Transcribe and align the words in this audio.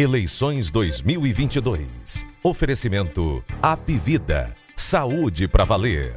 Eleições 0.00 0.70
2022. 0.70 2.24
Oferecimento 2.44 3.44
Apivida. 3.60 4.54
Saúde 4.76 5.48
para 5.48 5.64
valer. 5.64 6.14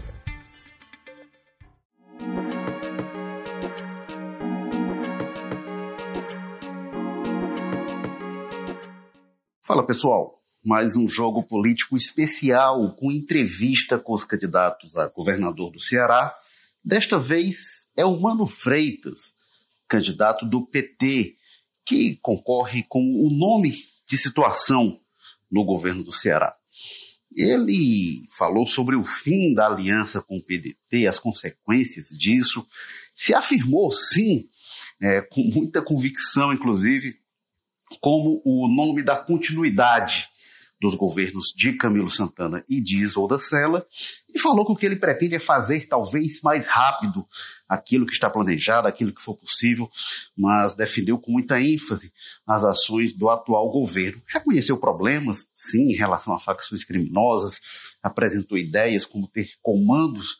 Fala 9.63 9.83
pessoal, 9.83 10.39
mais 10.63 10.95
um 10.95 11.07
jogo 11.07 11.41
político 11.41 11.97
especial 11.97 12.95
com 12.95 13.11
entrevista 13.11 13.97
com 13.97 14.13
os 14.13 14.23
candidatos 14.23 14.95
a 14.95 15.07
governador 15.07 15.71
do 15.71 15.79
Ceará. 15.79 16.31
Desta 16.85 17.17
vez 17.17 17.87
é 17.97 18.05
o 18.05 18.21
Mano 18.21 18.45
Freitas, 18.45 19.33
candidato 19.87 20.45
do 20.45 20.67
PT, 20.67 21.35
que 21.85 22.17
concorre 22.21 22.83
com 22.87 23.01
o 23.01 23.29
nome 23.29 23.73
de 24.07 24.17
situação 24.17 24.99
no 25.49 25.65
governo 25.65 26.03
do 26.03 26.11
Ceará. 26.11 26.55
Ele 27.35 28.25
falou 28.29 28.67
sobre 28.67 28.95
o 28.95 29.03
fim 29.03 29.53
da 29.53 29.67
aliança 29.67 30.21
com 30.21 30.37
o 30.37 30.43
PDT, 30.43 31.07
as 31.07 31.17
consequências 31.17 32.09
disso, 32.09 32.65
se 33.15 33.33
afirmou 33.33 33.91
sim, 33.91 34.49
é, 35.01 35.21
com 35.21 35.41
muita 35.41 35.81
convicção, 35.81 36.51
inclusive, 36.51 37.15
como 37.99 38.41
o 38.45 38.67
nome 38.67 39.03
da 39.03 39.15
continuidade 39.15 40.30
dos 40.81 40.95
governos 40.95 41.53
de 41.55 41.77
Camilo 41.77 42.09
Santana 42.09 42.65
e 42.67 42.81
de 42.81 43.03
Isolda 43.03 43.37
Sela, 43.37 43.85
e 44.27 44.39
falou 44.39 44.65
que 44.65 44.71
o 44.71 44.75
que 44.75 44.87
ele 44.87 44.95
pretende 44.95 45.35
é 45.35 45.39
fazer 45.39 45.85
talvez 45.85 46.41
mais 46.41 46.65
rápido 46.65 47.23
aquilo 47.69 48.07
que 48.07 48.13
está 48.13 48.31
planejado, 48.31 48.87
aquilo 48.87 49.13
que 49.13 49.21
for 49.21 49.37
possível, 49.37 49.87
mas 50.35 50.73
defendeu 50.73 51.19
com 51.19 51.31
muita 51.31 51.61
ênfase 51.61 52.11
as 52.47 52.63
ações 52.63 53.13
do 53.13 53.29
atual 53.29 53.69
governo. 53.69 54.23
Reconheceu 54.25 54.75
problemas, 54.75 55.45
sim, 55.53 55.91
em 55.91 55.95
relação 55.95 56.33
a 56.33 56.39
facções 56.39 56.83
criminosas, 56.83 57.61
apresentou 58.01 58.57
ideias 58.57 59.05
como 59.05 59.27
ter 59.27 59.49
comandos 59.61 60.37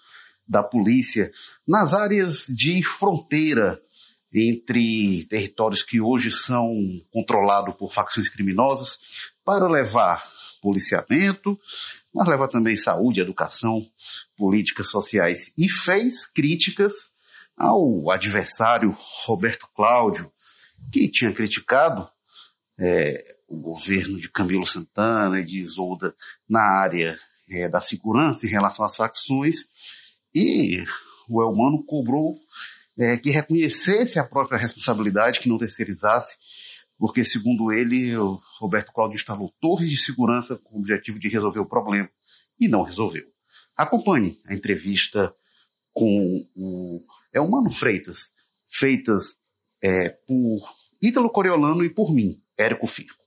da 0.48 0.64
polícia 0.64 1.32
nas 1.68 1.94
áreas 1.94 2.46
de 2.48 2.82
fronteira 2.82 3.80
entre 4.34 5.26
territórios 5.26 5.84
que 5.84 6.00
hoje 6.00 6.32
são 6.32 6.74
controlados 7.12 7.76
por 7.76 7.92
facções 7.92 8.30
criminosas 8.30 8.98
para 9.44 9.68
levar 9.68 10.24
policiamento, 10.62 11.60
mas 12.14 12.28
leva 12.28 12.48
também 12.48 12.76
saúde, 12.76 13.22
educação, 13.22 13.86
políticas 14.38 14.90
sociais. 14.90 15.52
E 15.58 15.68
fez 15.68 16.28
críticas 16.28 16.94
ao 17.58 18.12
adversário 18.12 18.96
Roberto 19.26 19.68
Cláudio, 19.76 20.32
que 20.92 21.10
tinha 21.10 21.34
criticado 21.34 22.08
é, 22.80 23.36
o 23.48 23.58
governo 23.58 24.18
de 24.18 24.30
Camilo 24.30 24.66
Santana 24.66 25.40
e 25.40 25.44
de 25.44 25.58
Isolda 25.58 26.16
na 26.50 26.62
área 26.62 27.16
é, 27.50 27.68
da 27.68 27.80
segurança 27.80 28.46
em 28.46 28.50
relação 28.50 28.86
às 28.86 28.96
facções, 28.96 29.66
e 30.34 30.84
o 31.30 31.42
Elmano 31.42 31.84
cobrou 31.86 32.36
é, 32.98 33.18
que 33.18 33.30
reconhecesse 33.30 34.20
a 34.20 34.24
própria 34.24 34.58
responsabilidade, 34.58 35.40
que 35.40 35.50
não 35.50 35.58
terceirizasse, 35.58 36.38
porque, 37.02 37.24
segundo 37.24 37.72
ele, 37.72 38.16
o 38.16 38.40
Roberto 38.60 38.94
Cláudio 38.94 39.16
instalou 39.16 39.52
torres 39.60 39.90
de 39.90 39.98
segurança 39.98 40.56
com 40.56 40.76
o 40.76 40.80
objetivo 40.80 41.18
de 41.18 41.28
resolver 41.30 41.58
o 41.58 41.66
problema 41.66 42.08
e 42.60 42.68
não 42.68 42.84
resolveu. 42.84 43.24
Acompanhe 43.76 44.38
a 44.46 44.54
entrevista 44.54 45.34
com 45.92 46.46
o 46.56 47.04
Elmano 47.34 47.72
Freitas, 47.72 48.32
feitas 48.68 49.36
é, 49.82 50.10
por 50.10 50.60
Ítalo 51.02 51.32
Coriolano 51.32 51.84
e 51.84 51.90
por 51.90 52.14
mim, 52.14 52.40
Érico 52.56 52.86
Firmo. 52.86 53.18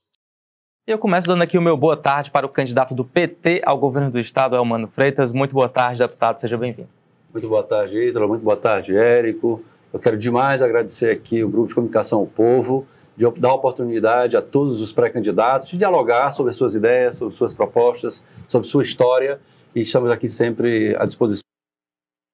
Eu 0.86 0.96
começo 0.96 1.26
dando 1.26 1.42
aqui 1.42 1.58
o 1.58 1.62
meu 1.62 1.76
boa 1.76 1.96
tarde 1.96 2.30
para 2.30 2.46
o 2.46 2.50
candidato 2.50 2.94
do 2.94 3.04
PT 3.04 3.60
ao 3.66 3.76
governo 3.76 4.08
do 4.08 4.20
estado, 4.20 4.54
Elmano 4.54 4.86
Freitas. 4.86 5.32
Muito 5.32 5.52
boa 5.52 5.68
tarde, 5.68 5.98
deputado, 5.98 6.38
seja 6.38 6.56
bem-vindo. 6.56 6.88
Muito 7.32 7.48
boa 7.48 7.64
tarde, 7.64 7.98
Ítalo. 7.98 8.28
Muito 8.28 8.44
boa 8.44 8.56
tarde, 8.56 8.96
Érico. 8.96 9.64
Eu 9.94 10.00
quero 10.00 10.18
demais 10.18 10.60
agradecer 10.60 11.08
aqui 11.08 11.44
o 11.44 11.48
Grupo 11.48 11.68
de 11.68 11.74
Comunicação 11.76 12.18
ao 12.18 12.26
Povo, 12.26 12.84
de 13.16 13.30
dar 13.38 13.54
oportunidade 13.54 14.36
a 14.36 14.42
todos 14.42 14.80
os 14.80 14.92
pré-candidatos 14.92 15.68
de 15.68 15.76
dialogar 15.76 16.32
sobre 16.32 16.50
as 16.50 16.56
suas 16.56 16.74
ideias, 16.74 17.14
sobre 17.14 17.32
suas 17.32 17.54
propostas, 17.54 18.20
sobre 18.48 18.66
sua 18.66 18.82
história. 18.82 19.38
E 19.72 19.82
estamos 19.82 20.10
aqui 20.10 20.26
sempre 20.26 20.96
à 20.96 21.04
disposição 21.04 21.44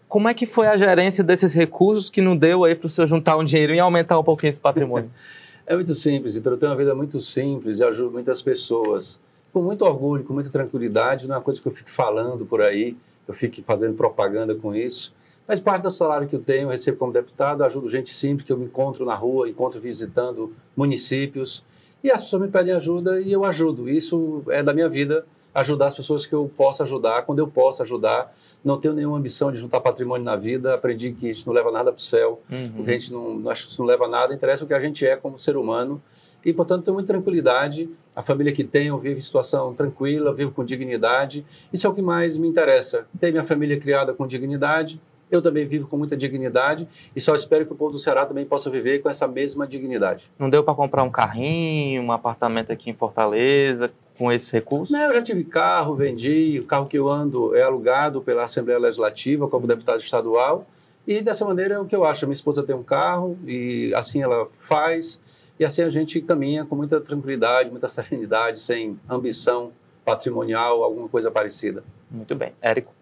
Como 0.08 0.28
é 0.28 0.34
que 0.34 0.44
foi 0.44 0.66
a 0.66 0.76
gerência 0.76 1.22
desses 1.22 1.54
recursos 1.54 2.10
que 2.10 2.20
não 2.20 2.36
deu 2.36 2.64
aí 2.64 2.74
para 2.74 2.86
o 2.86 2.90
senhor 2.90 3.06
juntar 3.06 3.36
um 3.36 3.44
dinheiro 3.44 3.72
e 3.72 3.78
aumentar 3.78 4.18
um 4.18 4.24
pouquinho 4.24 4.50
esse 4.50 4.60
patrimônio? 4.60 5.10
É 5.66 5.74
muito 5.76 5.94
simples, 5.94 6.34
então 6.34 6.52
eu 6.52 6.58
tenho 6.58 6.72
uma 6.72 6.76
vida 6.76 6.92
muito 6.96 7.20
simples 7.20 7.78
e 7.78 7.84
ajudo 7.84 8.10
muitas 8.10 8.42
pessoas. 8.42 9.20
Com 9.52 9.62
muito 9.62 9.84
orgulho, 9.84 10.24
com 10.24 10.32
muita 10.32 10.50
tranquilidade, 10.50 11.28
não 11.28 11.36
é 11.36 11.38
uma 11.38 11.44
coisa 11.44 11.62
que 11.62 11.68
eu 11.68 11.72
fique 11.72 11.88
falando 11.88 12.44
por 12.44 12.60
aí, 12.60 12.96
eu 13.28 13.32
fique 13.32 13.62
fazendo 13.62 13.94
propaganda 13.94 14.52
com 14.52 14.74
isso. 14.74 15.14
Mas 15.50 15.58
parte 15.58 15.82
do 15.82 15.90
salário 15.90 16.28
que 16.28 16.36
eu 16.36 16.40
tenho, 16.40 16.66
eu 16.66 16.68
recebo 16.68 16.96
como 16.96 17.12
deputado, 17.12 17.64
ajudo 17.64 17.88
gente 17.88 18.14
simples 18.14 18.46
que 18.46 18.52
eu 18.52 18.56
me 18.56 18.66
encontro 18.66 19.04
na 19.04 19.16
rua, 19.16 19.48
encontro 19.48 19.80
visitando 19.80 20.54
municípios. 20.76 21.64
E 22.04 22.10
as 22.12 22.20
pessoas 22.20 22.42
me 22.42 22.46
pedem 22.46 22.72
ajuda 22.72 23.20
e 23.20 23.32
eu 23.32 23.44
ajudo. 23.44 23.88
Isso 23.88 24.44
é 24.48 24.62
da 24.62 24.72
minha 24.72 24.88
vida, 24.88 25.26
ajudar 25.52 25.86
as 25.86 25.94
pessoas 25.96 26.24
que 26.24 26.32
eu 26.32 26.48
posso 26.56 26.84
ajudar, 26.84 27.22
quando 27.22 27.40
eu 27.40 27.48
posso 27.48 27.82
ajudar. 27.82 28.32
Não 28.64 28.78
tenho 28.78 28.94
nenhuma 28.94 29.18
ambição 29.18 29.50
de 29.50 29.58
juntar 29.58 29.80
patrimônio 29.80 30.24
na 30.24 30.36
vida. 30.36 30.72
Aprendi 30.72 31.10
que 31.10 31.28
isso 31.28 31.48
não 31.48 31.52
leva 31.52 31.72
nada 31.72 31.90
para 31.90 31.98
o 31.98 32.00
céu, 32.00 32.40
uhum. 32.48 32.84
que 32.84 32.88
a 32.88 32.92
gente 32.92 33.12
não, 33.12 33.50
acho 33.50 33.64
que 33.64 33.72
isso 33.72 33.82
não 33.82 33.88
leva 33.88 34.06
nada. 34.06 34.32
Interessa 34.32 34.64
o 34.64 34.68
que 34.68 34.74
a 34.74 34.80
gente 34.80 35.04
é 35.04 35.16
como 35.16 35.36
ser 35.36 35.56
humano. 35.56 36.00
E, 36.44 36.52
portanto, 36.52 36.84
tenho 36.84 36.94
muita 36.94 37.12
tranquilidade. 37.12 37.90
A 38.14 38.22
família 38.22 38.52
que 38.52 38.62
tenho 38.62 38.96
vive 38.98 39.18
em 39.18 39.22
situação 39.22 39.74
tranquila, 39.74 40.32
vivo 40.32 40.52
com 40.52 40.64
dignidade. 40.64 41.44
Isso 41.72 41.88
é 41.88 41.90
o 41.90 41.92
que 41.92 42.00
mais 42.00 42.38
me 42.38 42.46
interessa. 42.46 43.08
Ter 43.18 43.32
minha 43.32 43.44
família 43.44 43.80
criada 43.80 44.14
com 44.14 44.28
dignidade, 44.28 45.00
eu 45.30 45.40
também 45.40 45.66
vivo 45.66 45.86
com 45.86 45.96
muita 45.96 46.16
dignidade 46.16 46.88
e 47.14 47.20
só 47.20 47.34
espero 47.34 47.64
que 47.66 47.72
o 47.72 47.76
povo 47.76 47.92
do 47.92 47.98
Ceará 47.98 48.26
também 48.26 48.44
possa 48.44 48.68
viver 48.70 49.00
com 49.00 49.08
essa 49.08 49.28
mesma 49.28 49.66
dignidade. 49.66 50.30
Não 50.38 50.50
deu 50.50 50.62
para 50.64 50.74
comprar 50.74 51.02
um 51.02 51.10
carrinho, 51.10 52.02
um 52.02 52.12
apartamento 52.12 52.72
aqui 52.72 52.90
em 52.90 52.94
Fortaleza 52.94 53.90
com 54.18 54.30
esses 54.30 54.50
recursos? 54.50 54.90
Não, 54.90 55.06
eu 55.06 55.14
já 55.14 55.22
tive 55.22 55.44
carro, 55.44 55.94
vendi. 55.94 56.60
O 56.60 56.66
carro 56.66 56.86
que 56.86 56.98
eu 56.98 57.08
ando 57.08 57.56
é 57.56 57.62
alugado 57.62 58.20
pela 58.20 58.44
Assembleia 58.44 58.78
Legislativa 58.78 59.48
como 59.48 59.66
deputado 59.66 60.00
estadual. 60.00 60.66
E 61.06 61.22
dessa 61.22 61.44
maneira 61.44 61.74
é 61.74 61.78
o 61.78 61.86
que 61.86 61.96
eu 61.96 62.04
acho. 62.04 62.26
Minha 62.26 62.34
esposa 62.34 62.62
tem 62.62 62.74
um 62.74 62.82
carro 62.82 63.38
e 63.46 63.92
assim 63.94 64.22
ela 64.22 64.44
faz. 64.46 65.20
E 65.58 65.64
assim 65.64 65.82
a 65.82 65.88
gente 65.88 66.20
caminha 66.20 66.64
com 66.64 66.76
muita 66.76 67.00
tranquilidade, 67.00 67.70
muita 67.70 67.88
serenidade, 67.88 68.60
sem 68.60 68.98
ambição 69.08 69.72
patrimonial, 70.04 70.82
alguma 70.82 71.08
coisa 71.08 71.30
parecida. 71.30 71.82
Muito 72.10 72.34
bem. 72.34 72.52
Érico? 72.60 72.99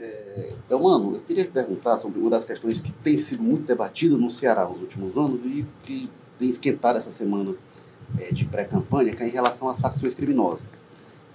É, 0.00 0.54
mano, 0.70 1.16
eu 1.16 1.20
queria 1.20 1.44
te 1.44 1.50
perguntar 1.50 1.98
sobre 1.98 2.18
uma 2.18 2.30
das 2.30 2.42
questões 2.42 2.80
que 2.80 2.90
tem 2.90 3.18
sido 3.18 3.42
muito 3.42 3.66
debatida 3.66 4.16
no 4.16 4.30
Ceará 4.30 4.64
nos 4.64 4.80
últimos 4.80 5.18
anos 5.18 5.44
e 5.44 5.66
que 5.84 6.08
tem 6.38 6.48
esquentado 6.48 6.96
essa 6.96 7.10
semana 7.10 7.54
é, 8.18 8.32
de 8.32 8.46
pré-campanha, 8.46 9.14
que 9.14 9.22
é 9.22 9.28
em 9.28 9.30
relação 9.30 9.68
às 9.68 9.78
facções 9.78 10.14
criminosas. 10.14 10.80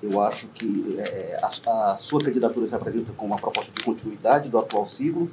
Eu 0.02 0.20
acho 0.20 0.48
que 0.48 0.98
é, 0.98 1.40
a, 1.44 1.94
a, 1.94 1.98
sua 2.00 2.20
candidatura 2.20 2.66
se 2.66 2.74
apresenta 2.74 3.14
como 3.14 3.34
uma 3.34 3.40
proposta 3.40 3.72
de 3.72 3.84
continuidade 3.84 4.50
do 4.50 4.58
atual 4.58 4.88
ciclo. 4.88 5.30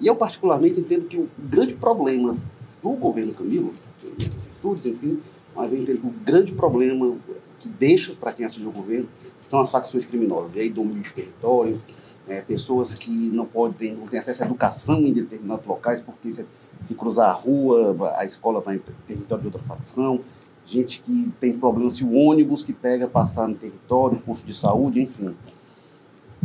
E 0.00 0.06
eu, 0.06 0.14
particularmente, 0.14 0.78
entendo 0.78 1.08
que 1.08 1.16
o 1.16 1.28
grande 1.36 1.74
problema 1.74 2.36
do 2.80 2.90
governo 2.90 3.34
Camilo, 3.34 3.74
virtudes, 4.16 4.86
enfim, 4.86 5.20
mas 5.56 5.72
eu 5.72 5.78
entendo 5.78 6.00
que 6.02 6.06
o 6.06 6.24
grande 6.24 6.52
problema 6.52 7.16
que 7.58 7.68
deixa 7.68 8.14
para 8.14 8.32
quem 8.32 8.46
assumiu 8.46 8.68
o 8.68 8.72
governo 8.72 9.08
são 9.48 9.60
as 9.60 9.70
facções 9.72 10.04
criminosas. 10.04 10.54
E 10.54 10.60
aí, 10.60 10.70
domínio 10.70 11.02
de 11.02 11.12
territórios, 11.12 11.80
é, 12.28 12.40
pessoas 12.40 12.94
que 12.94 13.10
não 13.10 13.46
podem, 13.46 13.94
não 13.94 14.06
têm 14.06 14.20
acesso 14.20 14.42
à 14.42 14.46
educação 14.46 14.98
em 15.00 15.12
determinados 15.12 15.64
locais, 15.66 16.00
porque 16.00 16.32
se, 16.32 16.44
se 16.82 16.94
cruzar 16.94 17.30
a 17.30 17.32
rua, 17.32 18.12
a 18.16 18.24
escola 18.24 18.58
está 18.58 18.74
em 18.74 18.80
território 19.06 19.42
de 19.42 19.48
outra 19.48 19.62
facção, 19.62 20.20
gente 20.66 21.00
que 21.00 21.32
tem 21.40 21.56
problemas 21.56 21.94
se 21.94 22.04
o 22.04 22.12
ônibus 22.12 22.62
que 22.62 22.72
pega 22.72 23.06
passar 23.06 23.46
no 23.46 23.54
território, 23.54 24.18
posto 24.18 24.46
de 24.46 24.54
saúde, 24.54 25.00
enfim. 25.00 25.34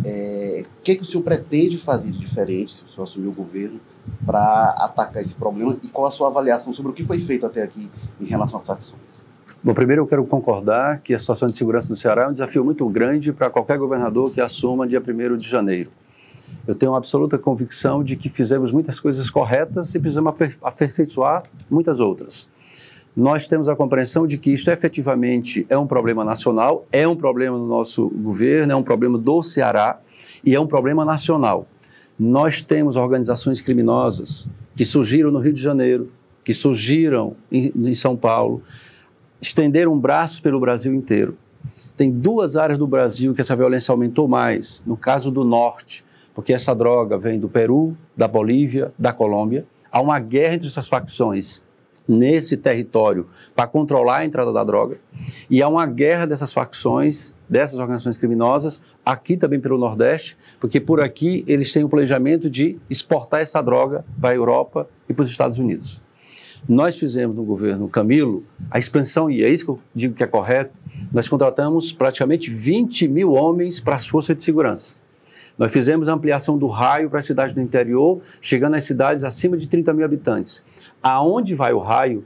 É, 0.04 0.64
o 0.80 0.82
que, 0.82 0.96
que 0.96 1.02
o 1.02 1.06
senhor 1.06 1.24
pretende 1.24 1.78
fazer 1.78 2.12
de 2.12 2.20
diferente, 2.20 2.74
se 2.74 2.84
o 2.84 2.88
senhor 2.88 3.04
assumir 3.04 3.28
o 3.28 3.34
governo, 3.34 3.80
para 4.26 4.72
atacar 4.78 5.22
esse 5.22 5.36
problema 5.36 5.78
e 5.84 5.88
qual 5.88 6.08
a 6.08 6.12
sua 6.12 6.28
avaliação 6.28 6.74
sobre 6.74 6.92
o 6.92 6.96
que 6.96 7.04
foi 7.04 7.20
feito 7.20 7.46
até 7.46 7.62
aqui 7.62 7.90
em 8.20 8.26
relação 8.26 8.60
às 8.60 8.66
facções? 8.66 9.31
Bom, 9.64 9.76
primeiro 9.76 10.02
eu 10.02 10.08
quero 10.08 10.26
concordar 10.26 11.02
que 11.02 11.14
a 11.14 11.20
situação 11.20 11.48
de 11.48 11.56
segurança 11.56 11.88
do 11.88 11.96
Ceará 11.96 12.24
é 12.24 12.28
um 12.28 12.32
desafio 12.32 12.66
muito 12.66 12.88
grande 12.90 13.32
para 13.32 13.48
qualquer 13.48 13.78
governador 13.78 14.32
que 14.32 14.42
assuma 14.42 14.88
dia 14.88 15.00
1 15.00 15.38
de 15.38 15.48
janeiro. 15.48 15.92
Eu 16.68 16.74
tenho 16.74 16.96
absoluta 16.96 17.38
convicção 17.38 18.04
de 18.04 18.16
que 18.16 18.28
fizemos 18.28 18.72
muitas 18.72 19.00
coisas 19.00 19.30
corretas 19.30 19.94
e 19.94 20.00
precisamos 20.00 20.34
aperfeiçoar 20.64 21.44
muitas 21.70 22.00
outras. 22.00 22.50
Nós 23.16 23.48
temos 23.48 23.70
a 23.70 23.76
compreensão 23.76 24.26
de 24.26 24.40
que 24.40 24.52
isto 24.52 24.72
efetivamente 24.72 25.64
é 25.70 25.78
um 25.78 25.86
problema 25.86 26.26
nacional, 26.26 26.88
é 26.92 27.08
um 27.08 27.16
problema 27.16 27.56
do 27.56 27.68
nosso 27.68 28.10
governo, 28.10 28.74
é 28.74 28.76
um 28.76 28.82
problema 28.82 29.20
do 29.20 29.44
Ceará 29.44 30.00
e 30.44 30.56
é 30.56 30.60
um 30.60 30.66
problema 30.66 31.06
nacional. 31.06 31.68
Nós 32.18 32.64
temos 32.64 32.96
organizações 32.96 33.62
criminosas 33.62 34.48
que 34.76 34.86
surgiram 34.86 35.30
no 35.30 35.38
Rio 35.38 35.54
de 35.54 35.62
Janeiro, 35.62 36.12
que 36.44 36.52
surgiram 36.52 37.36
em, 37.52 37.72
em 37.76 37.94
São 37.94 38.18
Paulo, 38.18 38.64
estenderam 39.42 40.00
braços 40.00 40.40
pelo 40.40 40.60
Brasil 40.60 40.94
inteiro. 40.94 41.36
Tem 41.98 42.12
duas 42.12 42.56
áreas 42.56 42.78
do 42.78 42.88
Brasil 42.88 43.34
que 43.34 43.42
essa 43.42 43.56
violência 43.56 43.92
aumentou 43.92 44.28
mais. 44.28 44.82
No 44.86 44.96
caso 44.96 45.32
do 45.32 45.44
norte, 45.44 46.06
porque 46.34 46.54
essa 46.54 46.74
droga 46.74 47.18
vem 47.18 47.40
do 47.40 47.50
Peru, 47.50 47.98
da 48.16 48.28
Bolívia, 48.28 48.94
da 48.98 49.12
Colômbia. 49.12 49.66
Há 49.92 50.00
uma 50.00 50.20
guerra 50.20 50.56
entre 50.56 50.68
essas 50.68 50.88
facções 50.88 51.62
nesse 52.08 52.58
território 52.58 53.28
para 53.56 53.68
controlar 53.68 54.18
a 54.18 54.26
entrada 54.26 54.52
da 54.52 54.64
droga. 54.64 54.98
E 55.50 55.62
há 55.62 55.68
uma 55.68 55.86
guerra 55.86 56.26
dessas 56.26 56.52
facções, 56.54 57.34
dessas 57.48 57.80
organizações 57.80 58.18
criminosas, 58.18 58.82
aqui 59.06 59.38
também 59.38 59.60
pelo 59.60 59.78
Nordeste, 59.78 60.38
porque 60.60 60.80
por 60.80 61.02
aqui 61.02 61.44
eles 61.48 61.72
têm 61.72 61.84
o 61.84 61.90
planejamento 61.90 62.50
de 62.50 62.78
exportar 62.90 63.42
essa 63.42 63.62
droga 63.62 64.06
para 64.20 64.32
a 64.32 64.36
Europa 64.36 64.88
e 65.08 65.14
para 65.14 65.24
os 65.24 65.30
Estados 65.30 65.60
Unidos. 65.60 66.02
Nós 66.70 66.96
fizemos 66.96 67.36
no 67.36 67.44
governo 67.44 67.88
Camilo 67.88 68.44
a 68.70 68.78
expansão, 68.78 69.30
e 69.30 69.44
é 69.44 69.50
isso 69.50 69.66
que 69.66 69.72
eu 69.72 69.80
digo 69.94 70.14
que 70.14 70.24
é 70.24 70.28
correto, 70.28 70.72
nós 71.12 71.28
contratamos 71.28 71.92
praticamente 71.92 72.52
20 72.52 73.08
mil 73.08 73.34
homens 73.34 73.80
para 73.80 73.96
as 73.96 74.06
forças 74.06 74.36
de 74.36 74.44
segurança. 74.44 74.96
Nós 75.58 75.72
fizemos 75.72 76.08
a 76.08 76.14
ampliação 76.14 76.58
do 76.58 76.68
raio 76.68 77.10
para 77.10 77.20
as 77.20 77.26
cidades 77.26 77.54
do 77.54 77.62
interior, 77.62 78.22
chegando 78.40 78.76
às 78.76 78.84
cidades 78.84 79.24
acima 79.24 79.58
de 79.58 79.68
30 79.68 79.94
mil 79.94 80.06
habitantes. 80.06 80.64
Aonde 81.02 81.56
vai 81.56 81.74
o 81.74 81.80
raio, 81.80 82.24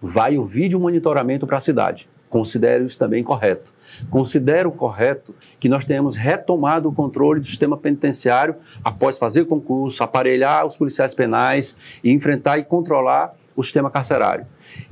vai 0.00 0.36
o 0.36 0.44
vídeo 0.44 0.78
monitoramento 0.78 1.46
para 1.46 1.56
a 1.56 1.60
cidade. 1.60 2.08
Considero 2.28 2.84
isso 2.84 2.98
também 2.98 3.22
correto. 3.22 3.74
Considero 4.08 4.72
correto 4.72 5.34
que 5.60 5.68
nós 5.68 5.84
tenhamos 5.84 6.16
retomado 6.16 6.88
o 6.88 6.92
controle 6.92 7.40
do 7.40 7.46
sistema 7.46 7.76
penitenciário 7.76 8.54
após 8.82 9.18
fazer 9.18 9.44
concurso, 9.44 10.02
aparelhar 10.02 10.64
os 10.66 10.76
policiais 10.76 11.14
penais 11.14 12.00
e 12.02 12.10
enfrentar 12.10 12.56
e 12.56 12.64
controlar 12.64 13.34
o 13.56 13.62
sistema 13.62 13.90
carcerário. 13.90 14.46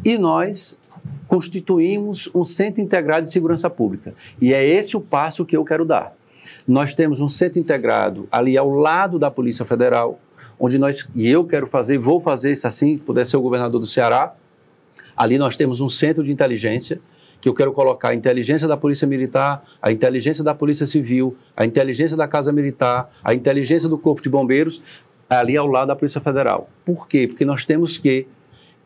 E 0.04 0.18
nós 0.18 0.76
constituímos 1.26 2.28
um 2.34 2.44
centro 2.44 2.82
integrado 2.82 3.22
de 3.22 3.32
segurança 3.32 3.70
pública. 3.70 4.14
E 4.40 4.52
é 4.52 4.64
esse 4.64 4.96
o 4.96 5.00
passo 5.00 5.44
que 5.44 5.56
eu 5.56 5.64
quero 5.64 5.84
dar. 5.84 6.14
Nós 6.66 6.94
temos 6.94 7.20
um 7.20 7.28
centro 7.28 7.60
integrado 7.60 8.28
ali 8.30 8.56
ao 8.56 8.68
lado 8.70 9.18
da 9.18 9.30
Polícia 9.30 9.64
Federal, 9.64 10.18
onde 10.58 10.78
nós, 10.78 11.08
e 11.14 11.28
eu 11.28 11.44
quero 11.44 11.66
fazer, 11.66 11.98
vou 11.98 12.20
fazer 12.20 12.50
isso 12.50 12.66
assim, 12.66 12.98
puder 12.98 13.24
ser 13.26 13.36
o 13.36 13.42
governador 13.42 13.80
do 13.80 13.86
Ceará. 13.86 14.34
Ali 15.16 15.38
nós 15.38 15.56
temos 15.56 15.80
um 15.80 15.88
centro 15.88 16.24
de 16.24 16.32
inteligência, 16.32 17.00
que 17.40 17.48
eu 17.48 17.54
quero 17.54 17.72
colocar 17.72 18.10
a 18.10 18.14
inteligência 18.14 18.68
da 18.68 18.76
Polícia 18.76 19.06
Militar, 19.06 19.64
a 19.80 19.90
inteligência 19.90 20.44
da 20.44 20.54
Polícia 20.54 20.84
Civil, 20.84 21.36
a 21.56 21.64
inteligência 21.64 22.16
da 22.16 22.28
Casa 22.28 22.52
Militar, 22.52 23.08
a 23.24 23.32
inteligência 23.32 23.88
do 23.88 23.96
Corpo 23.96 24.20
de 24.20 24.28
Bombeiros, 24.28 24.82
ali 25.28 25.56
ao 25.56 25.66
lado 25.66 25.88
da 25.88 25.96
Polícia 25.96 26.20
Federal. 26.20 26.68
Por 26.84 27.08
quê? 27.08 27.26
Porque 27.26 27.44
nós 27.44 27.64
temos 27.64 27.96
que 27.96 28.26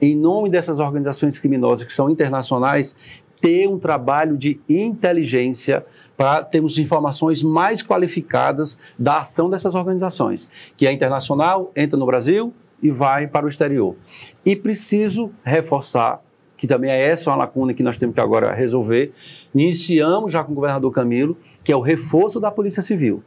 em 0.00 0.16
nome 0.16 0.50
dessas 0.50 0.80
organizações 0.80 1.38
criminosas 1.38 1.84
que 1.84 1.92
são 1.92 2.10
internacionais, 2.10 3.22
ter 3.40 3.68
um 3.68 3.78
trabalho 3.78 4.38
de 4.38 4.58
inteligência 4.68 5.84
para 6.16 6.42
termos 6.42 6.78
informações 6.78 7.42
mais 7.42 7.82
qualificadas 7.82 8.94
da 8.98 9.18
ação 9.18 9.50
dessas 9.50 9.74
organizações, 9.74 10.72
que 10.76 10.86
é 10.86 10.92
internacional, 10.92 11.70
entra 11.76 11.98
no 11.98 12.06
Brasil 12.06 12.54
e 12.82 12.90
vai 12.90 13.26
para 13.26 13.44
o 13.44 13.48
exterior. 13.48 13.96
E 14.44 14.56
preciso 14.56 15.30
reforçar 15.44 16.22
que 16.56 16.66
também 16.66 16.90
é 16.90 16.98
essa 16.98 17.30
uma 17.30 17.36
lacuna 17.36 17.74
que 17.74 17.82
nós 17.82 17.96
temos 17.96 18.14
que 18.14 18.20
agora 18.20 18.54
resolver. 18.54 19.12
Iniciamos 19.54 20.32
já 20.32 20.42
com 20.42 20.52
o 20.52 20.54
governador 20.54 20.90
Camilo, 20.92 21.36
que 21.62 21.72
é 21.72 21.76
o 21.76 21.80
reforço 21.80 22.40
da 22.40 22.50
Polícia 22.50 22.82
Civil. 22.82 23.22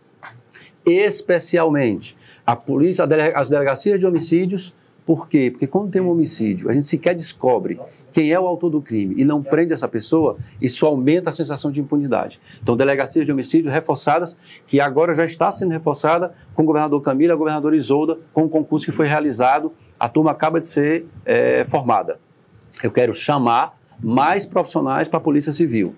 Especialmente 0.86 2.18
a 2.46 2.56
polícia, 2.56 3.06
as 3.36 3.50
delegacias 3.50 4.00
de 4.00 4.06
homicídios 4.06 4.74
por 5.08 5.30
quê? 5.30 5.50
Porque 5.50 5.66
quando 5.66 5.90
tem 5.90 6.02
um 6.02 6.10
homicídio, 6.12 6.70
a 6.70 6.74
gente 6.74 6.86
sequer 6.86 7.16
descobre 7.16 7.80
quem 8.12 8.34
é 8.34 8.38
o 8.38 8.46
autor 8.46 8.70
do 8.70 8.82
crime 8.82 9.16
e 9.18 9.24
não 9.24 9.42
prende 9.42 9.72
essa 9.72 9.88
pessoa, 9.88 10.36
isso 10.62 10.86
aumenta 10.86 11.30
a 11.30 11.34
sensação 11.34 11.72
de 11.72 11.80
impunidade. 11.80 12.42
Então, 12.62 12.76
delegacias 12.76 13.26
de 13.26 13.32
homicídio 13.32 13.72
reforçadas, 13.72 14.36
que 14.68 14.82
agora 14.82 15.14
já 15.14 15.24
está 15.24 15.50
sendo 15.50 15.72
reforçada 15.72 16.34
com 16.54 16.64
o 16.64 16.66
governador 16.66 17.02
Camila 17.02 17.32
a 17.32 17.38
governadora 17.38 17.74
Isolda, 17.74 18.20
com 18.34 18.44
o 18.44 18.50
concurso 18.50 18.86
que 18.86 18.92
foi 18.92 19.08
realizado, 19.08 19.72
a 19.98 20.10
turma 20.10 20.32
acaba 20.32 20.60
de 20.60 20.68
ser 20.68 21.06
é, 21.24 21.64
formada. 21.64 22.20
Eu 22.84 22.92
quero 22.92 23.14
chamar 23.14 23.80
mais 24.04 24.46
profissionais 24.46 25.08
para 25.08 25.20
a 25.20 25.22
Polícia 25.22 25.54
Civil 25.54 25.96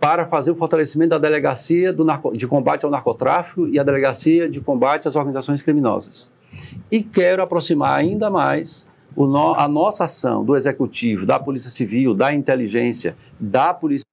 para 0.00 0.26
fazer 0.26 0.50
o 0.50 0.56
fortalecimento 0.56 1.10
da 1.10 1.18
delegacia 1.18 1.94
de 2.32 2.46
combate 2.48 2.84
ao 2.84 2.90
narcotráfico 2.90 3.68
e 3.68 3.78
a 3.78 3.84
delegacia 3.84 4.48
de 4.48 4.60
combate 4.60 5.06
às 5.06 5.14
organizações 5.14 5.62
criminosas. 5.62 6.28
E 6.90 7.02
quero 7.02 7.42
aproximar 7.42 7.98
ainda 7.98 8.30
mais 8.30 8.86
no, 9.16 9.54
a 9.54 9.66
nossa 9.66 10.04
ação 10.04 10.44
do 10.44 10.56
Executivo, 10.56 11.24
da 11.24 11.38
Polícia 11.38 11.70
Civil, 11.70 12.14
da 12.14 12.34
Inteligência, 12.34 13.16
da 13.40 13.72
Polícia. 13.72 14.04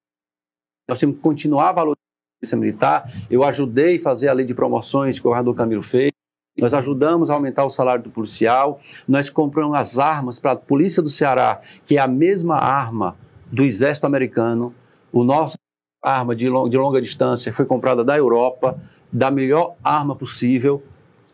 Nós 0.87 0.99
temos 0.99 1.17
que 1.17 1.21
continuar 1.21 1.71
valorizando 1.71 1.99
a 1.99 2.39
Polícia 2.39 2.57
Militar. 2.57 3.11
Eu 3.29 3.43
ajudei 3.43 3.97
a 3.97 4.01
fazer 4.01 4.29
a 4.29 4.33
lei 4.33 4.45
de 4.45 4.53
promoções 4.53 5.19
que 5.19 5.21
o 5.21 5.29
governador 5.29 5.55
Camilo 5.55 5.83
fez. 5.83 6.11
Nós 6.57 6.73
ajudamos 6.73 7.29
a 7.29 7.33
aumentar 7.33 7.65
o 7.65 7.69
salário 7.69 8.03
do 8.03 8.11
policial. 8.11 8.79
Nós 9.07 9.29
compramos 9.29 9.75
as 9.75 9.97
armas 9.97 10.39
para 10.39 10.51
a 10.51 10.55
Polícia 10.55 11.01
do 11.01 11.09
Ceará, 11.09 11.59
que 11.85 11.97
é 11.97 11.99
a 11.99 12.07
mesma 12.07 12.57
arma 12.57 13.17
do 13.51 13.63
Exército 13.63 14.05
Americano. 14.05 14.73
O 15.11 15.23
nosso 15.23 15.57
arma 16.01 16.35
de, 16.35 16.49
long, 16.49 16.69
de 16.69 16.77
longa 16.77 17.01
distância 17.01 17.51
foi 17.53 17.65
comprada 17.65 18.03
da 18.03 18.17
Europa, 18.17 18.77
da 19.11 19.31
melhor 19.31 19.75
arma 19.83 20.15
possível. 20.15 20.83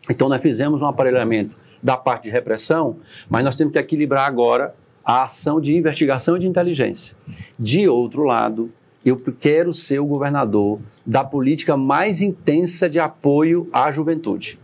Então, 0.08 0.28
nós 0.28 0.40
fizemos 0.40 0.82
um 0.82 0.86
aparelhamento 0.86 1.54
da 1.82 1.96
parte 1.96 2.24
de 2.24 2.30
repressão, 2.30 2.96
mas 3.28 3.44
nós 3.44 3.56
temos 3.56 3.72
que 3.72 3.78
equilibrar 3.78 4.26
agora 4.26 4.74
a 5.04 5.24
ação 5.24 5.60
de 5.60 5.74
investigação 5.74 6.36
e 6.36 6.40
de 6.40 6.46
inteligência. 6.46 7.16
De 7.58 7.88
outro 7.88 8.22
lado, 8.22 8.70
eu 9.04 9.16
quero 9.16 9.72
ser 9.72 9.98
o 9.98 10.06
governador 10.06 10.78
da 11.06 11.24
política 11.24 11.76
mais 11.76 12.20
intensa 12.20 12.88
de 12.88 13.00
apoio 13.00 13.68
à 13.72 13.90
juventude. 13.90 14.58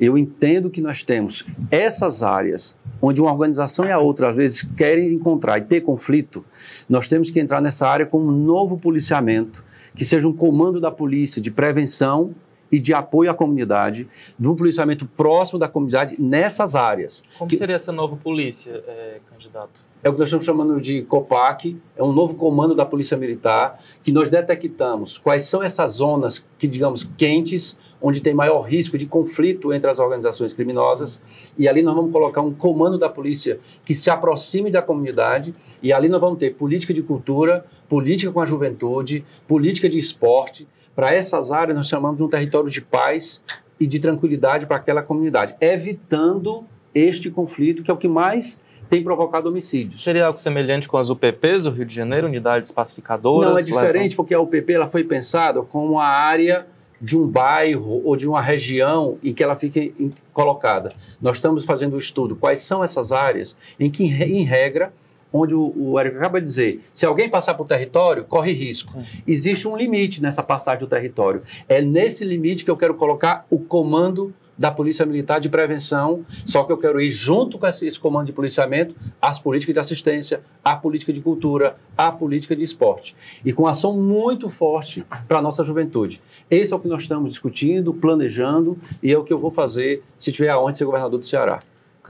Eu 0.00 0.16
entendo 0.16 0.70
que 0.70 0.80
nós 0.80 1.04
temos 1.04 1.44
essas 1.70 2.22
áreas 2.22 2.76
onde 3.02 3.20
uma 3.20 3.32
organização 3.32 3.84
e 3.84 3.90
a 3.90 3.98
outra 3.98 4.28
às 4.28 4.36
vezes 4.36 4.62
querem 4.76 5.12
encontrar 5.12 5.58
e 5.58 5.62
ter 5.62 5.80
conflito, 5.80 6.44
nós 6.88 7.08
temos 7.08 7.30
que 7.30 7.40
entrar 7.40 7.60
nessa 7.60 7.88
área 7.88 8.06
com 8.06 8.20
um 8.20 8.30
novo 8.30 8.78
policiamento, 8.78 9.64
que 9.94 10.04
seja 10.04 10.28
um 10.28 10.32
comando 10.32 10.80
da 10.80 10.90
polícia 10.90 11.40
de 11.40 11.50
prevenção 11.50 12.34
e 12.70 12.78
de 12.78 12.94
apoio 12.94 13.30
à 13.30 13.34
comunidade, 13.34 14.08
de 14.38 14.48
um 14.48 14.54
policiamento 14.54 15.06
próximo 15.06 15.58
da 15.58 15.68
comunidade 15.68 16.16
nessas 16.20 16.74
áreas. 16.74 17.22
Como 17.38 17.50
que... 17.50 17.56
seria 17.56 17.76
essa 17.76 17.92
nova 17.92 18.16
polícia, 18.16 18.82
é, 18.86 19.20
candidato? 19.30 19.89
É 20.02 20.08
o 20.08 20.14
que 20.14 20.18
nós 20.18 20.28
estamos 20.28 20.46
chamando 20.46 20.80
de 20.80 21.02
COPAC, 21.02 21.76
é 21.94 22.02
um 22.02 22.10
novo 22.10 22.34
comando 22.34 22.74
da 22.74 22.86
Polícia 22.86 23.18
Militar, 23.18 23.78
que 24.02 24.10
nós 24.10 24.30
detectamos 24.30 25.18
quais 25.18 25.44
são 25.44 25.62
essas 25.62 25.92
zonas 25.96 26.46
que, 26.58 26.66
digamos, 26.66 27.04
quentes, 27.18 27.76
onde 28.00 28.22
tem 28.22 28.32
maior 28.32 28.62
risco 28.62 28.96
de 28.96 29.04
conflito 29.04 29.74
entre 29.74 29.90
as 29.90 29.98
organizações 29.98 30.54
criminosas, 30.54 31.20
e 31.58 31.68
ali 31.68 31.82
nós 31.82 31.94
vamos 31.94 32.12
colocar 32.12 32.40
um 32.40 32.50
comando 32.50 32.96
da 32.96 33.10
polícia 33.10 33.60
que 33.84 33.94
se 33.94 34.08
aproxime 34.08 34.70
da 34.70 34.80
comunidade, 34.80 35.54
e 35.82 35.92
ali 35.92 36.08
nós 36.08 36.20
vamos 36.20 36.38
ter 36.38 36.54
política 36.54 36.94
de 36.94 37.02
cultura, 37.02 37.66
política 37.86 38.32
com 38.32 38.40
a 38.40 38.46
juventude, 38.46 39.22
política 39.46 39.86
de 39.86 39.98
esporte. 39.98 40.66
Para 40.96 41.14
essas 41.14 41.52
áreas 41.52 41.76
nós 41.76 41.88
chamamos 41.88 42.16
de 42.16 42.24
um 42.24 42.28
território 42.28 42.70
de 42.70 42.80
paz 42.80 43.42
e 43.78 43.86
de 43.86 43.98
tranquilidade 43.98 44.64
para 44.64 44.76
aquela 44.76 45.02
comunidade, 45.02 45.54
evitando 45.60 46.64
este 46.94 47.30
conflito, 47.30 47.82
que 47.82 47.90
é 47.90 47.94
o 47.94 47.96
que 47.96 48.08
mais 48.08 48.58
tem 48.88 49.02
provocado 49.02 49.48
homicídios. 49.48 50.02
Seria 50.02 50.26
algo 50.26 50.38
semelhante 50.38 50.88
com 50.88 50.96
as 50.96 51.10
UPPs 51.10 51.64
do 51.64 51.70
Rio 51.70 51.84
de 51.84 51.94
Janeiro, 51.94 52.26
unidades 52.26 52.72
pacificadoras? 52.72 53.50
Não, 53.50 53.58
é 53.58 53.62
diferente, 53.62 54.10
levam... 54.10 54.16
porque 54.16 54.34
a 54.34 54.40
UPP 54.40 54.72
ela 54.72 54.88
foi 54.88 55.04
pensada 55.04 55.62
como 55.62 55.98
a 55.98 56.06
área 56.06 56.66
de 57.00 57.16
um 57.16 57.26
bairro 57.26 58.02
ou 58.04 58.14
de 58.16 58.28
uma 58.28 58.42
região 58.42 59.16
em 59.22 59.32
que 59.32 59.42
ela 59.42 59.56
fique 59.56 60.12
colocada. 60.32 60.92
Nós 61.20 61.36
estamos 61.36 61.64
fazendo 61.64 61.92
o 61.92 61.96
um 61.96 61.98
estudo 61.98 62.36
quais 62.36 62.60
são 62.60 62.84
essas 62.84 63.10
áreas 63.10 63.56
em 63.78 63.90
que, 63.90 64.04
em 64.04 64.44
regra, 64.44 64.92
onde 65.32 65.54
o, 65.54 65.72
o 65.76 65.98
Érico 65.98 66.16
acaba 66.16 66.40
de 66.40 66.46
dizer, 66.46 66.80
se 66.92 67.06
alguém 67.06 67.28
passar 67.28 67.54
por 67.54 67.66
território, 67.66 68.24
corre 68.24 68.52
risco. 68.52 68.92
Sim. 68.92 69.22
Existe 69.26 69.66
um 69.66 69.76
limite 69.76 70.20
nessa 70.20 70.42
passagem 70.42 70.80
do 70.80 70.88
território. 70.88 71.42
É 71.68 71.80
nesse 71.80 72.24
limite 72.24 72.64
que 72.64 72.70
eu 72.70 72.76
quero 72.76 72.94
colocar 72.94 73.46
o 73.48 73.58
comando 73.58 74.34
da 74.60 74.70
Polícia 74.70 75.06
Militar 75.06 75.40
de 75.40 75.48
Prevenção, 75.48 76.22
só 76.44 76.64
que 76.64 76.70
eu 76.70 76.76
quero 76.76 77.00
ir 77.00 77.08
junto 77.08 77.58
com 77.58 77.66
esse, 77.66 77.86
esse 77.86 77.98
comando 77.98 78.26
de 78.26 78.32
policiamento 78.32 78.94
às 79.18 79.38
políticas 79.38 79.72
de 79.72 79.80
assistência, 79.80 80.42
à 80.62 80.76
política 80.76 81.14
de 81.14 81.22
cultura, 81.22 81.76
à 81.96 82.12
política 82.12 82.54
de 82.54 82.62
esporte. 82.62 83.16
E 83.42 83.54
com 83.54 83.66
ação 83.66 83.96
muito 83.96 84.50
forte 84.50 85.02
para 85.26 85.38
a 85.38 85.42
nossa 85.42 85.64
juventude. 85.64 86.20
Esse 86.50 86.74
é 86.74 86.76
o 86.76 86.78
que 86.78 86.88
nós 86.88 87.00
estamos 87.00 87.30
discutindo, 87.30 87.94
planejando, 87.94 88.76
e 89.02 89.10
é 89.10 89.16
o 89.16 89.24
que 89.24 89.32
eu 89.32 89.38
vou 89.38 89.50
fazer 89.50 90.02
se 90.18 90.30
tiver 90.30 90.50
aonde 90.50 90.76
ser 90.76 90.84
governador 90.84 91.18
do 91.18 91.24
Ceará. 91.24 91.60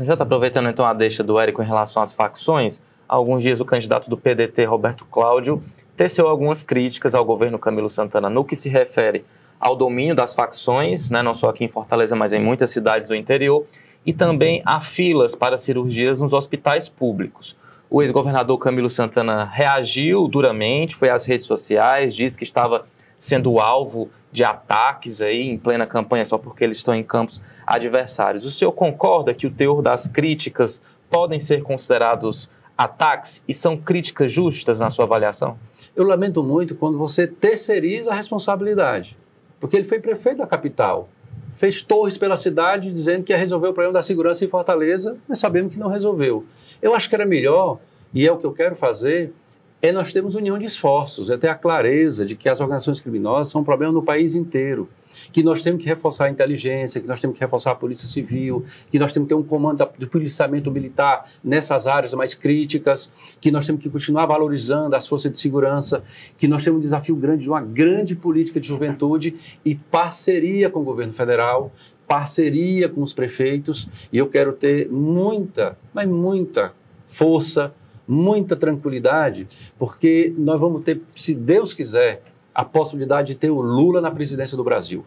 Já 0.00 0.14
está 0.14 0.25
aproveitando 0.25 0.69
então 0.69 0.85
a 0.85 0.92
deixa 0.92 1.23
do 1.23 1.38
Érico 1.38 1.62
em 1.62 1.66
relação 1.66 2.02
às 2.02 2.12
facções, 2.12 2.80
há 3.09 3.14
alguns 3.14 3.45
dias 3.45 3.61
o 3.61 3.64
candidato 3.64 4.11
do 4.11 4.16
PDT, 4.16 4.64
Roberto 4.64 5.04
Cláudio, 5.04 5.62
teceu 5.97 6.26
algumas 6.26 6.64
críticas 6.64 7.14
ao 7.14 7.25
governo 7.25 7.61
Camilo 7.61 7.88
Santana 7.88 8.28
no 8.28 8.45
que 8.45 8.57
se 8.57 8.69
refere 8.69 9.25
ao 9.61 9.76
domínio 9.76 10.14
das 10.14 10.33
facções, 10.33 11.11
né, 11.11 11.23
não 11.23 11.35
só 11.35 11.50
aqui 11.50 11.64
em 11.64 11.69
Fortaleza, 11.69 12.17
mas 12.17 12.33
em 12.33 12.40
muitas 12.40 12.71
cidades 12.71 13.07
do 13.07 13.14
interior, 13.14 13.67
e 14.07 14.12
também 14.12 14.62
a 14.64 14.81
filas 14.81 15.35
para 15.35 15.59
cirurgias 15.59 16.19
nos 16.19 16.33
hospitais 16.33 16.88
públicos. 16.88 17.55
O 17.90 18.00
ex-governador 18.00 18.57
Camilo 18.59 18.88
Santana 18.88 19.45
reagiu 19.45 20.26
duramente, 20.26 20.97
foi 20.97 21.11
às 21.11 21.26
redes 21.26 21.45
sociais, 21.45 22.14
disse 22.14 22.38
que 22.38 22.45
estava 22.45 22.87
sendo 23.19 23.61
alvo 23.61 24.09
de 24.33 24.43
ataques 24.43 25.21
aí 25.21 25.50
em 25.50 25.59
plena 25.59 25.87
campanha 25.87 26.25
só 26.25 26.38
porque 26.38 26.64
eles 26.64 26.79
estão 26.79 26.95
em 26.95 27.02
campos 27.02 27.43
adversários. 27.67 28.47
O 28.47 28.50
senhor 28.50 28.73
concorda 28.73 29.35
que 29.35 29.47
o 29.47 29.50
teor 29.50 29.83
das 29.83 30.07
críticas 30.09 30.81
podem 31.11 31.40
ser 31.40 31.62
considerados 31.62 32.49
ataques 32.79 33.43
e 33.47 33.52
são 33.52 33.76
críticas 33.76 34.33
justas 34.33 34.79
na 34.79 34.88
sua 34.88 35.05
avaliação? 35.05 35.59
Eu 35.95 36.05
lamento 36.05 36.43
muito 36.43 36.76
quando 36.76 36.97
você 36.97 37.26
terceiriza 37.26 38.12
a 38.12 38.14
responsabilidade 38.14 39.19
porque 39.61 39.76
ele 39.76 39.85
foi 39.85 40.00
prefeito 40.00 40.38
da 40.38 40.47
capital. 40.47 41.09
Fez 41.55 41.83
torres 41.83 42.17
pela 42.17 42.37
cidade 42.37 42.90
dizendo 42.90 43.23
que 43.23 43.33
ia 43.33 43.38
resolver 43.38 43.69
o 43.69 43.75
problema 43.75 43.93
da 43.93 44.02
segurança 44.02 44.45
em 44.45 44.49
Fortaleza, 44.49 45.19
mas 45.29 45.38
sabemos 45.38 45.75
que 45.75 45.79
não 45.79 45.88
resolveu. 45.88 46.45
Eu 46.81 46.95
acho 46.95 47.09
que 47.09 47.14
era 47.14 47.26
melhor, 47.26 47.79
e 48.14 48.26
é 48.26 48.33
o 48.33 48.38
que 48.38 48.47
eu 48.47 48.52
quero 48.52 48.75
fazer, 48.75 49.33
é 49.82 49.92
nós 49.92 50.12
termos 50.12 50.34
união 50.34 50.58
de 50.58 50.66
esforços, 50.66 51.30
é 51.30 51.38
ter 51.38 51.49
a 51.49 51.54
clareza 51.54 52.25
de 52.25 52.37
que 52.37 52.49
as 52.49 52.60
organizações 52.60 53.00
criminosas 53.00 53.50
são 53.50 53.62
um 53.62 53.64
problema 53.64 53.92
no 53.92 54.02
país 54.02 54.34
inteiro, 54.34 54.88
que 55.32 55.42
nós 55.42 55.62
temos 55.62 55.82
que 55.82 55.88
reforçar 55.88 56.26
a 56.26 56.30
inteligência, 56.30 57.00
que 57.00 57.06
nós 57.06 57.18
temos 57.18 57.37
que 57.37 57.42
reforçar 57.42 57.72
a 57.72 57.75
polícia 57.75 58.06
civil, 58.06 58.62
que 58.90 58.99
nós 58.99 59.12
temos 59.12 59.26
que 59.26 59.34
ter 59.34 59.40
um 59.40 59.42
comando 59.42 59.88
de 59.99 60.06
policiamento 60.06 60.70
militar 60.70 61.25
nessas 61.42 61.87
áreas 61.87 62.12
mais 62.12 62.34
críticas, 62.34 63.10
que 63.40 63.50
nós 63.50 63.66
temos 63.66 63.82
que 63.82 63.88
continuar 63.88 64.26
valorizando 64.26 64.94
as 64.94 65.06
forças 65.06 65.30
de 65.30 65.38
segurança, 65.38 66.02
que 66.37 66.46
nós 66.46 66.62
temos 66.62 66.76
um 66.76 66.80
desafio 66.80 67.16
grande 67.16 67.44
de 67.44 67.49
uma 67.49 67.62
grande 67.62 68.14
política 68.14 68.60
de 68.60 68.68
juventude 68.68 69.34
e 69.64 69.75
parceria 69.75 70.68
com 70.68 70.80
o 70.80 70.84
governo 70.84 71.12
federal, 71.12 71.72
parceria 72.06 72.88
com 72.88 73.00
os 73.02 73.14
prefeitos, 73.14 73.88
e 74.12 74.18
eu 74.18 74.28
quero 74.28 74.52
ter 74.52 74.90
muita, 74.90 75.78
mas 75.94 76.08
muita 76.08 76.75
força, 77.06 77.72
muita 78.11 78.57
tranquilidade, 78.57 79.47
porque 79.79 80.35
nós 80.37 80.61
vamos 80.61 80.83
ter, 80.83 81.00
se 81.14 81.33
Deus 81.33 81.73
quiser, 81.73 82.23
a 82.52 82.64
possibilidade 82.64 83.29
de 83.29 83.35
ter 83.37 83.50
o 83.50 83.61
Lula 83.61 84.00
na 84.00 84.11
presidência 84.11 84.57
do 84.57 84.64
Brasil. 84.64 85.05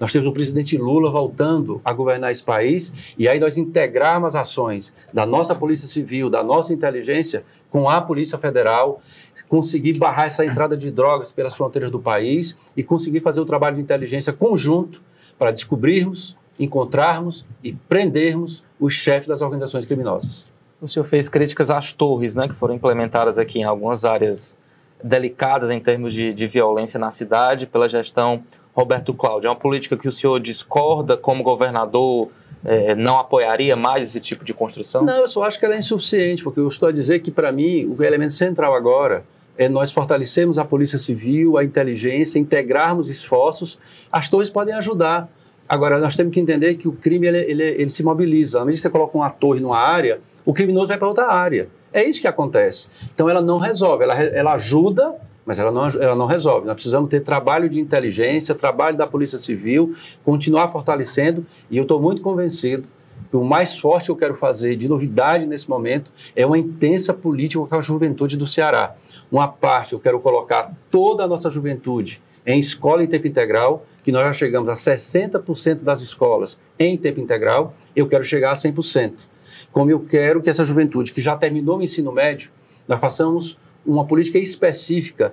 Nós 0.00 0.12
temos 0.12 0.26
o 0.26 0.32
presidente 0.32 0.78
Lula 0.78 1.10
voltando 1.10 1.80
a 1.84 1.92
governar 1.92 2.30
esse 2.30 2.42
país 2.42 2.90
e 3.18 3.28
aí 3.28 3.38
nós 3.38 3.58
integrarmos 3.58 4.34
ações 4.34 4.94
da 5.12 5.26
nossa 5.26 5.54
Polícia 5.54 5.86
Civil, 5.86 6.30
da 6.30 6.42
nossa 6.42 6.72
inteligência 6.72 7.44
com 7.68 7.90
a 7.90 8.00
Polícia 8.00 8.38
Federal, 8.38 9.02
conseguir 9.46 9.98
barrar 9.98 10.26
essa 10.26 10.46
entrada 10.46 10.76
de 10.76 10.90
drogas 10.90 11.30
pelas 11.30 11.54
fronteiras 11.54 11.90
do 11.90 11.98
país 11.98 12.56
e 12.74 12.82
conseguir 12.82 13.20
fazer 13.20 13.40
o 13.40 13.44
trabalho 13.44 13.76
de 13.76 13.82
inteligência 13.82 14.32
conjunto 14.32 15.02
para 15.38 15.50
descobrirmos, 15.50 16.36
encontrarmos 16.58 17.44
e 17.62 17.74
prendermos 17.74 18.64
os 18.80 18.94
chefes 18.94 19.28
das 19.28 19.42
organizações 19.42 19.84
criminosas. 19.84 20.48
O 20.80 20.86
senhor 20.86 21.04
fez 21.04 21.28
críticas 21.28 21.70
às 21.70 21.92
torres, 21.92 22.36
né, 22.36 22.46
que 22.46 22.54
foram 22.54 22.74
implementadas 22.74 23.38
aqui 23.38 23.58
em 23.58 23.64
algumas 23.64 24.04
áreas 24.04 24.56
delicadas 25.02 25.70
em 25.70 25.80
termos 25.80 26.12
de, 26.12 26.32
de 26.32 26.46
violência 26.46 26.98
na 26.98 27.10
cidade 27.10 27.66
pela 27.66 27.88
gestão 27.88 28.42
Roberto 28.72 29.12
Cláudio. 29.12 29.48
É 29.48 29.50
uma 29.50 29.56
política 29.56 29.96
que 29.96 30.06
o 30.06 30.12
senhor 30.12 30.38
discorda 30.38 31.16
como 31.16 31.42
governador, 31.42 32.30
é, 32.64 32.94
não 32.94 33.18
apoiaria 33.18 33.74
mais 33.74 34.04
esse 34.04 34.20
tipo 34.20 34.44
de 34.44 34.54
construção? 34.54 35.04
Não, 35.04 35.16
eu 35.16 35.28
só 35.28 35.44
acho 35.44 35.58
que 35.58 35.64
ela 35.64 35.74
é 35.74 35.78
insuficiente, 35.78 36.42
porque 36.42 36.60
eu 36.60 36.68
estou 36.68 36.88
a 36.88 36.92
dizer 36.92 37.20
que, 37.20 37.30
para 37.30 37.50
mim, 37.50 37.84
o 37.86 38.02
elemento 38.02 38.32
central 38.32 38.74
agora 38.74 39.24
é 39.56 39.68
nós 39.68 39.90
fortalecermos 39.90 40.58
a 40.58 40.64
Polícia 40.64 40.98
Civil, 40.98 41.58
a 41.58 41.64
inteligência, 41.64 42.38
integrarmos 42.38 43.08
esforços. 43.08 44.06
As 44.10 44.28
torres 44.28 44.48
podem 44.48 44.74
ajudar. 44.74 45.28
Agora, 45.68 45.98
nós 45.98 46.16
temos 46.16 46.32
que 46.32 46.40
entender 46.40 46.74
que 46.74 46.88
o 46.88 46.92
crime 46.92 47.26
ele, 47.26 47.38
ele, 47.38 47.62
ele 47.62 47.90
se 47.90 48.02
mobiliza. 48.02 48.58
Na 48.58 48.64
medida 48.64 48.78
que 48.78 48.82
você 48.82 48.90
coloca 48.90 49.16
uma 49.16 49.30
torre 49.30 49.60
numa 49.60 49.78
área, 49.78 50.20
o 50.44 50.52
criminoso 50.52 50.86
vai 50.86 50.96
para 50.96 51.06
outra 51.06 51.26
área. 51.26 51.68
É 51.92 52.02
isso 52.02 52.20
que 52.20 52.26
acontece. 52.26 52.88
Então 53.12 53.28
ela 53.28 53.40
não 53.40 53.58
resolve, 53.58 54.04
ela, 54.04 54.14
ela 54.14 54.52
ajuda, 54.54 55.14
mas 55.44 55.58
ela 55.58 55.70
não, 55.70 55.88
ela 55.88 56.14
não 56.14 56.26
resolve. 56.26 56.66
Nós 56.66 56.74
precisamos 56.74 57.08
ter 57.08 57.20
trabalho 57.20 57.68
de 57.68 57.80
inteligência, 57.80 58.54
trabalho 58.54 58.96
da 58.96 59.06
Polícia 59.06 59.38
Civil, 59.38 59.90
continuar 60.24 60.68
fortalecendo, 60.68 61.44
e 61.70 61.76
eu 61.76 61.82
estou 61.82 62.00
muito 62.00 62.22
convencido 62.22 62.86
que 63.30 63.36
o 63.36 63.44
mais 63.44 63.76
forte 63.78 64.06
que 64.06 64.10
eu 64.10 64.16
quero 64.16 64.34
fazer 64.34 64.76
de 64.76 64.88
novidade 64.88 65.44
nesse 65.44 65.68
momento 65.68 66.10
é 66.34 66.46
uma 66.46 66.58
intensa 66.58 67.12
política 67.12 67.64
com 67.66 67.74
a 67.74 67.80
juventude 67.80 68.36
do 68.36 68.46
Ceará. 68.46 68.94
Uma 69.30 69.48
parte 69.48 69.92
eu 69.92 70.00
quero 70.00 70.18
colocar 70.20 70.74
toda 70.90 71.24
a 71.24 71.28
nossa 71.28 71.50
juventude 71.50 72.22
em 72.48 72.58
escola 72.58 73.04
em 73.04 73.06
tempo 73.06 73.28
integral, 73.28 73.86
que 74.02 74.10
nós 74.10 74.24
já 74.24 74.32
chegamos 74.32 74.68
a 74.68 74.72
60% 74.72 75.82
das 75.82 76.00
escolas 76.00 76.58
em 76.78 76.96
tempo 76.96 77.20
integral, 77.20 77.76
eu 77.94 78.08
quero 78.08 78.24
chegar 78.24 78.50
a 78.50 78.54
100% 78.54 79.28
como 79.70 79.90
eu 79.90 80.00
quero 80.00 80.40
que 80.40 80.50
essa 80.50 80.64
juventude 80.64 81.12
que 81.12 81.20
já 81.20 81.36
terminou 81.36 81.78
o 81.78 81.82
ensino 81.82 82.12
médio, 82.12 82.50
nós 82.86 83.00
façamos 83.00 83.58
uma 83.86 84.04
política 84.04 84.38
específica 84.38 85.32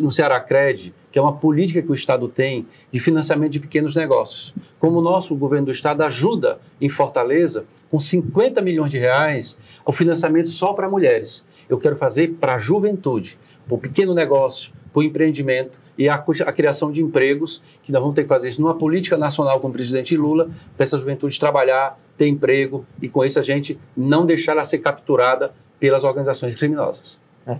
no 0.00 0.10
Ceará 0.10 0.40
Cred, 0.40 0.94
que 1.10 1.18
é 1.18 1.22
uma 1.22 1.36
política 1.36 1.82
que 1.82 1.90
o 1.90 1.94
Estado 1.94 2.28
tem 2.28 2.66
de 2.90 3.00
financiamento 3.00 3.52
de 3.52 3.60
pequenos 3.60 3.96
negócios. 3.96 4.54
Como 4.78 4.98
o 4.98 5.02
nosso 5.02 5.34
governo 5.34 5.66
do 5.66 5.72
Estado 5.72 6.02
ajuda 6.02 6.58
em 6.80 6.88
Fortaleza, 6.88 7.64
com 7.90 7.98
50 7.98 8.60
milhões 8.62 8.90
de 8.90 8.98
reais, 8.98 9.58
o 9.84 9.92
financiamento 9.92 10.48
só 10.48 10.72
para 10.72 10.88
mulheres. 10.88 11.44
Eu 11.68 11.78
quero 11.78 11.96
fazer 11.96 12.34
para 12.40 12.54
a 12.54 12.58
juventude, 12.58 13.38
para 13.66 13.74
o 13.74 13.78
pequeno 13.78 14.14
negócio, 14.14 14.72
para 14.96 15.02
o 15.02 15.04
empreendimento 15.04 15.78
e 15.98 16.08
a, 16.08 16.14
a, 16.14 16.52
criação 16.52 16.90
de 16.90 17.02
empregos, 17.02 17.60
que 17.82 17.92
nós 17.92 18.00
vamos 18.00 18.14
ter 18.14 18.22
que 18.22 18.28
fazer 18.28 18.48
isso 18.48 18.62
numa 18.62 18.74
política 18.74 19.18
nacional 19.18 19.60
com 19.60 19.68
o 19.68 19.72
presidente 19.72 20.16
Lula, 20.16 20.48
para 20.74 20.84
essa 20.84 20.98
juventude 20.98 21.38
trabalhar, 21.38 22.00
ter 22.16 22.26
emprego 22.26 22.86
e 23.02 23.06
com 23.06 23.22
isso 23.22 23.38
a 23.38 23.42
gente 23.42 23.78
não 23.94 24.24
deixar 24.24 24.52
ela 24.52 24.64
ser 24.64 24.78
capturada 24.78 25.52
pelas 25.78 26.02
organizações 26.02 26.56
criminosas. 26.56 27.20
É. 27.46 27.54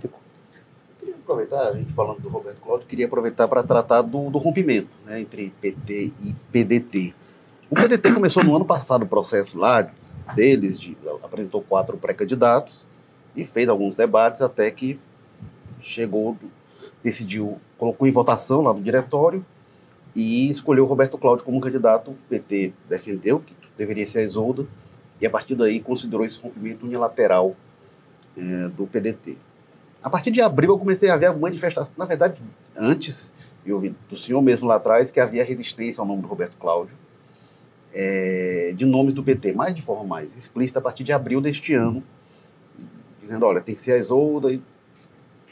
Queria 0.99 1.13
aproveitar, 1.13 1.67
a 1.67 1.73
gente 1.73 1.93
falando 1.93 2.19
do 2.21 2.27
Roberto 2.27 2.59
Cláudio, 2.59 2.87
queria 2.87 3.05
aproveitar 3.05 3.47
para 3.47 3.61
tratar 3.61 4.01
do, 4.01 4.31
do 4.31 4.39
rompimento 4.39 4.89
né, 5.05 5.21
entre 5.21 5.53
PT 5.61 6.13
e 6.19 6.35
PDT. 6.51 7.13
O 7.69 7.75
PDT 7.75 8.13
começou 8.13 8.43
no 8.43 8.55
ano 8.55 8.65
passado 8.65 9.03
o 9.03 9.07
processo 9.07 9.59
lá 9.59 9.91
deles, 10.35 10.79
de, 10.79 10.97
apresentou 11.21 11.61
quatro 11.61 11.97
pré-candidatos 11.97 12.87
e 13.35 13.45
fez 13.45 13.69
alguns 13.69 13.93
debates 13.93 14.41
até 14.41 14.71
que 14.71 14.99
chegou 15.79 16.35
decidiu, 17.03 17.59
colocou 17.77 18.07
em 18.07 18.11
votação 18.11 18.61
lá 18.61 18.73
no 18.73 18.81
diretório 18.81 19.45
e 20.15 20.49
escolheu 20.49 20.85
Roberto 20.85 21.17
Cláudio 21.17 21.45
como 21.45 21.61
candidato. 21.61 22.11
O 22.11 22.17
PT 22.29 22.73
defendeu 22.89 23.39
que 23.39 23.55
deveria 23.77 24.05
ser 24.05 24.19
a 24.19 24.23
Isolda 24.23 24.65
e 25.21 25.25
a 25.25 25.29
partir 25.29 25.55
daí 25.55 25.79
considerou 25.79 26.25
esse 26.25 26.39
rompimento 26.39 26.85
unilateral 26.85 27.55
é, 28.37 28.67
do 28.69 28.85
PDT. 28.87 29.37
A 30.01 30.09
partir 30.09 30.31
de 30.31 30.41
abril 30.41 30.71
eu 30.71 30.79
comecei 30.79 31.09
a 31.09 31.17
ver 31.17 31.27
a 31.27 31.33
manifestação, 31.33 31.93
na 31.97 32.05
verdade, 32.05 32.41
antes 32.75 33.31
e 33.65 33.73
ouvi 33.73 33.93
do 34.09 34.15
senhor 34.15 34.41
mesmo 34.41 34.67
lá 34.67 34.75
atrás 34.75 35.11
que 35.11 35.19
havia 35.19 35.43
resistência 35.43 35.99
ao 35.99 36.07
nome 36.07 36.21
do 36.21 36.27
Roberto 36.27 36.55
Cláudio, 36.57 36.95
é, 37.93 38.73
de 38.75 38.85
nomes 38.85 39.11
do 39.11 39.23
PT, 39.23 39.53
mas 39.53 39.75
de 39.75 39.81
forma 39.81 40.03
mais 40.03 40.37
explícita 40.37 40.79
a 40.79 40.81
partir 40.81 41.03
de 41.03 41.11
abril 41.11 41.41
deste 41.41 41.73
ano, 41.73 42.03
dizendo, 43.19 43.45
olha, 43.45 43.59
tem 43.59 43.75
que 43.75 43.81
ser 43.81 43.93
a 43.93 43.97
Isolda 43.97 44.51
e 44.51 44.61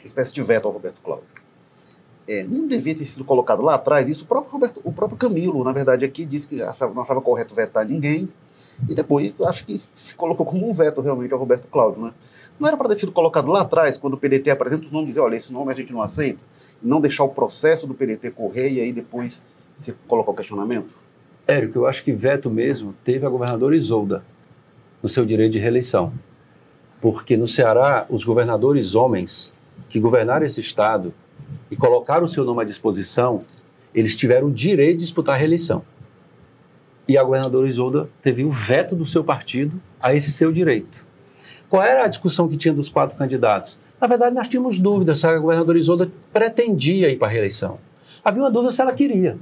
espécie 0.06 0.32
de 0.32 0.42
veto 0.42 0.66
ao 0.66 0.72
Roberto 0.72 1.00
Cláudio. 1.00 1.26
É, 2.28 2.42
não 2.42 2.66
devia 2.66 2.94
ter 2.94 3.04
sido 3.04 3.24
colocado 3.24 3.62
lá 3.62 3.74
atrás, 3.74 4.08
isso 4.08 4.24
o 4.24 4.26
próprio, 4.26 4.52
Roberto, 4.52 4.80
o 4.82 4.92
próprio 4.92 5.16
Camilo, 5.16 5.62
na 5.62 5.70
verdade, 5.70 6.04
aqui 6.04 6.24
disse 6.24 6.48
que 6.48 6.60
achava, 6.60 6.92
não 6.92 7.02
achava 7.02 7.20
correto 7.20 7.54
vetar 7.54 7.86
ninguém, 7.86 8.28
e 8.88 8.94
depois 8.94 9.40
acho 9.42 9.64
que 9.64 9.80
se 9.94 10.14
colocou 10.14 10.44
como 10.44 10.68
um 10.68 10.72
veto 10.72 11.00
realmente 11.00 11.32
ao 11.32 11.38
Roberto 11.38 11.68
Cláudio. 11.68 12.02
Né? 12.02 12.12
Não 12.58 12.66
era 12.66 12.76
para 12.76 12.88
ter 12.88 12.98
sido 12.98 13.12
colocado 13.12 13.48
lá 13.48 13.60
atrás, 13.60 13.96
quando 13.96 14.14
o 14.14 14.16
PDT 14.16 14.50
apresenta 14.50 14.84
os 14.84 14.90
nomes 14.90 15.06
e 15.06 15.10
dizer, 15.10 15.20
olha, 15.20 15.36
esse 15.36 15.52
nome 15.52 15.72
a 15.72 15.74
gente 15.74 15.92
não 15.92 16.02
aceita, 16.02 16.40
não 16.82 17.00
deixar 17.00 17.22
o 17.22 17.28
processo 17.28 17.86
do 17.86 17.94
PDT 17.94 18.30
correr 18.32 18.70
e 18.70 18.80
aí 18.80 18.92
depois 18.92 19.40
se 19.78 19.92
colocar 20.08 20.32
o 20.32 20.34
questionamento? 20.34 20.94
Érico, 21.46 21.78
eu 21.78 21.86
acho 21.86 22.02
que 22.02 22.12
veto 22.12 22.50
mesmo 22.50 22.92
teve 23.04 23.24
a 23.24 23.28
governadora 23.28 23.76
Isolda 23.76 24.24
no 25.02 25.08
seu 25.08 25.24
direito 25.24 25.52
de 25.52 25.58
reeleição. 25.58 26.12
Porque 27.00 27.36
no 27.36 27.46
Ceará, 27.46 28.06
os 28.08 28.24
governadores 28.24 28.94
homens 28.94 29.54
que 29.88 30.00
governaram 30.00 30.44
esse 30.44 30.60
estado 30.60 31.12
e 31.70 31.76
colocaram 31.76 32.24
o 32.24 32.28
seu 32.28 32.44
nome 32.44 32.62
à 32.62 32.64
disposição, 32.64 33.38
eles 33.94 34.14
tiveram 34.14 34.48
o 34.48 34.52
direito 34.52 34.98
de 34.98 35.04
disputar 35.04 35.36
a 35.36 35.38
reeleição. 35.38 35.82
E 37.08 37.16
a 37.16 37.22
governadora 37.22 37.68
Isolda 37.68 38.08
teve 38.20 38.44
o 38.44 38.50
veto 38.50 38.96
do 38.96 39.04
seu 39.04 39.22
partido 39.22 39.80
a 40.00 40.14
esse 40.14 40.32
seu 40.32 40.50
direito. 40.50 41.06
Qual 41.68 41.82
era 41.82 42.04
a 42.04 42.08
discussão 42.08 42.48
que 42.48 42.56
tinha 42.56 42.74
dos 42.74 42.88
quatro 42.88 43.16
candidatos? 43.16 43.78
Na 44.00 44.06
verdade, 44.06 44.34
nós 44.34 44.48
tínhamos 44.48 44.78
dúvidas 44.78 45.20
se 45.20 45.26
a 45.26 45.38
governadora 45.38 45.78
Isolda 45.78 46.10
pretendia 46.32 47.10
ir 47.10 47.18
para 47.18 47.28
a 47.28 47.30
reeleição. 47.30 47.78
Havia 48.24 48.42
uma 48.42 48.50
dúvida 48.50 48.72
se 48.72 48.80
ela 48.80 48.92
queria. 48.92 49.38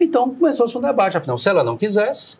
Então 0.00 0.34
começou-se 0.34 0.76
um 0.76 0.80
debate. 0.80 1.16
Afinal, 1.16 1.38
se 1.38 1.48
ela 1.48 1.64
não 1.64 1.76
quisesse, 1.76 2.38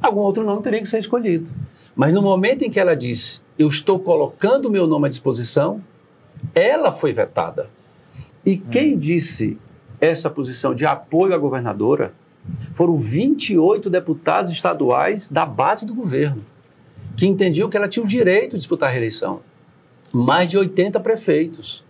algum 0.00 0.20
outro 0.20 0.44
nome 0.44 0.62
teria 0.62 0.80
que 0.80 0.88
ser 0.88 0.98
escolhido. 0.98 1.52
Mas 1.94 2.12
no 2.12 2.22
momento 2.22 2.62
em 2.62 2.70
que 2.70 2.80
ela 2.80 2.96
disse, 2.96 3.40
eu 3.58 3.68
estou 3.68 3.98
colocando 3.98 4.66
o 4.66 4.70
meu 4.70 4.86
nome 4.86 5.06
à 5.06 5.08
disposição, 5.08 5.82
ela 6.54 6.92
foi 6.92 7.12
vetada. 7.12 7.68
E 8.44 8.56
quem 8.56 8.94
hum. 8.94 8.98
disse 8.98 9.58
essa 10.00 10.30
posição 10.30 10.74
de 10.74 10.86
apoio 10.86 11.34
à 11.34 11.38
governadora 11.38 12.12
foram 12.74 12.96
28 12.96 13.90
deputados 13.90 14.50
estaduais 14.50 15.28
da 15.28 15.44
base 15.44 15.84
do 15.84 15.94
governo, 15.94 16.44
que 17.16 17.26
entendiam 17.26 17.68
que 17.68 17.76
ela 17.76 17.88
tinha 17.88 18.04
o 18.04 18.08
direito 18.08 18.52
de 18.52 18.58
disputar 18.58 18.88
a 18.88 18.92
reeleição. 18.92 19.40
Mais 20.12 20.48
de 20.48 20.56
80 20.56 21.00
prefeitos. 21.00 21.84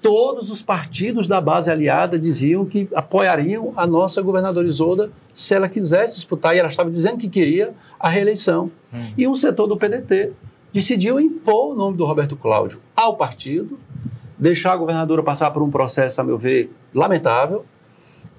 Todos 0.00 0.50
os 0.50 0.62
partidos 0.62 1.26
da 1.26 1.40
base 1.40 1.70
aliada 1.70 2.18
diziam 2.18 2.64
que 2.64 2.88
apoiariam 2.94 3.72
a 3.76 3.86
nossa 3.86 4.22
governadora 4.22 4.66
Isolda 4.66 5.10
se 5.34 5.54
ela 5.54 5.68
quisesse 5.68 6.14
disputar, 6.14 6.54
e 6.54 6.58
ela 6.58 6.68
estava 6.68 6.88
dizendo 6.88 7.18
que 7.18 7.28
queria 7.28 7.74
a 7.98 8.08
reeleição. 8.08 8.70
Hum. 8.94 9.12
E 9.16 9.28
um 9.28 9.34
setor 9.34 9.66
do 9.66 9.76
PDT 9.76 10.32
decidiu 10.72 11.18
impor 11.18 11.72
o 11.72 11.74
nome 11.74 11.96
do 11.96 12.04
Roberto 12.04 12.36
Cláudio 12.36 12.80
ao 12.94 13.16
partido, 13.16 13.78
deixar 14.38 14.72
a 14.72 14.76
governadora 14.76 15.22
passar 15.22 15.50
por 15.50 15.62
um 15.62 15.70
processo, 15.70 16.20
a 16.20 16.24
meu 16.24 16.38
ver, 16.38 16.72
lamentável, 16.94 17.64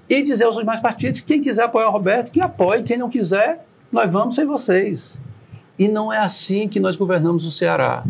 e 0.08 0.22
dizer 0.22 0.44
aos 0.44 0.56
demais 0.56 0.80
partidos 0.80 1.20
quem 1.20 1.40
quiser 1.40 1.64
apoiar 1.64 1.88
o 1.88 1.92
Roberto, 1.92 2.30
que 2.30 2.40
apoie, 2.40 2.82
quem 2.82 2.96
não 2.96 3.08
quiser, 3.08 3.64
nós 3.90 4.12
vamos 4.12 4.34
sem 4.34 4.44
vocês. 4.44 5.20
E 5.78 5.88
não 5.88 6.12
é 6.12 6.18
assim 6.18 6.68
que 6.68 6.80
nós 6.80 6.96
governamos 6.96 7.44
o 7.44 7.50
Ceará. 7.50 8.04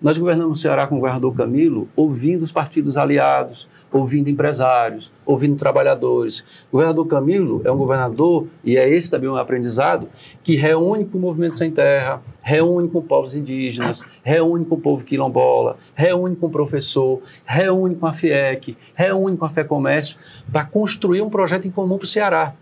Nós 0.00 0.16
governamos 0.16 0.58
o 0.58 0.62
Ceará 0.62 0.86
com 0.86 0.94
o 0.94 0.98
governador 0.98 1.34
Camilo, 1.34 1.86
ouvindo 1.94 2.42
os 2.42 2.50
partidos 2.50 2.96
aliados, 2.96 3.68
ouvindo 3.92 4.30
empresários, 4.30 5.12
ouvindo 5.26 5.56
trabalhadores. 5.56 6.40
O 6.68 6.72
governador 6.72 7.06
Camilo 7.06 7.60
é 7.64 7.70
um 7.70 7.76
governador, 7.76 8.46
e 8.64 8.78
é 8.78 8.88
esse 8.88 9.10
também 9.10 9.28
um 9.28 9.36
aprendizado, 9.36 10.08
que 10.42 10.56
reúne 10.56 11.04
com 11.04 11.18
o 11.18 11.20
movimento 11.20 11.54
sem 11.54 11.70
terra, 11.70 12.22
reúne 12.40 12.88
com 12.88 13.02
povos 13.02 13.34
indígenas, 13.34 14.02
reúne 14.24 14.64
com 14.64 14.76
o 14.76 14.80
povo 14.80 15.04
quilombola, 15.04 15.76
reúne 15.94 16.34
com 16.34 16.46
o 16.46 16.50
professor, 16.50 17.20
reúne 17.44 17.94
com 17.94 18.06
a 18.06 18.14
FIEC, 18.14 18.78
reúne 18.94 19.36
com 19.36 19.44
a 19.44 19.50
Fé 19.50 19.64
Comércio, 19.64 20.16
para 20.50 20.64
construir 20.64 21.20
um 21.20 21.28
projeto 21.28 21.68
em 21.68 21.70
comum 21.70 21.98
para 21.98 22.06
o 22.06 22.08
Ceará. 22.08 22.54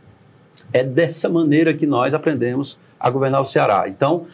É 0.73 0.83
dessa 0.83 1.29
maneira 1.29 1.73
que 1.73 1.87
nós 1.87 2.15
aprendemos 2.15 2.77
a 2.99 3.09
governar 3.09 3.41
o 3.41 3.45
Ceará. 3.45 3.89
Então, 3.89 4.25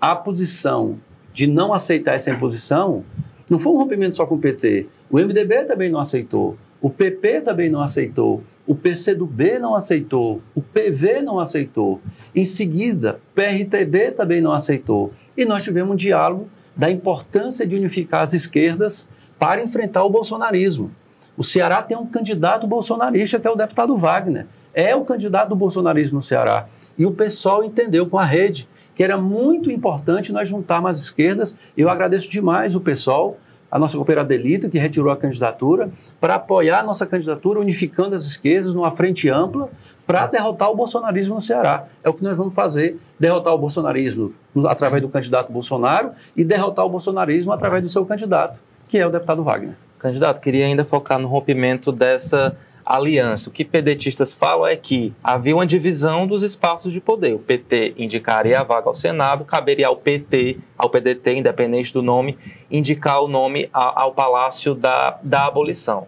a 0.00 0.16
posição 0.16 0.98
de 1.38 1.46
não 1.46 1.72
aceitar 1.72 2.14
essa 2.14 2.32
imposição, 2.32 3.04
não 3.48 3.60
foi 3.60 3.72
um 3.72 3.76
rompimento 3.76 4.16
só 4.16 4.26
com 4.26 4.34
o 4.34 4.38
PT. 4.40 4.88
O 5.08 5.18
MDB 5.18 5.62
também 5.62 5.88
não 5.88 6.00
aceitou. 6.00 6.58
O 6.82 6.90
PP 6.90 7.42
também 7.42 7.70
não 7.70 7.80
aceitou. 7.80 8.42
O 8.66 8.74
PCdoB 8.74 9.60
não 9.60 9.76
aceitou. 9.76 10.42
O 10.52 10.60
PV 10.60 11.22
não 11.22 11.38
aceitou. 11.38 12.00
Em 12.34 12.44
seguida, 12.44 13.20
o 13.30 13.34
PRTB 13.36 14.10
também 14.10 14.40
não 14.40 14.50
aceitou. 14.50 15.12
E 15.36 15.44
nós 15.44 15.62
tivemos 15.62 15.92
um 15.92 15.96
diálogo 15.96 16.48
da 16.74 16.90
importância 16.90 17.64
de 17.64 17.76
unificar 17.76 18.22
as 18.22 18.34
esquerdas 18.34 19.08
para 19.38 19.62
enfrentar 19.62 20.02
o 20.02 20.10
bolsonarismo. 20.10 20.90
O 21.36 21.44
Ceará 21.44 21.80
tem 21.82 21.96
um 21.96 22.06
candidato 22.06 22.66
bolsonarista, 22.66 23.38
que 23.38 23.46
é 23.46 23.50
o 23.50 23.54
deputado 23.54 23.96
Wagner. 23.96 24.48
É 24.74 24.96
o 24.96 25.04
candidato 25.04 25.50
do 25.50 25.56
bolsonarismo 25.56 26.16
no 26.16 26.22
Ceará. 26.22 26.66
E 26.98 27.06
o 27.06 27.12
pessoal 27.12 27.62
entendeu 27.62 28.08
com 28.08 28.18
a 28.18 28.24
rede 28.24 28.68
que 28.98 29.04
era 29.04 29.16
muito 29.16 29.70
importante 29.70 30.32
nós 30.32 30.48
juntarmos 30.48 30.90
as 30.90 30.98
esquerdas. 31.04 31.54
Eu 31.76 31.88
agradeço 31.88 32.28
demais 32.28 32.74
o 32.74 32.80
pessoal, 32.80 33.36
a 33.70 33.78
nossa 33.78 33.96
cooperativa 33.96 34.28
Delita, 34.28 34.68
que 34.68 34.76
retirou 34.76 35.12
a 35.12 35.16
candidatura, 35.16 35.88
para 36.20 36.34
apoiar 36.34 36.80
a 36.80 36.82
nossa 36.82 37.06
candidatura, 37.06 37.60
unificando 37.60 38.16
as 38.16 38.24
esquerdas 38.24 38.74
numa 38.74 38.90
frente 38.90 39.30
ampla 39.30 39.70
para 40.04 40.26
derrotar 40.26 40.68
o 40.68 40.74
bolsonarismo 40.74 41.36
no 41.36 41.40
Ceará. 41.40 41.84
É 42.02 42.08
o 42.08 42.12
que 42.12 42.24
nós 42.24 42.36
vamos 42.36 42.56
fazer: 42.56 42.98
derrotar 43.20 43.54
o 43.54 43.58
bolsonarismo 43.58 44.34
através 44.66 45.00
do 45.00 45.08
candidato 45.08 45.52
Bolsonaro 45.52 46.10
e 46.36 46.42
derrotar 46.42 46.84
o 46.84 46.88
bolsonarismo 46.88 47.52
através 47.52 47.80
do 47.84 47.88
seu 47.88 48.04
candidato, 48.04 48.64
que 48.88 48.98
é 48.98 49.06
o 49.06 49.10
deputado 49.10 49.44
Wagner. 49.44 49.76
Candidato, 50.00 50.40
queria 50.40 50.66
ainda 50.66 50.84
focar 50.84 51.20
no 51.20 51.28
rompimento 51.28 51.92
dessa 51.92 52.56
aliança. 52.88 53.50
O 53.50 53.52
que 53.52 53.64
pedetistas 53.64 54.32
falam 54.32 54.66
é 54.66 54.74
que 54.74 55.12
havia 55.22 55.54
uma 55.54 55.66
divisão 55.66 56.26
dos 56.26 56.42
espaços 56.42 56.92
de 56.92 57.00
poder. 57.00 57.34
O 57.34 57.38
PT 57.38 57.94
indicaria 57.98 58.58
a 58.58 58.64
vaga 58.64 58.88
ao 58.88 58.94
Senado, 58.94 59.44
caberia 59.44 59.88
ao 59.88 59.96
PT, 59.96 60.58
ao 60.76 60.88
PDT, 60.88 61.34
independente 61.34 61.92
do 61.92 62.02
nome, 62.02 62.38
indicar 62.70 63.22
o 63.22 63.28
nome 63.28 63.68
ao 63.72 64.12
Palácio 64.12 64.74
da, 64.74 65.18
da 65.22 65.46
Abolição. 65.46 66.06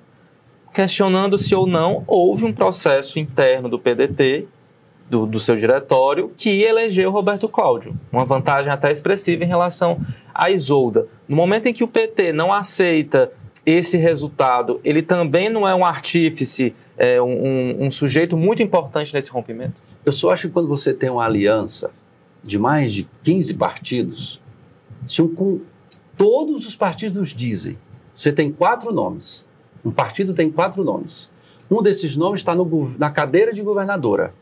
Questionando 0.73 1.37
se 1.37 1.55
ou 1.55 1.67
não 1.67 2.03
houve 2.07 2.45
um 2.45 2.53
processo 2.53 3.19
interno 3.19 3.69
do 3.69 3.79
PDT 3.79 4.47
do, 5.11 5.27
do, 5.27 5.41
seu 5.41 5.57
diretório 5.57 6.33
que 6.37 6.63
elegeu 6.63 7.11
Roberto 7.11 7.49
Cláudio. 7.49 7.95
Uma 8.13 8.25
vantagem 8.25 8.73
até 8.73 8.93
expressiva 8.93 9.43
em 9.43 9.49
relação 9.49 10.01
à 10.33 10.51
Isolda. 10.51 11.09
No 11.29 11.37
momento 11.37 11.67
em 11.67 11.73
que 11.73 11.83
o 11.83 11.89
PT 11.89 12.33
não 12.33 12.53
aceita 12.53 13.33
esse 13.65 13.97
resultado, 13.97 14.81
ele 14.83 15.03
também 15.03 15.51
não 15.51 15.69
é 15.69 15.75
um 15.75 15.85
artífice, 15.85 16.75
é 16.97 17.21
um, 17.21 17.85
um, 17.85 17.91
sujeito 17.91 18.37
muito 18.37 18.63
importante 18.63 19.13
nesse 19.13 19.31
rompimento? 19.31 19.81
Eu 20.05 20.13
só 20.13 20.33
acho 20.33 20.49
que 20.49 20.55
quando 20.55 20.69
você 20.69 20.95
tem 20.95 21.11
uma 21.11 21.25
aliança 21.25 21.91
de 22.43 22.59
mais 22.59 22.93
de 22.93 23.09
15 23.23 23.55
partidos, 23.55 24.41
se 25.07 25.21
um, 25.21 25.35
com, 25.35 25.61
todos 26.17 26.67
os 26.67 26.75
partidos 26.75 27.35
dizem, 27.35 27.79
você 28.15 28.33
tem 28.33 28.51
quatro 28.51 28.93
nomes, 28.93 29.47
um 29.85 29.91
partido 29.91 30.33
tem 30.33 30.51
quatro 30.51 30.83
nomes, 30.83 31.31
um 31.71 31.83
desses 31.83 32.17
nomes 32.17 32.41
está 32.41 32.55
na 32.99 33.11
cadeira 33.11 33.53
de 33.53 33.63
governadora, 33.63 34.35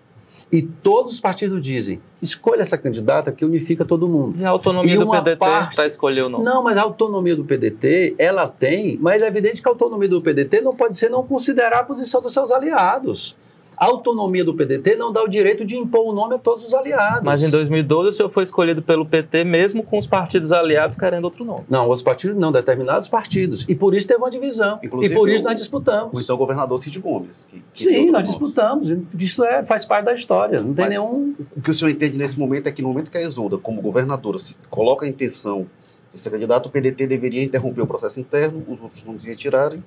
e 0.50 0.62
todos 0.62 1.12
os 1.12 1.20
partidos 1.20 1.62
dizem: 1.62 2.00
escolha 2.22 2.62
essa 2.62 2.78
candidata 2.78 3.30
que 3.30 3.44
unifica 3.44 3.84
todo 3.84 4.08
mundo. 4.08 4.40
E 4.40 4.44
a 4.44 4.50
autonomia 4.50 4.94
e 4.94 4.98
do 4.98 5.10
PDT 5.10 5.36
parte... 5.36 5.76
para 5.76 5.86
escolher 5.86 6.22
ou 6.22 6.30
não? 6.30 6.42
Não, 6.42 6.62
mas 6.62 6.76
a 6.78 6.82
autonomia 6.82 7.36
do 7.36 7.44
PDT, 7.44 8.14
ela 8.18 8.48
tem, 8.48 8.96
mas 9.00 9.22
é 9.22 9.26
evidente 9.26 9.60
que 9.60 9.68
a 9.68 9.72
autonomia 9.72 10.08
do 10.08 10.22
PDT 10.22 10.60
não 10.60 10.74
pode 10.74 10.96
ser 10.96 11.10
não 11.10 11.22
considerar 11.22 11.80
a 11.80 11.84
posição 11.84 12.20
dos 12.20 12.32
seus 12.32 12.50
aliados. 12.50 13.36
A 13.78 13.86
autonomia 13.86 14.44
do 14.44 14.52
PDT 14.54 14.96
não 14.96 15.12
dá 15.12 15.22
o 15.22 15.28
direito 15.28 15.64
de 15.64 15.76
impor 15.76 16.08
o 16.08 16.12
nome 16.12 16.34
a 16.34 16.38
todos 16.38 16.66
os 16.66 16.74
aliados. 16.74 17.22
Mas 17.22 17.42
em 17.42 17.50
2012 17.50 18.08
o 18.08 18.12
senhor 18.12 18.28
foi 18.28 18.42
escolhido 18.42 18.82
pelo 18.82 19.06
PT 19.06 19.44
mesmo 19.44 19.84
com 19.84 19.98
os 19.98 20.06
partidos 20.06 20.50
aliados 20.50 20.96
querendo 20.96 21.24
outro 21.24 21.44
nome. 21.44 21.64
Não, 21.68 21.84
outros 21.84 22.02
partidos 22.02 22.36
não, 22.36 22.50
determinados 22.50 23.08
partidos. 23.08 23.64
E 23.68 23.74
por 23.74 23.94
isso 23.94 24.06
teve 24.06 24.18
uma 24.18 24.30
divisão. 24.30 24.80
Inclusive, 24.82 25.14
e 25.14 25.16
por 25.16 25.28
isso 25.28 25.44
nós 25.44 25.54
disputamos. 25.54 26.18
O 26.18 26.20
então 26.20 26.36
governador 26.36 26.78
Cid 26.82 26.98
Gomes. 26.98 27.46
Que, 27.48 27.62
que 27.72 27.84
Sim, 27.84 28.10
nós 28.10 28.26
disputamos. 28.26 28.90
Isso 29.16 29.44
é, 29.44 29.64
faz 29.64 29.84
parte 29.84 30.06
da 30.06 30.12
história. 30.12 30.60
Não 30.60 30.74
tem 30.74 30.86
Mas 30.86 30.90
nenhum. 30.90 31.34
O 31.56 31.60
que 31.60 31.70
o 31.70 31.74
senhor 31.74 31.90
entende 31.90 32.18
nesse 32.18 32.38
momento 32.38 32.66
é 32.66 32.72
que 32.72 32.82
no 32.82 32.88
momento 32.88 33.10
que 33.10 33.18
a 33.18 33.22
Exulda, 33.22 33.58
como 33.58 33.80
governadora, 33.80 34.38
se 34.38 34.56
coloca 34.68 35.06
a 35.06 35.08
intenção 35.08 35.66
de 36.12 36.18
ser 36.18 36.30
candidato, 36.30 36.66
o 36.66 36.70
PDT 36.70 37.06
deveria 37.06 37.44
interromper 37.44 37.82
o 37.82 37.86
processo 37.86 38.18
interno, 38.18 38.64
os 38.66 38.80
outros 38.80 39.04
nomes 39.04 39.22
se 39.22 39.28
retirarem 39.28 39.82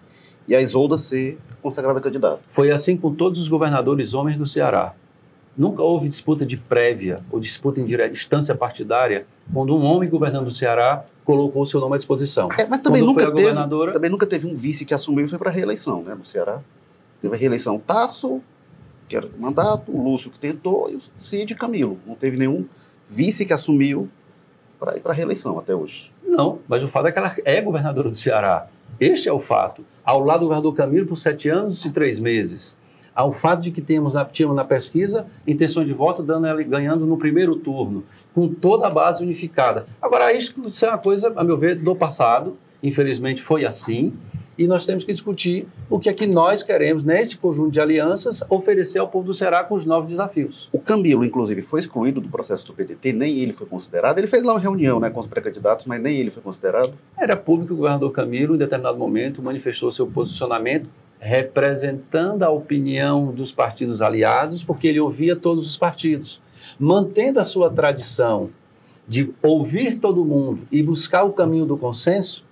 e 0.48 0.56
a 0.56 0.62
Isolda 0.62 0.98
ser 0.98 1.38
consagrada 1.62 2.00
candidata. 2.02 2.40
Foi 2.48 2.72
assim 2.72 2.98
com 2.98 3.14
todos 3.14 3.40
os 3.40 3.48
governadores 3.48 4.14
homens 4.14 4.38
do 4.38 4.46
Ceará. 4.46 4.94
Nunca 5.56 5.84
houve 5.84 6.08
disputa 6.08 6.46
de 6.46 6.58
prévia 6.58 7.20
ou 7.30 7.40
disputa 7.40 7.80
em 7.80 7.86
distância 7.86 8.56
partidária 8.56 9.26
quando 9.54 9.76
um 9.76 9.84
homem 9.84 10.10
governando 10.10 10.48
o 10.48 10.52
Ceará 10.52 11.06
colocou 11.24 11.62
o 11.62 11.66
seu 11.66 11.80
nome 11.80 11.96
à 11.96 11.98
disposição. 11.98 12.50
É, 12.58 12.66
mas 12.66 12.80
também 12.80 13.02
nunca, 13.02 13.32
teve, 13.32 13.54
também 13.94 14.10
nunca 14.10 14.26
teve 14.26 14.48
um 14.48 14.56
vice 14.56 14.86
que 14.86 14.94
assumiu 14.94 15.26
e 15.26 15.28
foi 15.28 15.38
para 15.38 15.50
a 15.50 15.54
reeleição 15.54 16.02
né, 16.04 16.16
no 16.16 16.26
Ceará. 16.26 16.62
Teve 17.22 17.36
a 17.36 17.38
reeleição 17.38 17.78
Tasso, 17.78 18.42
que 19.08 19.16
era 19.16 19.28
o 19.28 19.42
mandato, 19.42 19.92
o 19.92 20.02
Lúcio 20.02 20.32
que 20.32 20.40
tentou, 20.40 20.90
e 20.90 20.96
o 20.96 21.02
Cid 21.20 21.54
Camilo. 21.56 22.00
Não 22.08 22.16
teve 22.16 22.38
nenhum 22.38 22.66
vice 23.08 23.46
que 23.46 23.54
assumiu 23.54 24.10
para 24.80 24.98
ir 24.98 25.02
para 25.02 25.12
a 25.12 25.16
reeleição 25.16 25.60
até 25.60 25.76
hoje. 25.76 26.12
Não, 26.26 26.60
mas 26.68 26.82
o 26.82 26.88
fato 26.88 27.08
é 27.08 27.12
que 27.12 27.20
ela 27.20 27.36
é 27.46 27.62
governadora 27.62 28.10
do 28.10 28.16
Ceará. 28.16 28.68
Este 29.02 29.28
é 29.28 29.34
o 29.34 29.40
fato. 29.40 29.84
Ao 30.06 30.20
lado 30.20 30.42
do 30.42 30.46
governador 30.46 30.76
Camilo 30.76 31.08
por 31.08 31.16
sete 31.16 31.50
anos 31.50 31.84
e 31.84 31.90
três 31.90 32.20
meses. 32.20 32.78
Ao 33.16 33.34
fato 33.34 33.62
de 33.62 33.72
que 33.72 33.82
tínhamos 33.82 34.14
na, 34.14 34.24
tínhamos 34.24 34.56
na 34.56 34.64
pesquisa 34.64 35.26
intenções 35.48 35.88
de 35.88 35.94
voto 35.94 36.22
dando 36.22 36.46
ganhando 36.66 37.04
no 37.08 37.18
primeiro 37.18 37.56
turno, 37.56 38.04
com 38.32 38.48
toda 38.48 38.86
a 38.86 38.92
base 38.92 39.24
unificada. 39.24 39.88
Agora, 40.00 40.32
isso 40.32 40.54
é 40.86 40.88
uma 40.88 41.00
coisa, 41.00 41.34
a 41.36 41.44
meu 41.44 41.58
ver, 41.58 41.78
do 41.78 41.96
passado. 41.96 42.56
Infelizmente 42.84 43.42
foi 43.42 43.66
assim 43.66 44.14
e 44.58 44.68
nós 44.68 44.86
temos 44.86 45.04
que 45.04 45.12
discutir 45.12 45.68
o 45.90 46.00
que 46.00 46.10
é 46.10 46.14
que 46.14 46.28
nós 46.28 46.64
queremos, 46.64 47.04
nesse 47.04 47.38
conjunto 47.38 47.72
de 47.72 47.80
alianças, 47.80 48.44
oferecer 48.50 49.00
ao 49.00 49.08
povo 49.08 49.28
do 49.28 49.34
Ceará 49.34 49.64
com 49.64 49.76
os 49.76 49.86
novos 49.86 50.08
desafios. 50.08 50.70
O 50.72 50.80
Camilo, 50.80 51.24
inclusive, 51.24 51.62
foi 51.62 51.80
excluído 51.80 52.22
do 52.22 52.30
processo 52.30 52.68
do 52.68 52.74
PDT, 52.74 53.14
nem 53.14 53.40
ele 53.40 53.54
foi 53.54 53.68
considerado. 53.68 54.18
Ele 54.18 54.28
fez 54.28 54.44
lá 54.44 54.54
uma 54.54 54.60
reunião 54.60 55.00
né, 55.00 55.10
com 55.10 55.20
os 55.20 55.28
pré-candidatos, 55.28 55.86
mas 55.86 56.02
nem 56.02 56.18
ele 56.18 56.32
foi 56.32 56.44
considerado. 56.44 56.94
Era 57.18 57.36
público 57.36 57.68
que 57.68 57.74
o 57.74 57.78
governador 57.78 58.12
Camilo, 58.12 58.56
em 58.56 58.58
determinado 58.58 58.98
momento, 58.98 59.42
manifestou 59.42 59.92
seu 59.92 60.08
posicionamento 60.08 60.90
representando 61.22 62.42
a 62.42 62.50
opinião 62.50 63.32
dos 63.32 63.52
partidos 63.52 64.02
aliados, 64.02 64.64
porque 64.64 64.88
ele 64.88 65.00
ouvia 65.00 65.36
todos 65.36 65.68
os 65.68 65.78
partidos, 65.78 66.42
mantendo 66.80 67.40
a 67.40 67.44
sua 67.44 67.70
tradição 67.70 68.50
de 69.08 69.32
ouvir 69.44 70.00
todo 70.00 70.26
mundo 70.26 70.62
e 70.72 70.82
buscar 70.82 71.24
o 71.24 71.32
caminho 71.32 71.66
do 71.66 71.78
consenso, 71.78 72.44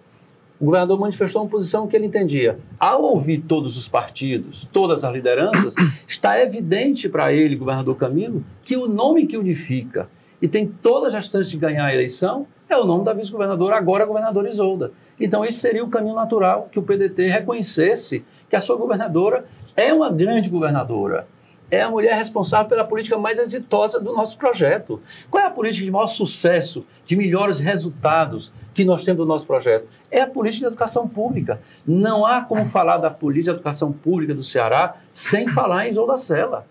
o 0.59 0.65
governador 0.65 0.99
manifestou 0.99 1.41
uma 1.41 1.49
posição 1.49 1.87
que 1.87 1.95
ele 1.95 2.05
entendia. 2.05 2.59
Ao 2.77 3.01
ouvir 3.01 3.39
todos 3.39 3.77
os 3.77 3.87
partidos, 3.87 4.67
todas 4.71 5.03
as 5.03 5.13
lideranças, 5.13 5.73
está 6.07 6.41
evidente 6.41 7.07
para 7.07 7.31
ele, 7.31 7.55
governador 7.55 7.95
Camilo, 7.95 8.43
que 8.63 8.75
o 8.75 8.87
nome 8.87 9.25
que 9.25 9.37
unifica 9.37 10.09
e 10.41 10.47
tem 10.47 10.67
todas 10.67 11.13
as 11.15 11.25
chances 11.25 11.49
de 11.49 11.57
ganhar 11.57 11.85
a 11.85 11.93
eleição 11.93 12.45
é 12.69 12.77
o 12.77 12.85
nome 12.85 13.03
da 13.03 13.13
vice-governadora, 13.13 13.75
agora 13.75 14.05
governadora 14.05 14.47
Isolda. 14.47 14.91
Então, 15.19 15.43
esse 15.43 15.59
seria 15.59 15.83
o 15.83 15.89
caminho 15.89 16.13
natural 16.13 16.69
que 16.71 16.77
o 16.77 16.83
PDT 16.83 17.27
reconhecesse 17.27 18.23
que 18.47 18.55
a 18.55 18.61
sua 18.61 18.77
governadora 18.77 19.43
é 19.75 19.91
uma 19.91 20.11
grande 20.11 20.49
governadora 20.49 21.27
é 21.71 21.81
a 21.81 21.89
mulher 21.89 22.15
responsável 22.15 22.67
pela 22.67 22.83
política 22.83 23.17
mais 23.17 23.37
exitosa 23.37 23.99
do 23.99 24.13
nosso 24.13 24.37
projeto. 24.37 24.99
Qual 25.29 25.43
é 25.43 25.47
a 25.47 25.51
política 25.51 25.85
de 25.85 25.91
maior 25.91 26.07
sucesso, 26.07 26.85
de 27.05 27.15
melhores 27.15 27.59
resultados 27.59 28.51
que 28.73 28.83
nós 28.83 29.03
temos 29.03 29.19
do 29.19 29.25
nosso 29.25 29.45
projeto? 29.45 29.87
É 30.09 30.21
a 30.21 30.27
política 30.27 30.67
de 30.67 30.73
educação 30.73 31.07
pública. 31.07 31.59
Não 31.85 32.25
há 32.25 32.41
como 32.41 32.65
falar 32.65 32.97
da 32.97 33.09
política 33.09 33.51
de 33.51 33.57
educação 33.57 33.91
pública 33.91 34.33
do 34.33 34.43
Ceará 34.43 34.95
sem 35.13 35.47
falar 35.47 35.85
em 35.85 35.89
Isolda 35.89 36.17
Sela. 36.17 36.65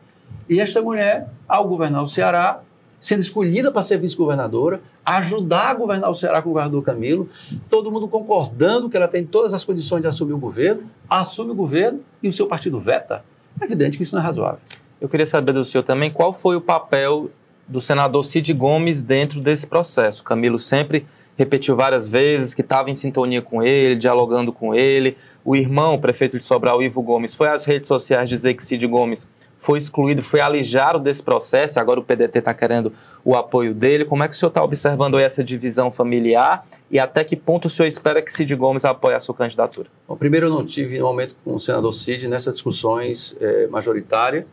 E 0.49 0.61
esta 0.61 0.81
mulher, 0.81 1.29
ao 1.47 1.69
governar 1.69 2.03
o 2.03 2.07
Ceará, 2.07 2.63
sendo 2.99 3.21
escolhida 3.21 3.71
para 3.71 3.83
ser 3.83 3.99
vice-governadora, 3.99 4.81
ajudar 5.05 5.71
a 5.71 5.75
governar 5.75 6.11
o 6.11 6.15
Ceará 6.15 6.43
com 6.43 6.49
o 6.49 6.53
governador 6.53 6.83
Camilo, 6.83 7.29
todo 7.71 7.93
mundo 7.93 8.09
concordando 8.09 8.89
que 8.89 8.97
ela 8.97 9.09
tem 9.09 9.25
todas 9.25 9.55
as 9.55 9.65
condições 9.65 10.01
de 10.01 10.09
assumir 10.09 10.33
o 10.33 10.39
governo, 10.39 10.83
assume 11.09 11.53
o 11.53 11.55
governo 11.55 12.01
e 12.23 12.29
o 12.29 12.33
seu 12.33 12.47
partido 12.47 12.81
veta. 12.81 13.25
É 13.61 13.65
evidente 13.65 13.97
que 13.97 14.03
isso 14.03 14.15
não 14.15 14.23
é 14.23 14.25
razoável. 14.25 14.61
Eu 15.01 15.09
queria 15.09 15.27
saber 15.27 15.53
do 15.53 15.65
senhor 15.65 15.85
também 15.85 16.11
qual 16.11 16.33
foi 16.33 16.57
o 16.57 16.61
papel 16.61 17.31
do 17.69 17.81
senador 17.81 18.25
Cid 18.25 18.53
Gomes 18.53 19.01
dentro 19.01 19.41
desse 19.41 19.65
processo. 19.65 20.25
Camilo 20.25 20.59
sempre 20.59 21.07
repetiu 21.37 21.77
várias 21.77 22.09
vezes 22.09 22.53
que 22.53 22.63
estava 22.63 22.91
em 22.91 22.97
sintonia 22.97 23.41
com 23.41 23.63
ele, 23.63 23.95
dialogando 23.95 24.53
com 24.53 24.75
ele. 24.75 25.17
O 25.45 25.55
irmão, 25.55 25.95
o 25.95 26.01
prefeito 26.01 26.37
de 26.37 26.45
Sobral, 26.45 26.83
Ivo 26.83 27.01
Gomes, 27.01 27.33
foi 27.33 27.49
às 27.49 27.65
redes 27.65 27.87
sociais 27.87 28.29
dizer 28.29 28.55
que 28.55 28.65
Cid 28.65 28.85
Gomes 28.89 29.25
foi 29.57 29.79
excluído, 29.79 30.23
foi 30.23 30.41
alijado 30.41 30.99
desse 30.99 31.23
processo, 31.23 31.79
agora 31.81 31.99
o 31.99 32.03
PDT 32.03 32.39
está 32.39 32.55
querendo 32.55 32.93
o 33.25 33.37
apoio 33.37 33.75
dele. 33.75 34.05
Como 34.05 34.23
é 34.23 34.29
que 34.29 34.35
o 34.35 34.37
senhor 34.37 34.51
está 34.51 34.63
observando 34.63 35.19
essa 35.19 35.45
divisão 35.45 35.93
familiar 35.93 36.67
e 36.91 36.99
até 36.99 37.23
que 37.23 37.37
ponto 37.37 37.67
o 37.67 37.71
senhor 37.71 37.89
espera 37.89 38.21
que 38.23 38.33
Cid 38.33 38.55
Gomes 38.57 38.85
apoie 38.85 39.15
a 39.15 39.21
sua 39.21 39.35
candidatura? 39.35 39.89
Bom, 40.09 40.17
primeiro, 40.17 40.47
eu 40.47 40.51
não 40.51 40.65
tive 40.65 41.01
um 41.01 41.07
momento 41.07 41.37
com 41.45 41.55
o 41.55 41.61
senador 41.61 41.93
Cid 41.93 42.27
nessas 42.29 42.55
discussões 42.55 43.37
é, 43.41 43.67
majoritárias 43.69 44.45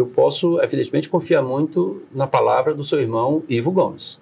eu 0.00 0.06
posso, 0.06 0.60
evidentemente, 0.60 1.08
confiar 1.08 1.42
muito 1.42 2.02
na 2.14 2.26
palavra 2.26 2.72
do 2.72 2.84
seu 2.84 3.00
irmão 3.00 3.42
Ivo 3.48 3.72
Gomes. 3.72 4.20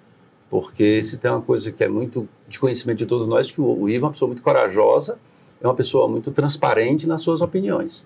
Porque 0.49 1.01
se 1.03 1.17
tem 1.17 1.29
uma 1.29 1.41
coisa 1.41 1.71
que 1.71 1.83
é 1.83 1.87
muito 1.87 2.27
de 2.47 2.59
conhecimento 2.59 2.97
de 2.99 3.05
todos 3.05 3.27
nós, 3.27 3.51
que 3.51 3.61
o, 3.61 3.87
Ivo 3.87 4.05
é 4.05 4.07
uma 4.07 4.11
pessoa 4.11 4.27
muito 4.27 4.41
corajosa, 4.41 5.19
é 5.61 5.67
uma 5.67 5.75
pessoa 5.75 6.07
muito 6.07 6.31
transparente 6.31 7.07
nas 7.07 7.21
suas 7.21 7.41
opiniões. 7.41 8.05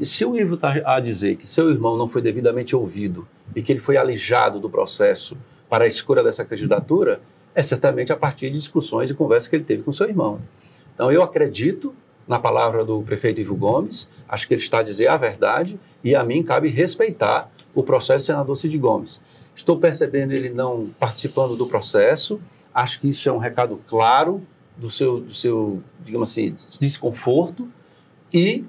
E 0.00 0.04
se 0.04 0.24
o 0.24 0.36
Ivo 0.36 0.54
está 0.54 0.80
a 0.84 0.98
dizer 0.98 1.36
que 1.36 1.46
seu 1.46 1.70
irmão 1.70 1.96
não 1.96 2.08
foi 2.08 2.22
devidamente 2.22 2.74
ouvido 2.74 3.28
e 3.54 3.62
que 3.62 3.70
ele 3.70 3.80
foi 3.80 3.96
alijado 3.96 4.58
do 4.58 4.68
processo 4.68 5.36
para 5.68 5.84
a 5.84 5.86
escolha 5.86 6.22
dessa 6.22 6.44
candidatura, 6.44 7.20
é 7.54 7.62
certamente 7.62 8.12
a 8.12 8.16
partir 8.16 8.50
de 8.50 8.56
discussões 8.56 9.10
e 9.10 9.14
conversas 9.14 9.48
que 9.48 9.54
ele 9.54 9.64
teve 9.64 9.82
com 9.82 9.92
seu 9.92 10.08
irmão. 10.08 10.40
Então, 10.94 11.12
eu 11.12 11.22
acredito 11.22 11.94
na 12.26 12.38
palavra 12.38 12.84
do 12.84 13.02
prefeito 13.02 13.40
Ivo 13.40 13.56
Gomes, 13.56 14.08
acho 14.28 14.46
que 14.46 14.54
ele 14.54 14.62
está 14.62 14.78
a 14.78 14.82
dizer 14.82 15.08
a 15.08 15.16
verdade 15.16 15.78
e 16.02 16.14
a 16.14 16.24
mim 16.24 16.42
cabe 16.42 16.68
respeitar 16.68 17.50
o 17.74 17.82
processo 17.82 18.24
do 18.24 18.26
senador 18.26 18.56
Cid 18.56 18.76
Gomes. 18.78 19.20
Estou 19.54 19.78
percebendo 19.78 20.32
ele 20.32 20.50
não 20.50 20.90
participando 20.98 21.56
do 21.56 21.66
processo, 21.66 22.40
acho 22.74 23.00
que 23.00 23.08
isso 23.08 23.28
é 23.28 23.32
um 23.32 23.38
recado 23.38 23.80
claro 23.86 24.42
do 24.76 24.90
seu, 24.90 25.20
do 25.20 25.34
seu 25.34 25.82
digamos 26.04 26.30
assim, 26.30 26.54
desconforto 26.80 27.68
e 28.32 28.64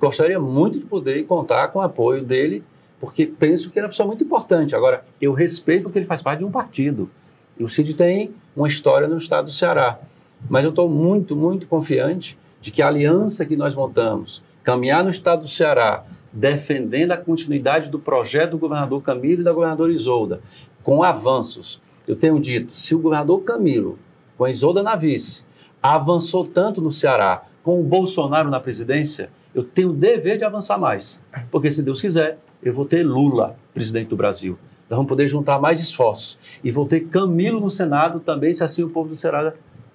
gostaria 0.00 0.40
muito 0.40 0.78
de 0.78 0.86
poder 0.86 1.24
contar 1.24 1.68
com 1.68 1.78
o 1.78 1.82
apoio 1.82 2.24
dele, 2.24 2.64
porque 3.00 3.26
penso 3.26 3.70
que 3.70 3.78
ele 3.78 3.84
é 3.84 3.86
uma 3.86 3.90
pessoa 3.90 4.06
muito 4.06 4.24
importante. 4.24 4.74
Agora, 4.74 5.04
eu 5.20 5.32
respeito 5.32 5.84
porque 5.84 5.98
ele 5.98 6.06
faz 6.06 6.22
parte 6.22 6.40
de 6.40 6.44
um 6.44 6.50
partido. 6.50 7.10
E 7.58 7.62
o 7.62 7.68
Cid 7.68 7.94
tem 7.94 8.32
uma 8.56 8.66
história 8.66 9.06
no 9.06 9.16
estado 9.16 9.46
do 9.46 9.52
Ceará. 9.52 10.00
Mas 10.48 10.64
eu 10.64 10.70
estou 10.70 10.88
muito, 10.88 11.36
muito 11.36 11.66
confiante 11.66 12.36
de 12.64 12.70
que 12.70 12.80
a 12.80 12.88
aliança 12.88 13.44
que 13.44 13.56
nós 13.56 13.74
montamos, 13.74 14.42
caminhar 14.62 15.04
no 15.04 15.10
estado 15.10 15.40
do 15.40 15.48
Ceará, 15.48 16.02
defendendo 16.32 17.12
a 17.12 17.16
continuidade 17.18 17.90
do 17.90 17.98
projeto 17.98 18.52
do 18.52 18.58
governador 18.58 19.02
Camilo 19.02 19.42
e 19.42 19.44
da 19.44 19.52
governadora 19.52 19.92
Isolda, 19.92 20.40
com 20.82 21.02
avanços. 21.02 21.78
Eu 22.08 22.16
tenho 22.16 22.40
dito, 22.40 22.74
se 22.74 22.94
o 22.94 22.98
governador 22.98 23.42
Camilo, 23.42 23.98
com 24.38 24.44
a 24.44 24.50
Isolda 24.50 24.82
na 24.82 24.96
vice, 24.96 25.44
avançou 25.82 26.46
tanto 26.46 26.80
no 26.80 26.90
Ceará, 26.90 27.44
com 27.62 27.78
o 27.78 27.84
Bolsonaro 27.84 28.48
na 28.48 28.58
presidência, 28.58 29.28
eu 29.54 29.62
tenho 29.62 29.90
o 29.90 29.92
dever 29.92 30.38
de 30.38 30.44
avançar 30.44 30.78
mais. 30.78 31.20
Porque, 31.50 31.70
se 31.70 31.82
Deus 31.82 32.00
quiser, 32.00 32.38
eu 32.62 32.72
vou 32.72 32.86
ter 32.86 33.02
Lula 33.02 33.58
presidente 33.74 34.08
do 34.08 34.16
Brasil. 34.16 34.58
Nós 34.88 34.96
vamos 34.96 35.10
poder 35.10 35.26
juntar 35.26 35.60
mais 35.60 35.78
esforços. 35.78 36.38
E 36.64 36.70
vou 36.70 36.86
ter 36.86 37.00
Camilo 37.00 37.60
no 37.60 37.68
Senado 37.68 38.20
também, 38.20 38.54
se 38.54 38.64
assim 38.64 38.82
o 38.82 38.88
povo 38.88 39.10
do 39.10 39.14
Ceará 39.14 39.52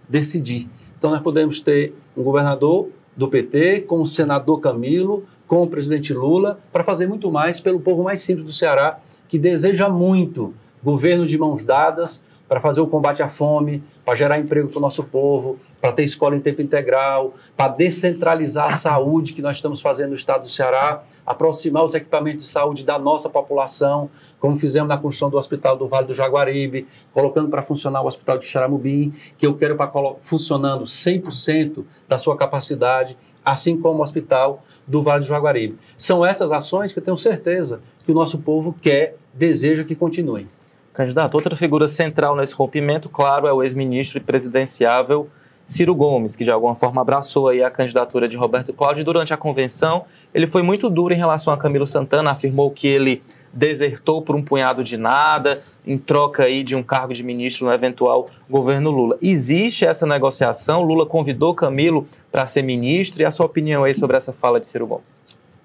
decidir. 0.09 0.67
Então, 0.97 1.11
nós 1.11 1.21
podemos 1.21 1.61
ter 1.61 1.93
um 2.17 2.23
governador 2.23 2.89
do 3.15 3.27
PT, 3.27 3.81
com 3.81 4.01
o 4.01 4.05
senador 4.05 4.59
Camilo, 4.59 5.23
com 5.47 5.61
o 5.61 5.67
presidente 5.67 6.13
Lula, 6.13 6.59
para 6.71 6.83
fazer 6.83 7.07
muito 7.07 7.31
mais 7.31 7.59
pelo 7.59 7.79
povo 7.79 8.03
mais 8.03 8.21
simples 8.21 8.45
do 8.45 8.51
Ceará, 8.51 8.99
que 9.27 9.37
deseja 9.37 9.87
muito 9.87 10.53
governo 10.83 11.27
de 11.27 11.37
mãos 11.37 11.63
dadas 11.63 12.21
para 12.47 12.59
fazer 12.59 12.81
o 12.81 12.87
combate 12.87 13.21
à 13.21 13.27
fome, 13.27 13.83
para 14.05 14.15
gerar 14.15 14.39
emprego 14.39 14.69
para 14.69 14.77
o 14.77 14.81
nosso 14.81 15.03
povo, 15.03 15.59
para 15.81 15.91
ter 15.91 16.03
escola 16.03 16.35
em 16.35 16.39
tempo 16.39 16.61
integral, 16.61 17.33
para 17.55 17.69
descentralizar 17.69 18.67
a 18.67 18.71
saúde 18.71 19.33
que 19.33 19.41
nós 19.41 19.55
estamos 19.55 19.81
fazendo 19.81 20.09
no 20.09 20.15
estado 20.15 20.41
do 20.41 20.49
Ceará, 20.49 21.03
aproximar 21.25 21.83
os 21.83 21.93
equipamentos 21.93 22.43
de 22.43 22.49
saúde 22.49 22.85
da 22.85 22.99
nossa 22.99 23.29
população, 23.29 24.09
como 24.39 24.57
fizemos 24.57 24.89
na 24.89 24.97
construção 24.97 25.29
do 25.29 25.37
Hospital 25.37 25.77
do 25.77 25.87
Vale 25.87 26.07
do 26.07 26.13
Jaguaribe, 26.13 26.85
colocando 27.13 27.49
para 27.49 27.61
funcionar 27.61 28.01
o 28.01 28.07
Hospital 28.07 28.37
de 28.37 28.45
Xaramubim, 28.45 29.11
que 29.37 29.45
eu 29.45 29.55
quero 29.55 29.75
para 29.75 29.89
funcionando 30.19 30.83
100% 30.83 31.85
da 32.07 32.17
sua 32.17 32.35
capacidade, 32.35 33.17
assim 33.43 33.79
como 33.79 33.99
o 33.99 34.01
Hospital 34.01 34.63
do 34.85 35.01
Vale 35.01 35.21
do 35.21 35.27
Jaguaribe. 35.27 35.77
São 35.97 36.25
essas 36.25 36.51
ações 36.51 36.91
que 36.91 36.99
eu 36.99 37.03
tenho 37.03 37.17
certeza 37.17 37.81
que 38.03 38.11
o 38.11 38.15
nosso 38.15 38.39
povo 38.39 38.75
quer, 38.79 39.15
deseja 39.33 39.83
que 39.83 39.95
continuem. 39.95 40.49
Candidato, 40.93 41.35
outra 41.35 41.55
figura 41.55 41.87
central 41.87 42.35
nesse 42.35 42.53
rompimento, 42.53 43.07
claro, 43.07 43.47
é 43.47 43.53
o 43.53 43.63
ex-ministro 43.63 44.17
e 44.17 44.21
presidenciável 44.21 45.29
Ciro 45.69 45.93
Gomes, 45.93 46.35
que 46.35 46.43
de 46.43 46.49
alguma 46.49 46.73
forma 46.73 46.99
abraçou 46.99 47.47
aí 47.47 47.61
a 47.61 47.69
candidatura 47.69 48.27
de 48.27 48.35
Roberto 48.35 48.73
Cláudio. 48.73 49.05
Durante 49.05 49.35
a 49.35 49.37
convenção, 49.37 50.05
ele 50.33 50.47
foi 50.47 50.63
muito 50.63 50.89
duro 50.89 51.13
em 51.13 51.17
relação 51.17 51.53
a 51.53 51.57
Camilo 51.57 51.85
Santana, 51.85 52.31
afirmou 52.31 52.71
que 52.71 52.87
ele 52.87 53.21
desertou 53.53 54.23
por 54.23 54.35
um 54.35 54.41
punhado 54.41 54.83
de 54.83 54.97
nada, 54.97 55.61
em 55.85 55.95
troca 55.95 56.45
aí 56.45 56.63
de 56.63 56.75
um 56.75 56.81
cargo 56.81 57.13
de 57.13 57.21
ministro 57.21 57.67
no 57.67 57.71
eventual 57.71 58.31
governo 58.49 58.89
Lula. 58.89 59.15
Existe 59.21 59.85
essa 59.85 60.07
negociação? 60.07 60.81
Lula 60.81 61.05
convidou 61.05 61.53
Camilo 61.53 62.07
para 62.31 62.47
ser 62.47 62.63
ministro 62.63 63.21
e 63.21 63.25
a 63.25 63.29
sua 63.29 63.45
opinião 63.45 63.83
aí 63.83 63.93
sobre 63.93 64.17
essa 64.17 64.33
fala 64.33 64.59
de 64.59 64.65
Ciro 64.65 64.87
Gomes? 64.87 65.21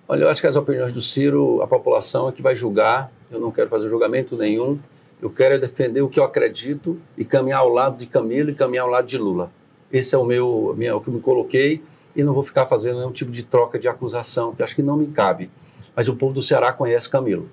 Olha, 0.07 0.25
eu 0.25 0.29
acho 0.29 0.43
que 0.43 0.47
as 0.47 0.55
opiniões 0.55 0.93
do 0.93 1.01
Ciro, 1.01 1.63
a 1.63 1.67
população 1.67 2.29
é 2.29 2.33
que 2.33 2.43
vai 2.43 2.55
julgar. 2.55 3.11
Eu 3.31 3.41
não 3.41 3.51
quero 3.51 3.71
fazer 3.71 3.89
julgamento 3.89 4.37
nenhum. 4.37 4.79
Eu 5.23 5.31
quero 5.31 5.59
defender 5.59 6.03
o 6.03 6.11
que 6.11 6.21
eu 6.21 6.25
acredito 6.25 7.01
e 7.17 7.25
caminhar 7.25 7.61
ao 7.61 7.71
lado 7.71 7.97
de 7.97 8.05
Camilo 8.05 8.51
e 8.51 8.55
caminhar 8.55 8.85
ao 8.85 8.91
lado 8.91 9.07
de 9.07 9.17
Lula. 9.17 9.51
Esse 9.95 10.13
é 10.13 10.19
o 10.19 10.25
meu, 10.25 10.75
o 10.77 11.01
que 11.01 11.09
eu 11.09 11.15
me 11.15 11.21
coloquei. 11.21 11.81
e 12.17 12.23
não 12.25 12.35
vou 12.35 12.43
ficar 12.43 12.67
fazendo 12.67 12.99
nenhum 12.99 13.13
tipo 13.13 13.31
de 13.31 13.45
troca 13.45 13.79
de 13.79 13.89
acusação, 13.89 14.53
que 14.53 14.63
acho 14.63 14.75
que 14.75 14.83
não 14.83 14.97
me 14.97 15.07
cabe. 15.07 15.51
Mas 15.95 16.09
o 16.09 16.17
povo 16.17 16.35
do 16.35 16.43
Ceará 16.43 16.73
conhece 16.73 17.09
Camilo. 17.09 17.49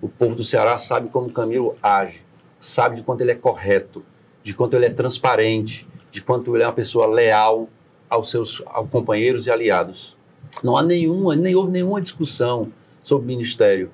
O 0.00 0.08
povo 0.08 0.34
do 0.36 0.44
Ceará 0.44 0.76
sabe 0.76 1.08
como 1.08 1.30
Camilo 1.30 1.76
age, 1.82 2.24
sabe 2.60 2.96
de 2.96 3.02
quanto 3.02 3.20
ele 3.20 3.32
é 3.32 3.34
correto, 3.34 4.04
de 4.42 4.54
quanto 4.54 4.74
ele 4.74 4.86
é 4.86 4.90
transparente, 4.90 5.88
de 6.10 6.22
quanto 6.22 6.54
ele 6.56 6.62
é 6.62 6.66
uma 6.66 6.72
pessoa 6.72 7.06
leal 7.06 7.68
aos 8.08 8.30
seus 8.30 8.62
aos 8.66 8.88
companheiros 8.88 9.46
e 9.46 9.50
aliados. 9.50 10.16
Não 10.62 10.76
há 10.76 10.82
nenhuma, 10.82 11.34
nem 11.34 11.54
houve 11.54 11.72
nenhuma 11.72 12.00
discussão 12.00 12.72
sobre 13.02 13.24
o 13.24 13.28
ministério. 13.28 13.90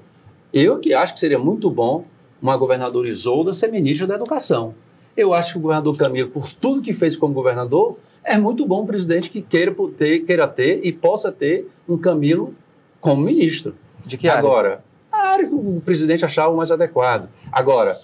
Eu 0.53 0.79
que 0.79 0.93
acho 0.93 1.15
que 1.15 1.21
seria 1.21 1.39
muito 1.39 1.71
bom 1.71 2.05
uma 2.41 2.57
governadora 2.57 3.09
Isolda 3.09 3.53
ser 3.53 3.71
ministra 3.71 4.07
da 4.07 4.15
Educação. 4.15 4.75
Eu 5.19 5.35
acho 5.35 5.55
que 5.55 5.59
o 5.59 5.63
governador 5.63 5.97
Camilo, 5.97 6.31
por 6.31 6.49
tudo 6.53 6.81
que 6.81 6.95
fez 6.95 7.17
como 7.17 7.35
governador, 7.35 7.99
é 8.23 8.39
muito 8.39 8.65
bom 8.65 8.85
um 8.85 8.87
presidente 8.87 9.29
que 9.29 9.43
queira 9.43 9.75
ter, 9.97 10.21
queira 10.21 10.47
ter 10.47 10.79
e 10.85 10.93
possa 10.93 11.33
ter 11.33 11.69
um 11.89 11.99
Camilo 11.99 12.55
como 13.01 13.25
ministro. 13.25 13.75
De 14.07 14.17
que 14.17 14.29
área? 14.29 14.39
Agora, 14.39 14.85
a 15.11 15.31
área 15.31 15.49
que 15.49 15.53
o 15.53 15.83
presidente 15.85 16.25
achava 16.25 16.55
mais 16.55 16.71
adequado. 16.71 17.29
Agora, 17.51 18.01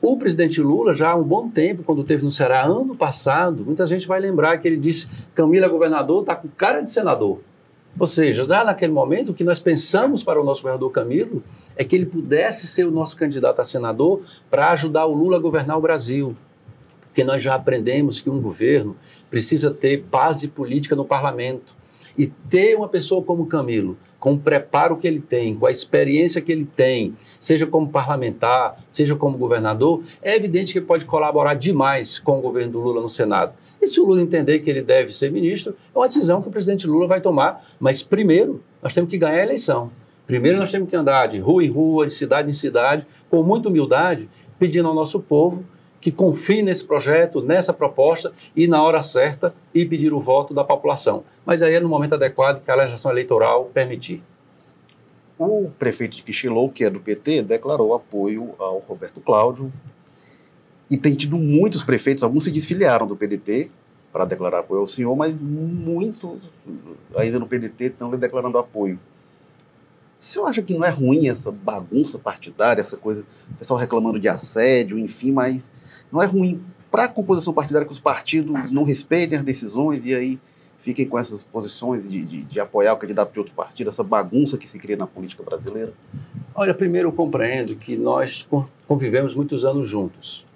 o 0.00 0.16
presidente 0.16 0.62
Lula, 0.62 0.94
já 0.94 1.10
há 1.10 1.16
um 1.16 1.24
bom 1.24 1.48
tempo, 1.48 1.82
quando 1.82 2.04
teve 2.04 2.22
no 2.22 2.30
Ceará 2.30 2.64
ano 2.64 2.94
passado, 2.94 3.64
muita 3.64 3.84
gente 3.84 4.06
vai 4.06 4.20
lembrar 4.20 4.56
que 4.58 4.68
ele 4.68 4.76
disse: 4.76 5.26
Camilo 5.34 5.64
é 5.64 5.68
governador, 5.68 6.20
está 6.20 6.36
com 6.36 6.46
cara 6.46 6.82
de 6.82 6.92
senador. 6.92 7.40
Ou 7.98 8.06
seja, 8.06 8.46
já 8.46 8.62
naquele 8.62 8.92
momento, 8.92 9.30
o 9.30 9.34
que 9.34 9.42
nós 9.42 9.58
pensamos 9.58 10.22
para 10.22 10.40
o 10.40 10.44
nosso 10.44 10.62
governador 10.62 10.92
Camilo 10.92 11.42
é 11.76 11.82
que 11.82 11.96
ele 11.96 12.06
pudesse 12.06 12.68
ser 12.68 12.86
o 12.86 12.92
nosso 12.92 13.16
candidato 13.16 13.60
a 13.60 13.64
senador 13.64 14.20
para 14.48 14.70
ajudar 14.70 15.04
o 15.06 15.14
Lula 15.14 15.36
a 15.36 15.40
governar 15.40 15.78
o 15.78 15.80
Brasil 15.80 16.36
porque 17.14 17.22
nós 17.22 17.40
já 17.40 17.54
aprendemos 17.54 18.20
que 18.20 18.28
um 18.28 18.40
governo 18.40 18.96
precisa 19.30 19.70
ter 19.70 19.98
base 19.98 20.48
política 20.48 20.96
no 20.96 21.04
parlamento. 21.04 21.76
E 22.18 22.26
ter 22.26 22.76
uma 22.76 22.88
pessoa 22.88 23.22
como 23.22 23.46
Camilo, 23.46 23.96
com 24.20 24.34
o 24.34 24.38
preparo 24.38 24.96
que 24.96 25.06
ele 25.06 25.20
tem, 25.20 25.54
com 25.54 25.66
a 25.66 25.70
experiência 25.70 26.40
que 26.40 26.50
ele 26.50 26.64
tem, 26.64 27.14
seja 27.40 27.66
como 27.66 27.88
parlamentar, 27.88 28.76
seja 28.88 29.16
como 29.16 29.36
governador, 29.36 30.02
é 30.22 30.36
evidente 30.36 30.72
que 30.72 30.78
ele 30.78 30.86
pode 30.86 31.04
colaborar 31.04 31.54
demais 31.54 32.20
com 32.20 32.38
o 32.38 32.40
governo 32.40 32.72
do 32.72 32.80
Lula 32.80 33.00
no 33.00 33.08
Senado. 33.08 33.52
E 33.80 33.86
se 33.86 34.00
o 34.00 34.06
Lula 34.06 34.20
entender 34.20 34.60
que 34.60 34.70
ele 34.70 34.82
deve 34.82 35.12
ser 35.12 35.30
ministro, 35.30 35.76
é 35.94 35.98
uma 35.98 36.06
decisão 36.06 36.40
que 36.40 36.48
o 36.48 36.52
presidente 36.52 36.86
Lula 36.86 37.08
vai 37.08 37.20
tomar. 37.20 37.64
Mas 37.80 38.02
primeiro, 38.02 38.62
nós 38.80 38.94
temos 38.94 39.10
que 39.10 39.18
ganhar 39.18 39.40
a 39.40 39.44
eleição. 39.44 39.90
Primeiro, 40.24 40.58
nós 40.58 40.70
temos 40.70 40.88
que 40.88 40.96
andar 40.96 41.26
de 41.26 41.38
rua 41.38 41.64
em 41.64 41.68
rua, 41.68 42.06
de 42.06 42.14
cidade 42.14 42.48
em 42.48 42.54
cidade, 42.54 43.06
com 43.28 43.42
muita 43.42 43.68
humildade, 43.68 44.28
pedindo 44.58 44.86
ao 44.86 44.94
nosso 44.94 45.18
povo 45.20 45.64
que 46.04 46.12
confie 46.12 46.60
nesse 46.60 46.84
projeto, 46.84 47.40
nessa 47.40 47.72
proposta 47.72 48.30
e 48.54 48.68
na 48.68 48.82
hora 48.82 49.00
certa 49.00 49.54
e 49.72 49.86
pedir 49.86 50.12
o 50.12 50.20
voto 50.20 50.52
da 50.52 50.62
população. 50.62 51.24
Mas 51.46 51.62
aí 51.62 51.72
é 51.72 51.80
no 51.80 51.88
momento 51.88 52.12
adequado 52.12 52.62
que 52.62 52.70
a 52.70 52.74
legislação 52.74 53.10
eleitoral 53.10 53.70
permitir. 53.72 54.22
O 55.38 55.70
prefeito 55.78 56.18
de 56.18 56.22
Quixilou, 56.22 56.68
que 56.68 56.84
é 56.84 56.90
do 56.90 57.00
PT, 57.00 57.44
declarou 57.44 57.94
apoio 57.94 58.54
ao 58.58 58.80
Roberto 58.80 59.18
Cláudio 59.18 59.72
e 60.90 60.98
tem 60.98 61.14
tido 61.14 61.38
muitos 61.38 61.82
prefeitos, 61.82 62.22
alguns 62.22 62.44
se 62.44 62.50
desfiliaram 62.50 63.06
do 63.06 63.16
PDT 63.16 63.70
para 64.12 64.26
declarar 64.26 64.58
apoio 64.58 64.82
ao 64.82 64.86
senhor, 64.86 65.16
mas 65.16 65.34
muitos 65.34 66.42
ainda 67.16 67.38
no 67.38 67.46
PDT 67.46 67.84
estão 67.86 68.10
lhe 68.10 68.18
declarando 68.18 68.58
apoio. 68.58 69.00
O 70.20 70.24
senhor 70.24 70.46
acha 70.48 70.60
que 70.60 70.74
não 70.74 70.84
é 70.84 70.90
ruim 70.90 71.30
essa 71.30 71.50
bagunça 71.50 72.18
partidária, 72.18 72.82
essa 72.82 72.98
coisa, 72.98 73.24
o 73.52 73.54
pessoal 73.54 73.80
reclamando 73.80 74.20
de 74.20 74.28
assédio, 74.28 74.98
enfim, 74.98 75.32
mas 75.32 75.70
não 76.14 76.22
é 76.22 76.26
ruim 76.26 76.62
para 76.92 77.04
a 77.04 77.08
composição 77.08 77.52
partidária 77.52 77.84
que 77.84 77.92
os 77.92 77.98
partidos 77.98 78.70
não 78.70 78.84
respeitem 78.84 79.36
as 79.36 79.44
decisões 79.44 80.06
e 80.06 80.14
aí 80.14 80.38
fiquem 80.78 81.08
com 81.08 81.18
essas 81.18 81.42
posições 81.42 82.08
de, 82.08 82.24
de, 82.24 82.42
de, 82.42 82.60
apoiar 82.60 82.92
o 82.92 82.96
candidato 82.96 83.32
de 83.32 83.38
outro 83.40 83.52
partido, 83.52 83.88
essa 83.88 84.04
bagunça 84.04 84.56
que 84.56 84.70
se 84.70 84.78
cria 84.78 84.96
na 84.96 85.06
política 85.06 85.42
brasileira? 85.42 85.92
Olha, 86.54 86.72
primeiro 86.72 87.08
eu 87.08 87.12
compreendo 87.12 87.74
que 87.74 87.96
nós 87.96 88.46
convivemos 88.86 89.34
muitos 89.34 89.64
anos 89.64 89.88
juntos 89.88 90.46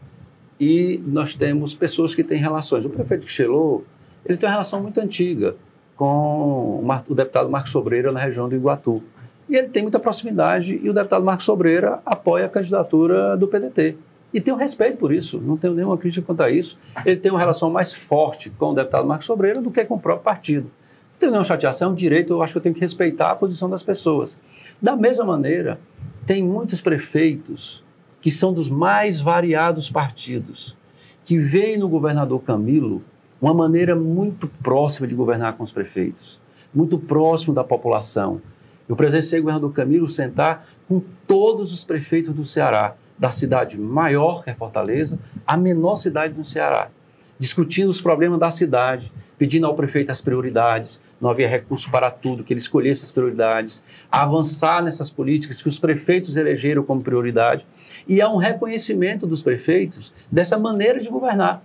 e 0.61 1.03
nós 1.05 1.35
temos 1.35 1.75
pessoas 1.75 2.15
que 2.15 2.23
têm 2.23 2.39
relações. 2.39 2.85
O 2.85 2.91
prefeito 2.91 3.27
Xelô, 3.27 3.83
ele 4.25 4.39
tem 4.39 4.47
uma 4.47 4.53
relação 4.53 4.81
muito 4.81 5.01
antiga 5.01 5.57
com 5.97 6.85
o 7.09 7.15
deputado 7.15 7.51
Marcos 7.51 7.73
Sobreira 7.73 8.13
na 8.13 8.21
região 8.21 8.49
do 8.49 8.55
Iguatu. 8.55 9.03
E 9.49 9.57
ele 9.57 9.69
tem 9.69 9.83
muita 9.83 9.99
proximidade 9.99 10.79
e 10.81 10.89
o 10.89 10.93
deputado 10.93 11.25
Marcos 11.25 11.47
Sobreira 11.47 12.01
apoia 12.07 12.47
a 12.47 12.49
candidatura 12.49 13.37
do 13.37 13.49
PDT. 13.49 13.97
E 14.33 14.41
tenho 14.41 14.57
respeito 14.57 14.99
por 14.99 15.13
isso, 15.13 15.41
não 15.41 15.57
tenho 15.57 15.75
nenhuma 15.75 15.97
crítica 15.97 16.27
quanto 16.27 16.43
a 16.43 16.51
isso. 16.51 16.77
Ele 17.05 17.17
tem 17.17 17.33
uma 17.33 17.39
relação 17.39 17.71
mais 17.71 17.93
forte 17.93 18.51
com 18.51 18.71
o 18.71 18.75
deputado 18.75 19.07
Marcos 19.07 19.27
Sobreira 19.27 19.61
do 19.61 19.71
que 19.71 19.85
com 19.85 19.95
o 19.95 19.99
próprio 19.99 20.25
partido. 20.25 20.65
Não 20.65 21.19
tenho 21.19 21.33
nenhuma 21.33 21.45
chateação, 21.45 21.89
é 21.89 21.93
um 21.93 21.95
direito, 21.95 22.33
eu 22.33 22.43
acho 22.43 22.53
que 22.53 22.59
eu 22.59 22.63
tenho 22.63 22.75
que 22.75 22.81
respeitar 22.81 23.31
a 23.31 23.35
posição 23.35 23.69
das 23.71 23.83
pessoas. 23.83 24.39
Da 24.81 24.95
mesma 24.95 25.25
maneira, 25.25 25.81
tem 26.27 26.43
muitos 26.43 26.81
prefeitos 26.81 27.83
que 28.21 28.31
são 28.31 28.53
dos 28.53 28.69
mais 28.69 29.21
variados 29.21 29.89
partidos, 29.89 30.77
que 31.25 31.39
veem 31.39 31.79
no 31.79 31.89
governador 31.89 32.41
Camilo 32.43 33.03
uma 33.41 33.55
maneira 33.55 33.97
muito 33.97 34.49
próxima 34.63 35.07
de 35.07 35.15
governar 35.15 35.57
com 35.57 35.63
os 35.63 35.73
prefeitos, 35.73 36.41
muito 36.75 36.99
próximo 36.99 37.55
da 37.55 37.65
população. 37.65 38.43
Eu 38.89 38.97
presenciei 38.97 39.41
o 39.41 39.43
governador 39.43 39.73
Camilo 39.73 40.09
sentar 40.09 40.67
com 40.89 41.01
todos 41.27 41.73
os 41.73 41.85
prefeitos 41.85 42.33
do 42.33 42.45
Ceará, 42.45 42.97
da 43.19 43.31
cidade 43.31 43.81
maior, 43.81 44.45
que 44.45 44.51
é 44.51 44.55
Fortaleza, 44.55 45.19
à 45.47 45.57
menor 45.57 45.97
cidade 45.97 46.35
do 46.35 46.45
Ceará, 46.45 46.91
discutindo 47.39 47.89
os 47.89 48.01
problemas 48.01 48.39
da 48.39 48.51
cidade, 48.51 49.13
pedindo 49.37 49.67
ao 49.67 49.75
prefeito 49.75 50.11
as 50.11 50.21
prioridades, 50.21 51.01
não 51.21 51.31
havia 51.31 51.49
recurso 51.49 51.91
para 51.91 52.11
tudo, 52.11 52.43
que 52.45 52.53
ele 52.53 52.61
escolhesse 52.61 53.05
as 53.05 53.13
prioridades, 53.13 53.83
avançar 54.11 54.83
nessas 54.83 55.11
políticas 55.11 55.63
que 55.63 55.69
os 55.69 55.79
prefeitos 55.79 56.37
elegeram 56.37 56.83
como 56.83 57.01
prioridade, 57.01 57.67
e 58.07 58.21
há 58.21 58.29
um 58.29 58.37
reconhecimento 58.37 59.27
dos 59.27 59.43
prefeitos 59.43 60.13
dessa 60.31 60.59
maneira 60.59 60.99
de 60.99 61.09
governar. 61.09 61.63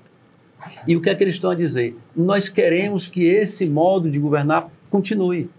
E 0.88 0.96
o 0.96 1.02
que 1.02 1.10
é 1.10 1.16
que 1.16 1.24
eles 1.24 1.34
estão 1.34 1.52
a 1.52 1.56
dizer? 1.56 1.98
Nós 2.16 2.48
queremos 2.48 3.10
que 3.10 3.26
esse 3.26 3.66
modo 3.66 4.10
de 4.10 4.20
governar 4.20 4.70
continue. 4.90 5.50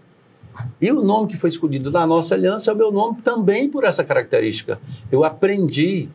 E 0.79 0.91
o 0.91 1.01
nome 1.01 1.27
que 1.27 1.37
foi 1.37 1.49
escolhido 1.49 1.91
na 1.91 2.05
nossa 2.05 2.35
aliança 2.35 2.71
é 2.71 2.73
o 2.73 2.77
meu 2.77 2.91
nome 2.91 3.21
também 3.21 3.69
por 3.69 3.83
essa 3.83 4.03
característica. 4.03 4.79
Eu 5.11 5.23
aprendi 5.23 6.09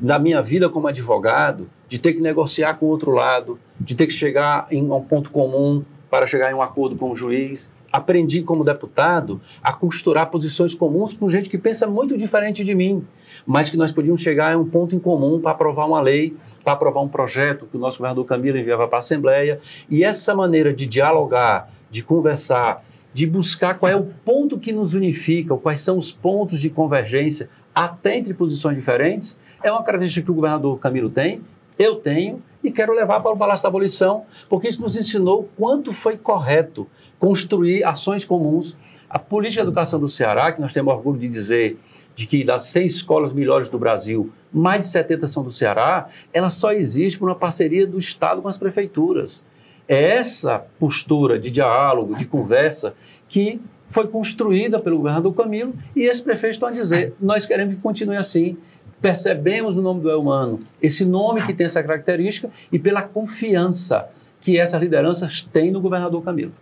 na 0.00 0.18
minha 0.18 0.42
vida 0.42 0.68
como 0.68 0.88
advogado 0.88 1.68
de 1.88 1.98
ter 1.98 2.12
que 2.12 2.20
negociar 2.20 2.74
com 2.74 2.86
o 2.86 2.88
outro 2.88 3.10
lado, 3.12 3.58
de 3.78 3.94
ter 3.94 4.06
que 4.06 4.12
chegar 4.12 4.66
em 4.70 4.90
um 4.90 5.00
ponto 5.00 5.30
comum 5.30 5.84
para 6.10 6.26
chegar 6.26 6.50
em 6.50 6.54
um 6.54 6.62
acordo 6.62 6.96
com 6.96 7.10
o 7.10 7.14
juiz. 7.14 7.70
Aprendi 7.92 8.42
como 8.42 8.64
deputado 8.64 9.40
a 9.62 9.72
costurar 9.72 10.28
posições 10.28 10.74
comuns 10.74 11.14
com 11.14 11.28
gente 11.28 11.48
que 11.48 11.56
pensa 11.56 11.86
muito 11.86 12.18
diferente 12.18 12.64
de 12.64 12.74
mim, 12.74 13.06
mas 13.46 13.70
que 13.70 13.76
nós 13.76 13.92
podíamos 13.92 14.20
chegar 14.20 14.52
em 14.52 14.56
um 14.56 14.68
ponto 14.68 14.96
em 14.96 14.98
comum 14.98 15.40
para 15.40 15.52
aprovar 15.52 15.86
uma 15.86 16.00
lei, 16.00 16.36
para 16.64 16.72
aprovar 16.72 17.02
um 17.02 17.08
projeto 17.08 17.66
que 17.66 17.76
o 17.76 17.80
nosso 17.80 17.98
governador 17.98 18.24
Camilo 18.24 18.58
enviava 18.58 18.88
para 18.88 18.96
a 18.96 18.98
Assembleia. 18.98 19.60
E 19.88 20.02
essa 20.02 20.34
maneira 20.34 20.72
de 20.74 20.86
dialogar, 20.86 21.70
de 21.88 22.02
conversar, 22.02 22.82
de 23.14 23.26
buscar 23.28 23.78
qual 23.78 23.90
é 23.90 23.96
o 23.96 24.04
ponto 24.24 24.58
que 24.58 24.72
nos 24.72 24.92
unifica, 24.92 25.56
quais 25.56 25.80
são 25.80 25.96
os 25.96 26.10
pontos 26.10 26.60
de 26.60 26.68
convergência, 26.68 27.48
até 27.72 28.16
entre 28.16 28.34
posições 28.34 28.76
diferentes, 28.76 29.38
é 29.62 29.70
uma 29.70 29.84
característica 29.84 30.26
que 30.26 30.32
o 30.32 30.34
governador 30.34 30.76
Camilo 30.80 31.08
tem, 31.08 31.40
eu 31.78 31.96
tenho 31.96 32.42
e 32.62 32.70
quero 32.70 32.92
levar 32.92 33.20
para 33.20 33.32
o 33.32 33.36
Palácio 33.36 33.62
da 33.62 33.68
Abolição, 33.68 34.24
porque 34.48 34.68
isso 34.68 34.82
nos 34.82 34.96
ensinou 34.96 35.48
quanto 35.56 35.92
foi 35.92 36.16
correto 36.16 36.88
construir 37.18 37.84
ações 37.84 38.24
comuns. 38.24 38.76
A 39.08 39.18
política 39.18 39.62
de 39.62 39.68
educação 39.68 40.00
do 40.00 40.08
Ceará, 40.08 40.50
que 40.50 40.60
nós 40.60 40.72
temos 40.72 40.92
orgulho 40.92 41.18
de 41.18 41.28
dizer 41.28 41.78
de 42.14 42.26
que 42.26 42.44
das 42.44 42.66
seis 42.66 42.96
escolas 42.96 43.32
melhores 43.32 43.68
do 43.68 43.78
Brasil, 43.78 44.30
mais 44.52 44.80
de 44.80 44.86
70 44.86 45.26
são 45.26 45.42
do 45.42 45.50
Ceará, 45.50 46.08
ela 46.32 46.48
só 46.48 46.72
existe 46.72 47.18
por 47.18 47.28
uma 47.28 47.34
parceria 47.34 47.86
do 47.86 47.98
Estado 47.98 48.42
com 48.42 48.48
as 48.48 48.58
prefeituras. 48.58 49.42
É 49.88 50.16
essa 50.16 50.64
postura 50.78 51.38
de 51.38 51.50
diálogo, 51.50 52.16
de 52.16 52.24
conversa, 52.24 52.94
que 53.28 53.60
foi 53.86 54.06
construída 54.06 54.80
pelo 54.80 54.96
governador 54.96 55.32
Camilo 55.34 55.74
e 55.94 56.04
esses 56.04 56.20
prefeitos 56.20 56.56
estão 56.56 56.68
a 56.68 56.72
dizer: 56.72 57.14
nós 57.20 57.46
queremos 57.46 57.74
que 57.74 57.80
continue 57.80 58.16
assim. 58.16 58.56
Percebemos 59.00 59.76
o 59.76 59.82
nome 59.82 60.00
do 60.00 60.10
Elmano, 60.10 60.60
esse 60.80 61.04
nome 61.04 61.42
que 61.42 61.52
tem 61.52 61.66
essa 61.66 61.82
característica 61.82 62.48
e 62.72 62.78
pela 62.78 63.02
confiança 63.02 64.08
que 64.40 64.58
essas 64.58 64.80
lideranças 64.80 65.42
têm 65.42 65.70
no 65.70 65.78
governador 65.78 66.22
Camilo. 66.22 66.52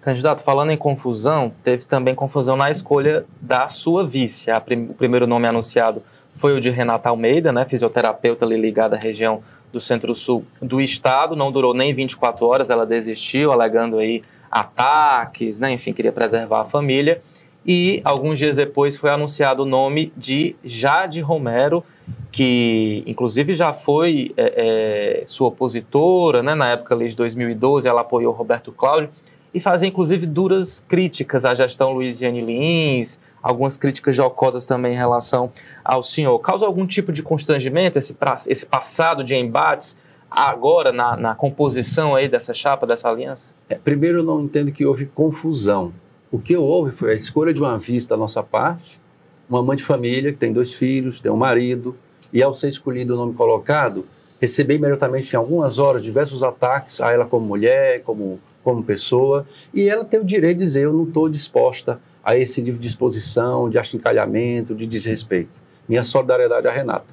Candidato, 0.00 0.42
falando 0.42 0.70
em 0.70 0.76
confusão, 0.76 1.52
teve 1.62 1.84
também 1.84 2.14
confusão 2.14 2.56
na 2.56 2.70
escolha 2.70 3.26
da 3.40 3.68
sua 3.68 4.06
vice. 4.06 4.50
O 4.90 4.94
primeiro 4.94 5.26
nome 5.26 5.46
anunciado 5.46 6.02
foi 6.34 6.52
o 6.54 6.60
de 6.60 6.70
Renata 6.70 7.08
Almeida, 7.08 7.52
né, 7.52 7.64
fisioterapeuta 7.64 8.44
ali 8.44 8.60
ligada 8.60 8.96
à 8.96 8.98
região 8.98 9.42
do 9.72 9.80
Centro-Sul 9.80 10.44
do 10.60 10.80
Estado, 10.80 11.34
não 11.34 11.50
durou 11.50 11.72
nem 11.72 11.94
24 11.94 12.46
horas, 12.46 12.68
ela 12.68 12.84
desistiu, 12.84 13.50
alegando 13.50 13.98
aí 13.98 14.22
ataques, 14.50 15.58
né? 15.58 15.72
enfim, 15.72 15.94
queria 15.94 16.12
preservar 16.12 16.60
a 16.60 16.64
família. 16.64 17.22
E 17.64 18.02
alguns 18.04 18.38
dias 18.38 18.56
depois 18.56 18.96
foi 18.96 19.08
anunciado 19.08 19.62
o 19.62 19.66
nome 19.66 20.12
de 20.16 20.54
Jade 20.62 21.20
Romero, 21.20 21.82
que 22.30 23.02
inclusive 23.06 23.54
já 23.54 23.72
foi 23.72 24.34
é, 24.36 25.22
é, 25.22 25.26
sua 25.26 25.48
opositora, 25.48 26.42
né? 26.42 26.54
na 26.54 26.70
época 26.70 26.94
ali 26.94 27.08
de 27.08 27.16
2012, 27.16 27.88
ela 27.88 28.02
apoiou 28.02 28.32
Roberto 28.32 28.72
Cláudio. 28.72 29.08
e 29.54 29.60
fazer, 29.60 29.86
inclusive, 29.86 30.26
duras 30.26 30.84
críticas 30.86 31.44
à 31.44 31.54
gestão 31.54 31.92
Luiziane 31.92 32.40
Lins, 32.40 33.20
algumas 33.42 33.76
críticas 33.76 34.14
jocosas 34.14 34.64
também 34.64 34.92
em 34.92 34.96
relação 34.96 35.50
ao 35.84 36.02
senhor. 36.02 36.38
Causa 36.38 36.64
algum 36.64 36.86
tipo 36.86 37.12
de 37.12 37.22
constrangimento 37.22 37.98
esse, 37.98 38.16
esse 38.46 38.64
passado 38.64 39.24
de 39.24 39.34
embates 39.34 39.96
agora 40.30 40.92
na, 40.92 41.16
na 41.16 41.34
composição 41.34 42.14
aí 42.14 42.28
dessa 42.28 42.54
chapa, 42.54 42.86
dessa 42.86 43.08
aliança? 43.08 43.54
É, 43.68 43.74
primeiro, 43.74 44.18
eu 44.18 44.22
não 44.22 44.42
entendo 44.42 44.72
que 44.72 44.86
houve 44.86 45.06
confusão. 45.06 45.92
O 46.30 46.38
que 46.38 46.56
houve 46.56 46.92
foi 46.92 47.10
a 47.10 47.14
escolha 47.14 47.52
de 47.52 47.60
uma 47.60 47.78
vista 47.78 48.14
da 48.14 48.18
nossa 48.18 48.42
parte, 48.42 49.00
uma 49.48 49.62
mãe 49.62 49.76
de 49.76 49.84
família 49.84 50.32
que 50.32 50.38
tem 50.38 50.52
dois 50.52 50.72
filhos, 50.72 51.20
tem 51.20 51.30
um 51.30 51.36
marido, 51.36 51.94
e 52.32 52.42
ao 52.42 52.54
ser 52.54 52.68
escolhido 52.68 53.12
o 53.12 53.16
nome 53.16 53.34
colocado, 53.34 54.06
receber 54.40 54.76
imediatamente 54.76 55.32
em 55.32 55.36
algumas 55.36 55.78
horas 55.78 56.02
diversos 56.02 56.42
ataques 56.42 57.00
a 57.00 57.12
ela 57.12 57.26
como 57.26 57.46
mulher, 57.46 58.02
como, 58.02 58.40
como 58.64 58.82
pessoa, 58.82 59.46
e 59.74 59.88
ela 59.88 60.04
tem 60.04 60.18
o 60.18 60.24
direito 60.24 60.58
de 60.58 60.64
dizer: 60.64 60.84
eu 60.84 60.92
não 60.92 61.04
estou 61.04 61.28
disposta 61.28 62.00
a 62.24 62.36
esse 62.36 62.62
nível 62.62 62.80
de 62.80 62.88
exposição, 62.88 63.68
de 63.68 63.78
achincalhamento, 63.78 64.74
de 64.74 64.86
desrespeito. 64.86 65.62
Minha 65.88 66.02
solidariedade 66.02 66.68
à 66.68 66.72
Renata. 66.72 67.06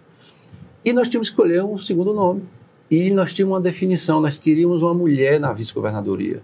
E 0.84 0.94
nós 0.94 1.10
tínhamos 1.10 1.30
que 1.30 1.34
escolher 1.34 1.64
um 1.64 1.78
segundo 1.78 2.14
nome. 2.14 2.44
E 2.90 3.12
nós 3.12 3.34
tínhamos 3.34 3.56
uma 3.56 3.62
definição: 3.62 4.22
nós 4.22 4.38
queríamos 4.38 4.82
uma 4.82 4.94
mulher 4.94 5.40
na 5.40 5.52
vice-governadoria. 5.54 6.42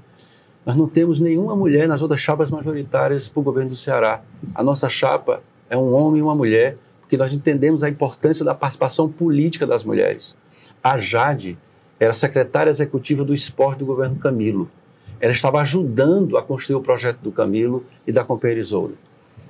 Nós 0.65 0.75
não 0.75 0.87
temos 0.87 1.19
nenhuma 1.19 1.55
mulher 1.55 1.87
nas 1.87 2.01
outras 2.01 2.19
chapas 2.19 2.49
majoritárias 2.49 3.29
para 3.29 3.39
o 3.39 3.43
governo 3.43 3.69
do 3.69 3.75
Ceará. 3.75 4.21
A 4.53 4.63
nossa 4.63 4.89
chapa 4.89 5.43
é 5.69 5.77
um 5.77 5.93
homem 5.93 6.19
e 6.19 6.23
uma 6.23 6.33
mulher, 6.33 6.77
porque 7.01 7.17
nós 7.17 7.33
entendemos 7.33 7.83
a 7.83 7.89
importância 7.89 8.43
da 8.43 8.55
participação 8.55 9.07
política 9.07 9.67
das 9.67 9.83
mulheres. 9.83 10.35
A 10.83 10.97
Jade 10.97 11.57
era 11.99 12.11
secretária 12.11 12.69
executiva 12.69 13.23
do 13.23 13.33
esporte 13.33 13.79
do 13.79 13.85
governo 13.85 14.15
Camilo. 14.15 14.69
Ela 15.25 15.33
estava 15.33 15.59
ajudando 15.59 16.37
a 16.37 16.43
construir 16.43 16.75
o 16.75 16.81
projeto 16.81 17.17
do 17.17 17.31
Camilo 17.31 17.83
e 18.05 18.11
da 18.11 18.23
Companhia 18.23 18.59
Isolda. 18.59 18.93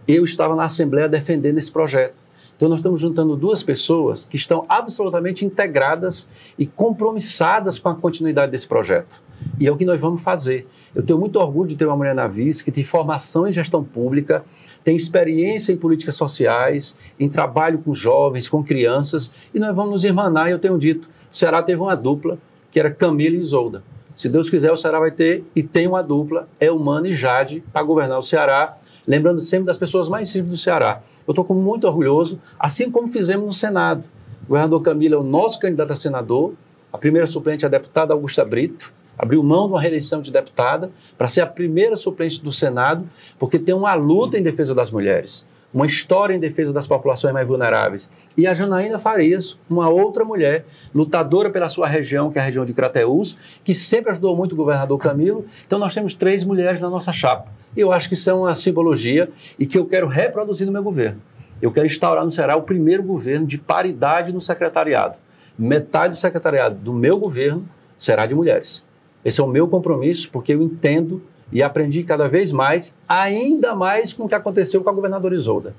Eu 0.07 0.23
estava 0.23 0.55
na 0.55 0.63
Assembleia 0.63 1.09
defendendo 1.09 1.57
esse 1.57 1.69
projeto. 1.69 2.15
Então, 2.55 2.69
nós 2.69 2.79
estamos 2.79 3.01
juntando 3.01 3.35
duas 3.35 3.61
pessoas 3.61 4.23
que 4.23 4.37
estão 4.37 4.65
absolutamente 4.69 5.43
integradas 5.43 6.29
e 6.57 6.65
compromissadas 6.65 7.77
com 7.77 7.89
a 7.89 7.95
continuidade 7.95 8.53
desse 8.53 8.65
projeto. 8.65 9.21
E 9.59 9.67
é 9.67 9.71
o 9.71 9.75
que 9.75 9.83
nós 9.83 9.99
vamos 9.99 10.21
fazer. 10.21 10.65
Eu 10.95 11.03
tenho 11.03 11.19
muito 11.19 11.37
orgulho 11.41 11.67
de 11.67 11.75
ter 11.75 11.85
uma 11.85 11.97
mulher 11.97 12.15
na 12.15 12.25
vice 12.25 12.63
que 12.63 12.71
tem 12.71 12.81
formação 12.81 13.45
em 13.45 13.51
gestão 13.51 13.83
pública, 13.83 14.45
tem 14.81 14.95
experiência 14.95 15.73
em 15.73 15.77
políticas 15.77 16.15
sociais, 16.15 16.95
em 17.19 17.27
trabalho 17.27 17.79
com 17.79 17.93
jovens, 17.93 18.47
com 18.47 18.63
crianças, 18.63 19.29
e 19.53 19.59
nós 19.59 19.75
vamos 19.75 19.91
nos 19.91 20.03
irmanar. 20.05 20.47
E 20.47 20.51
eu 20.51 20.59
tenho 20.59 20.77
dito: 20.77 21.09
o 21.29 21.35
Ceará 21.35 21.61
teve 21.61 21.81
uma 21.81 21.95
dupla, 21.95 22.39
que 22.71 22.79
era 22.79 22.89
Camila 22.89 23.35
e 23.35 23.39
Isolda. 23.39 23.83
Se 24.15 24.29
Deus 24.29 24.49
quiser, 24.49 24.71
o 24.71 24.77
Ceará 24.77 24.99
vai 24.99 25.11
ter, 25.11 25.43
e 25.55 25.61
tem 25.61 25.87
uma 25.87 26.01
dupla, 26.01 26.47
é 26.59 26.71
Humano 26.71 27.07
e 27.07 27.13
Jade, 27.13 27.63
para 27.73 27.83
governar 27.83 28.17
o 28.17 28.23
Ceará, 28.23 28.77
lembrando 29.05 29.39
sempre 29.41 29.65
das 29.65 29.77
pessoas 29.77 30.07
mais 30.07 30.29
simples 30.29 30.51
do 30.51 30.57
Ceará. 30.57 31.01
Eu 31.27 31.31
estou 31.31 31.45
muito 31.55 31.85
orgulhoso, 31.85 32.39
assim 32.57 32.89
como 32.89 33.09
fizemos 33.09 33.45
no 33.45 33.53
Senado. 33.53 34.05
O 34.43 34.49
governador 34.49 34.81
Camila 34.81 35.15
é 35.15 35.17
o 35.17 35.23
nosso 35.23 35.59
candidato 35.59 35.91
a 35.91 35.95
senador, 35.95 36.53
a 36.93 36.97
primeira 36.97 37.27
suplente 37.27 37.65
é 37.65 37.67
a 37.67 37.71
deputada 37.71 38.13
Augusta 38.13 38.45
Brito, 38.45 38.93
abriu 39.17 39.43
mão 39.43 39.67
de 39.67 39.73
uma 39.73 39.81
reeleição 39.81 40.21
de 40.21 40.31
deputada 40.31 40.91
para 41.17 41.27
ser 41.27 41.41
a 41.41 41.47
primeira 41.47 41.95
suplente 41.95 42.41
do 42.41 42.51
Senado, 42.51 43.09
porque 43.37 43.59
tem 43.59 43.75
uma 43.75 43.93
luta 43.95 44.37
em 44.37 44.43
defesa 44.43 44.73
das 44.73 44.91
mulheres, 44.91 45.45
uma 45.75 45.85
história 45.85 46.33
em 46.33 46.39
defesa 46.39 46.71
das 46.71 46.87
populações 46.87 47.33
mais 47.33 47.45
vulneráveis. 47.45 48.09
E 48.37 48.47
a 48.47 48.53
Janaína 48.53 48.97
Farias, 48.97 49.59
uma 49.69 49.89
outra 49.89 50.23
mulher, 50.23 50.63
lutadora 50.93 51.49
pela 51.49 51.67
sua 51.67 51.85
região, 51.85 52.31
que 52.31 52.39
é 52.39 52.41
a 52.41 52.45
região 52.45 52.63
de 52.63 52.73
Crateús, 52.73 53.35
que 53.61 53.73
sempre 53.73 54.11
ajudou 54.11 54.37
muito 54.37 54.53
o 54.53 54.55
governador 54.55 54.97
Camilo. 54.97 55.43
Então 55.67 55.77
nós 55.77 55.93
temos 55.93 56.13
três 56.13 56.45
mulheres 56.45 56.79
na 56.79 56.89
nossa 56.89 57.11
chapa. 57.11 57.51
E 57.75 57.81
eu 57.81 57.91
acho 57.91 58.07
que 58.07 58.13
isso 58.13 58.29
é 58.29 58.33
uma 58.33 58.55
simbologia 58.55 59.29
e 59.59 59.65
que 59.65 59.77
eu 59.77 59.85
quero 59.85 60.07
reproduzir 60.07 60.65
no 60.65 60.71
meu 60.71 60.81
governo. 60.81 61.21
Eu 61.61 61.73
quero 61.73 61.85
instaurar 61.85 62.23
no 62.23 62.31
Ceará 62.31 62.55
o 62.55 62.61
primeiro 62.61 63.03
governo 63.03 63.45
de 63.45 63.57
paridade 63.57 64.33
no 64.33 64.39
secretariado. 64.39 65.19
Metade 65.59 66.11
do 66.11 66.17
secretariado 66.17 66.75
do 66.75 66.93
meu 66.93 67.17
governo 67.17 67.67
será 67.97 68.25
de 68.25 68.33
mulheres. 68.33 68.85
Esse 69.25 69.41
é 69.41 69.43
o 69.43 69.47
meu 69.47 69.67
compromisso, 69.67 70.29
porque 70.31 70.53
eu 70.53 70.61
entendo 70.61 71.21
e 71.51 71.61
aprendi 71.61 72.03
cada 72.03 72.27
vez 72.27 72.51
mais, 72.51 72.93
ainda 73.07 73.75
mais 73.75 74.13
com 74.13 74.25
o 74.25 74.27
que 74.27 74.35
aconteceu 74.35 74.83
com 74.83 74.89
a 74.89 74.93
governadora 74.93 75.35
Isolda, 75.35 75.75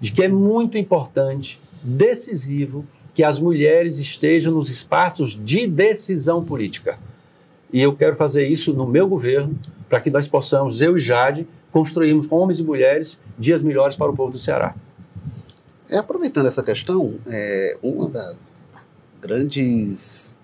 de 0.00 0.12
que 0.12 0.22
é 0.22 0.28
muito 0.28 0.78
importante, 0.78 1.60
decisivo, 1.82 2.86
que 3.14 3.24
as 3.24 3.40
mulheres 3.40 3.98
estejam 3.98 4.52
nos 4.52 4.70
espaços 4.70 5.34
de 5.34 5.66
decisão 5.66 6.44
política. 6.44 6.98
E 7.72 7.82
eu 7.82 7.94
quero 7.94 8.14
fazer 8.14 8.46
isso 8.46 8.72
no 8.72 8.86
meu 8.86 9.08
governo, 9.08 9.58
para 9.88 10.00
que 10.00 10.10
nós 10.10 10.28
possamos, 10.28 10.80
eu 10.80 10.96
e 10.96 11.00
Jade, 11.00 11.46
construirmos 11.72 12.26
com 12.26 12.36
homens 12.36 12.60
e 12.60 12.62
mulheres 12.62 13.18
dias 13.38 13.62
melhores 13.62 13.96
para 13.96 14.10
o 14.10 14.16
povo 14.16 14.32
do 14.32 14.38
Ceará. 14.38 14.74
É, 15.88 15.98
aproveitando 15.98 16.46
essa 16.46 16.62
questão, 16.62 17.18
é, 17.26 17.76
uma 17.82 18.08
das 18.08 18.68
grandes 19.20 20.36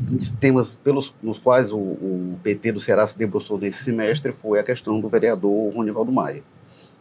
dos 0.00 0.30
temas 0.30 0.76
pelos 0.76 1.14
nos 1.22 1.38
quais 1.38 1.72
o, 1.72 1.78
o, 1.78 2.38
PT 2.42 2.72
do 2.72 2.80
Ceará 2.80 3.06
se 3.06 3.16
debruçou 3.16 3.58
nesse 3.58 3.84
semestre 3.84 4.32
foi 4.32 4.58
a 4.58 4.62
questão 4.62 5.00
do 5.00 5.08
vereador 5.08 5.72
Ronivaldo 5.74 6.10
Maia, 6.10 6.42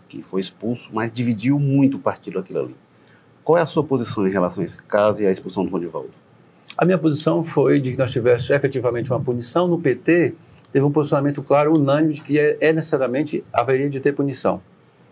que 0.08 0.22
foi 0.22 0.42
expulso, 0.42 0.90
mas 0.94 1.12
dividiu 1.12 1.60
muito 1.60 1.98
o 1.98 2.00
partido 2.00 2.40
aquilo 2.40 2.60
ali. 2.60 2.76
Qual 3.44 3.58
é 3.58 3.62
a 3.62 3.66
sua 3.66 3.84
posição 3.84 4.28
em 4.28 4.32
relação 4.32 4.62
a 4.62 4.66
esse 4.66 4.82
caso 4.84 5.22
e 5.22 5.26
à 5.26 5.32
expulsão 5.32 5.64
do 5.64 5.72
Ronivaldo? 5.72 6.12
A 6.78 6.86
minha 6.86 6.98
posição 6.98 7.44
foi 7.44 7.80
de 7.80 7.92
que 7.92 7.98
nós 7.98 8.12
tivéssemos 8.12 8.50
efetivamente 8.52 9.12
uma 9.12 9.20
punição. 9.20 9.68
No 9.68 9.80
PT, 9.80 10.36
teve 10.72 10.86
um 10.86 10.92
posicionamento 10.92 11.42
claro, 11.42 11.74
unânime, 11.74 12.14
de 12.14 12.22
que 12.22 12.40
é, 12.40 12.58
é 12.62 12.72
necessariamente 12.72 13.44
haveria 13.52 13.90
de 13.90 14.00
ter 14.00 14.14
punição. 14.14 14.62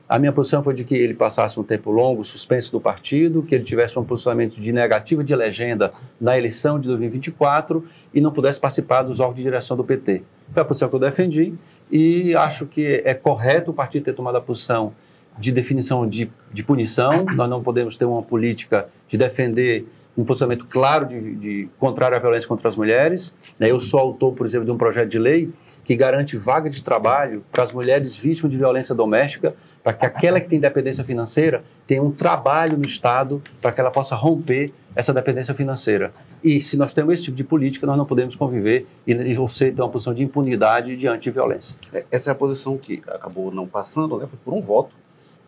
A 0.09 0.17
minha 0.17 0.31
posição 0.31 0.63
foi 0.63 0.73
de 0.73 0.83
que 0.83 0.95
ele 0.95 1.13
passasse 1.13 1.59
um 1.59 1.63
tempo 1.63 1.91
longo 1.91 2.23
suspenso 2.23 2.71
do 2.71 2.81
partido, 2.81 3.43
que 3.43 3.53
ele 3.53 3.63
tivesse 3.63 3.99
um 3.99 4.03
posicionamento 4.03 4.59
de 4.59 4.71
negativa 4.71 5.23
de 5.23 5.35
legenda 5.35 5.93
na 6.19 6.35
eleição 6.35 6.79
de 6.79 6.87
2024 6.87 7.85
e 8.11 8.19
não 8.19 8.31
pudesse 8.31 8.59
participar 8.59 9.03
dos 9.03 9.19
órgãos 9.19 9.37
de 9.37 9.43
direção 9.43 9.77
do 9.77 9.83
PT. 9.83 10.23
Foi 10.51 10.63
a 10.63 10.65
posição 10.65 10.89
que 10.89 10.95
eu 10.95 10.99
defendi 10.99 11.53
e 11.91 12.35
acho 12.35 12.65
que 12.65 13.03
é 13.05 13.13
correto 13.13 13.69
o 13.69 13.73
partido 13.73 14.05
ter 14.05 14.13
tomado 14.13 14.37
a 14.37 14.41
posição 14.41 14.93
de 15.39 15.51
definição 15.51 16.07
de, 16.07 16.29
de 16.51 16.63
punição. 16.63 17.25
Nós 17.35 17.49
não 17.49 17.63
podemos 17.63 17.95
ter 17.95 18.05
uma 18.05 18.21
política 18.21 18.87
de 19.07 19.17
defender 19.17 19.85
um 20.17 20.25
posicionamento 20.25 20.67
claro 20.67 21.05
de, 21.05 21.35
de 21.35 21.69
contrário 21.79 22.17
à 22.17 22.19
violência 22.19 22.47
contra 22.47 22.67
as 22.67 22.75
mulheres. 22.75 23.33
Né? 23.57 23.71
Eu 23.71 23.79
sou 23.79 23.99
autor, 23.99 24.33
por 24.33 24.45
exemplo, 24.45 24.65
de 24.65 24.71
um 24.71 24.77
projeto 24.77 25.09
de 25.09 25.17
lei 25.17 25.49
que 25.85 25.95
garante 25.95 26.35
vaga 26.37 26.69
de 26.69 26.83
trabalho 26.83 27.43
para 27.51 27.63
as 27.63 27.71
mulheres 27.71 28.17
vítimas 28.17 28.51
de 28.51 28.57
violência 28.57 28.93
doméstica, 28.93 29.55
para 29.81 29.93
que 29.93 30.05
aquela 30.05 30.41
que 30.41 30.49
tem 30.49 30.59
dependência 30.59 31.05
financeira 31.05 31.63
tenha 31.87 32.03
um 32.03 32.11
trabalho 32.11 32.77
no 32.77 32.85
Estado 32.85 33.41
para 33.61 33.71
que 33.71 33.79
ela 33.79 33.91
possa 33.91 34.13
romper 34.13 34.71
essa 34.93 35.13
dependência 35.13 35.55
financeira. 35.55 36.11
E 36.43 36.59
se 36.59 36.77
nós 36.77 36.93
temos 36.93 37.13
esse 37.13 37.23
tipo 37.23 37.37
de 37.37 37.43
política, 37.45 37.87
nós 37.87 37.97
não 37.97 38.05
podemos 38.05 38.35
conviver 38.35 38.85
e, 39.07 39.13
e 39.13 39.33
você 39.33 39.71
ter 39.71 39.81
uma 39.81 39.89
posição 39.89 40.13
de 40.13 40.21
impunidade 40.21 40.97
diante 40.97 41.23
de 41.23 41.31
violência. 41.31 41.77
É, 41.93 42.03
essa 42.11 42.29
é 42.29 42.33
a 42.33 42.35
posição 42.35 42.77
que 42.77 43.01
acabou 43.07 43.51
não 43.51 43.65
passando, 43.65 44.17
né? 44.17 44.27
foi 44.27 44.37
por 44.43 44.53
um 44.53 44.59
voto, 44.59 44.93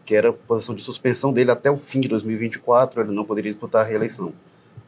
que 0.06 0.16
era 0.16 0.30
a 0.30 0.34
posição 0.34 0.76
de 0.76 0.82
suspensão 0.82 1.32
dele 1.32 1.52
até 1.52 1.70
o 1.70 1.78
fim 1.78 2.00
de 2.00 2.08
2024, 2.08 3.02
ele 3.02 3.12
não 3.12 3.26
poderia 3.26 3.52
disputar 3.52 3.86
a 3.86 3.88
reeleição 3.88 4.34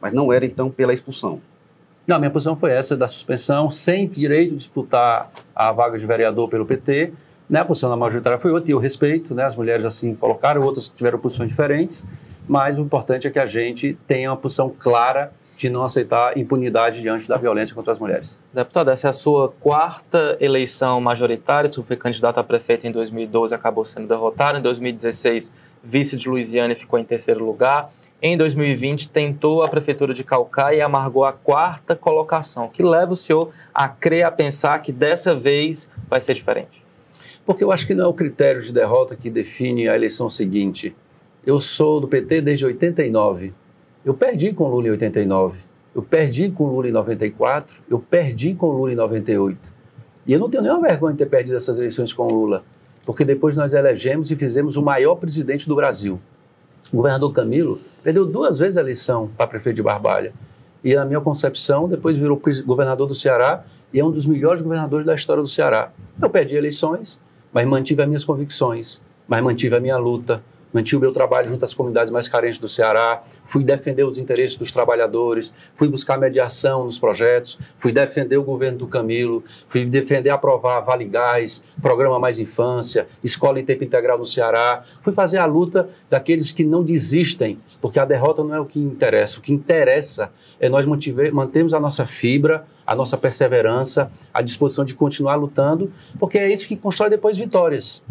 mas 0.04 0.12
não 0.12 0.30
era 0.30 0.44
então 0.44 0.70
pela 0.70 0.92
expulsão. 0.92 1.40
Não, 2.06 2.18
minha 2.18 2.30
posição 2.30 2.54
foi 2.54 2.72
essa 2.72 2.94
da 2.94 3.06
suspensão, 3.06 3.70
sem 3.70 4.06
direito 4.06 4.50
de 4.50 4.56
disputar 4.56 5.30
a 5.54 5.72
vaga 5.72 5.96
de 5.96 6.06
vereador 6.06 6.46
pelo 6.46 6.66
PT. 6.66 7.14
Né? 7.48 7.60
A 7.60 7.64
posição 7.64 7.88
da 7.88 7.96
majoritária 7.96 8.38
foi 8.38 8.50
outra, 8.50 8.70
e 8.70 8.74
eu 8.74 8.78
respeito, 8.78 9.34
né? 9.34 9.44
as 9.44 9.56
mulheres 9.56 9.86
assim 9.86 10.14
colocaram, 10.14 10.60
outras 10.60 10.90
tiveram 10.90 11.18
posições 11.18 11.48
diferentes, 11.48 12.04
mas 12.46 12.78
o 12.78 12.82
importante 12.82 13.26
é 13.26 13.30
que 13.30 13.38
a 13.38 13.46
gente 13.46 13.96
tenha 14.06 14.30
uma 14.30 14.36
posição 14.36 14.68
clara 14.78 15.32
de 15.56 15.70
não 15.70 15.84
aceitar 15.84 16.36
impunidade 16.36 17.00
diante 17.00 17.28
da 17.28 17.36
violência 17.36 17.74
contra 17.74 17.92
as 17.92 17.98
mulheres. 17.98 18.40
Deputado, 18.52 18.90
essa 18.90 19.08
é 19.08 19.10
a 19.10 19.12
sua 19.12 19.50
quarta 19.60 20.36
eleição 20.40 21.00
majoritária, 21.00 21.70
você 21.70 21.82
foi 21.82 21.96
candidato 21.96 22.38
a 22.38 22.44
prefeito 22.44 22.86
em 22.86 22.90
2012, 22.90 23.54
acabou 23.54 23.84
sendo 23.84 24.08
derrotado, 24.08 24.58
em 24.58 24.62
2016 24.62 25.52
vice 25.82 26.16
de 26.16 26.28
Luiziane 26.28 26.74
ficou 26.74 26.98
em 26.98 27.04
terceiro 27.04 27.44
lugar, 27.44 27.92
em 28.22 28.38
2020 28.38 29.10
tentou 29.10 29.62
a 29.62 29.68
prefeitura 29.68 30.14
de 30.14 30.24
Calcaia 30.24 30.78
e 30.78 30.80
amargou 30.80 31.26
a 31.26 31.32
quarta 31.32 31.94
colocação, 31.94 32.68
que 32.68 32.82
leva 32.82 33.12
o 33.12 33.16
senhor 33.16 33.50
a 33.72 33.86
crer, 33.86 34.24
a 34.24 34.30
pensar 34.30 34.78
que 34.80 34.90
dessa 34.90 35.34
vez 35.34 35.86
vai 36.08 36.22
ser 36.22 36.32
diferente? 36.32 36.82
Porque 37.44 37.62
eu 37.62 37.70
acho 37.70 37.86
que 37.86 37.94
não 37.94 38.04
é 38.04 38.08
o 38.08 38.14
critério 38.14 38.62
de 38.62 38.72
derrota 38.72 39.14
que 39.14 39.28
define 39.28 39.88
a 39.88 39.94
eleição 39.94 40.30
seguinte. 40.30 40.96
Eu 41.44 41.60
sou 41.60 42.00
do 42.00 42.08
PT 42.08 42.40
desde 42.40 42.64
89. 42.64 43.52
Eu 44.04 44.12
perdi 44.12 44.52
com 44.52 44.68
Lula 44.68 44.88
em 44.88 44.90
89. 44.90 45.62
Eu 45.94 46.02
perdi 46.02 46.50
com 46.50 46.66
Lula 46.66 46.88
em 46.88 46.92
94. 46.92 47.82
Eu 47.88 47.98
perdi 47.98 48.54
com 48.54 48.66
Lula 48.66 48.92
em 48.92 48.96
98. 48.96 49.72
E 50.26 50.32
eu 50.32 50.38
não 50.38 50.50
tenho 50.50 50.62
nenhuma 50.62 50.82
vergonha 50.82 51.12
de 51.12 51.18
ter 51.18 51.26
perdido 51.26 51.56
essas 51.56 51.78
eleições 51.78 52.12
com 52.12 52.26
Lula, 52.26 52.62
porque 53.06 53.24
depois 53.24 53.56
nós 53.56 53.72
elegemos 53.72 54.30
e 54.30 54.36
fizemos 54.36 54.76
o 54.76 54.82
maior 54.82 55.14
presidente 55.14 55.66
do 55.66 55.74
Brasil. 55.74 56.20
O 56.92 56.96
governador 56.98 57.32
Camilo 57.32 57.80
perdeu 58.02 58.26
duas 58.26 58.58
vezes 58.58 58.76
a 58.76 58.80
eleição 58.80 59.30
para 59.38 59.46
prefeito 59.46 59.76
de 59.76 59.82
Barbalha. 59.82 60.34
e, 60.82 60.94
na 60.94 61.06
minha 61.06 61.20
concepção, 61.20 61.88
depois 61.88 62.14
virou 62.18 62.38
governador 62.66 63.08
do 63.08 63.14
Ceará 63.14 63.64
e 63.90 64.00
é 64.00 64.04
um 64.04 64.10
dos 64.10 64.26
melhores 64.26 64.60
governadores 64.60 65.06
da 65.06 65.14
história 65.14 65.42
do 65.42 65.48
Ceará. 65.48 65.90
Eu 66.20 66.28
perdi 66.28 66.56
eleições, 66.56 67.18
mas 67.50 67.66
mantive 67.66 68.02
as 68.02 68.08
minhas 68.08 68.24
convicções, 68.24 69.00
mas 69.26 69.42
mantive 69.42 69.74
a 69.74 69.80
minha 69.80 69.96
luta, 69.96 70.42
mantive 70.74 70.96
o 70.96 71.00
meu 71.00 71.12
trabalho 71.12 71.48
junto 71.48 71.64
às 71.64 71.72
comunidades 71.72 72.10
mais 72.10 72.26
carentes 72.26 72.58
do 72.58 72.68
Ceará, 72.68 73.22
fui 73.44 73.62
defender 73.62 74.04
os 74.04 74.18
interesses 74.18 74.56
dos 74.56 74.72
trabalhadores, 74.72 75.52
fui 75.74 75.88
buscar 75.88 76.18
mediação 76.18 76.84
nos 76.84 76.98
projetos, 76.98 77.56
fui 77.78 77.92
defender 77.92 78.36
o 78.36 78.42
governo 78.42 78.78
do 78.78 78.88
Camilo, 78.88 79.44
fui 79.68 79.84
defender 79.86 80.30
aprovar 80.30 80.80
Vale 80.80 81.04
Gás, 81.04 81.62
Programa 81.80 82.18
Mais 82.18 82.40
Infância, 82.40 83.06
Escola 83.22 83.60
em 83.60 83.64
Tempo 83.64 83.84
Integral 83.84 84.18
no 84.18 84.26
Ceará, 84.26 84.82
fui 85.00 85.12
fazer 85.12 85.38
a 85.38 85.46
luta 85.46 85.88
daqueles 86.10 86.50
que 86.50 86.64
não 86.64 86.82
desistem, 86.82 87.58
porque 87.80 88.00
a 88.00 88.04
derrota 88.04 88.42
não 88.42 88.54
é 88.54 88.60
o 88.60 88.66
que 88.66 88.80
interessa, 88.80 89.38
o 89.38 89.42
que 89.42 89.52
interessa 89.52 90.30
é 90.58 90.68
nós 90.68 90.84
mantermos 90.84 91.72
a 91.72 91.78
nossa 91.78 92.04
fibra, 92.04 92.66
a 92.86 92.94
nossa 92.94 93.16
perseverança, 93.16 94.10
a 94.32 94.42
disposição 94.42 94.84
de 94.84 94.94
continuar 94.94 95.36
lutando, 95.36 95.92
porque 96.18 96.38
é 96.38 96.52
isso 96.52 96.66
que 96.66 96.76
constrói 96.76 97.10
depois 97.10 97.38
vitórias. 97.38 98.02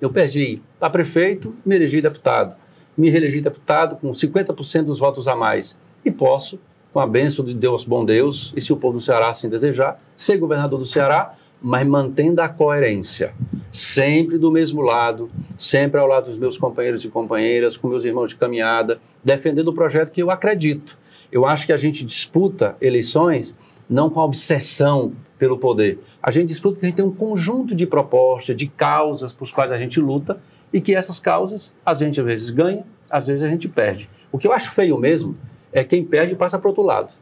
Eu 0.00 0.10
perdi 0.10 0.62
para 0.78 0.88
prefeito, 0.88 1.54
me 1.64 1.74
elegi 1.74 2.00
deputado. 2.00 2.56
Me 2.96 3.10
reelegi 3.10 3.40
deputado 3.40 3.96
com 3.96 4.10
50% 4.10 4.84
dos 4.84 4.98
votos 4.98 5.28
a 5.28 5.36
mais. 5.36 5.78
E 6.04 6.10
posso, 6.10 6.58
com 6.92 7.00
a 7.00 7.06
bênção 7.06 7.44
de 7.44 7.54
Deus, 7.54 7.84
bom 7.84 8.04
Deus, 8.04 8.52
e 8.56 8.60
se 8.60 8.72
o 8.72 8.76
povo 8.76 8.94
do 8.94 9.00
Ceará 9.00 9.28
assim 9.28 9.48
desejar, 9.48 9.98
ser 10.16 10.38
governador 10.38 10.78
do 10.78 10.84
Ceará, 10.84 11.34
mas 11.62 11.86
mantendo 11.86 12.40
a 12.40 12.48
coerência. 12.48 13.34
Sempre 13.70 14.38
do 14.38 14.50
mesmo 14.50 14.80
lado, 14.80 15.30
sempre 15.58 16.00
ao 16.00 16.06
lado 16.06 16.24
dos 16.24 16.38
meus 16.38 16.56
companheiros 16.56 17.04
e 17.04 17.08
companheiras, 17.08 17.76
com 17.76 17.88
meus 17.88 18.04
irmãos 18.04 18.30
de 18.30 18.36
caminhada, 18.36 18.98
defendendo 19.22 19.68
o 19.68 19.74
projeto 19.74 20.10
que 20.10 20.22
eu 20.22 20.30
acredito. 20.30 20.98
Eu 21.30 21.46
acho 21.46 21.66
que 21.66 21.72
a 21.72 21.76
gente 21.76 22.04
disputa 22.04 22.76
eleições 22.80 23.54
não 23.88 24.08
com 24.08 24.20
a 24.20 24.24
obsessão 24.24 25.12
pelo 25.38 25.58
poder. 25.58 25.98
A 26.22 26.30
gente 26.30 26.48
disputa 26.48 26.74
porque 26.74 26.86
a 26.86 26.88
gente 26.88 26.96
tem 26.96 27.04
um 27.04 27.14
conjunto 27.14 27.74
de 27.74 27.86
propostas, 27.86 28.54
de 28.54 28.66
causas 28.66 29.32
por 29.32 29.50
quais 29.52 29.72
a 29.72 29.78
gente 29.78 29.98
luta 29.98 30.38
e 30.72 30.80
que 30.80 30.94
essas 30.94 31.18
causas 31.18 31.72
a 31.84 31.94
gente 31.94 32.20
às 32.20 32.26
vezes 32.26 32.50
ganha, 32.50 32.84
às 33.10 33.26
vezes 33.26 33.42
a 33.42 33.48
gente 33.48 33.68
perde. 33.68 34.08
O 34.30 34.38
que 34.38 34.46
eu 34.46 34.52
acho 34.52 34.70
feio 34.70 34.98
mesmo 34.98 35.36
é 35.72 35.82
quem 35.82 36.04
perde 36.04 36.34
e 36.34 36.36
passa 36.36 36.58
para 36.58 36.68
outro 36.68 36.82
lado. 36.82 37.14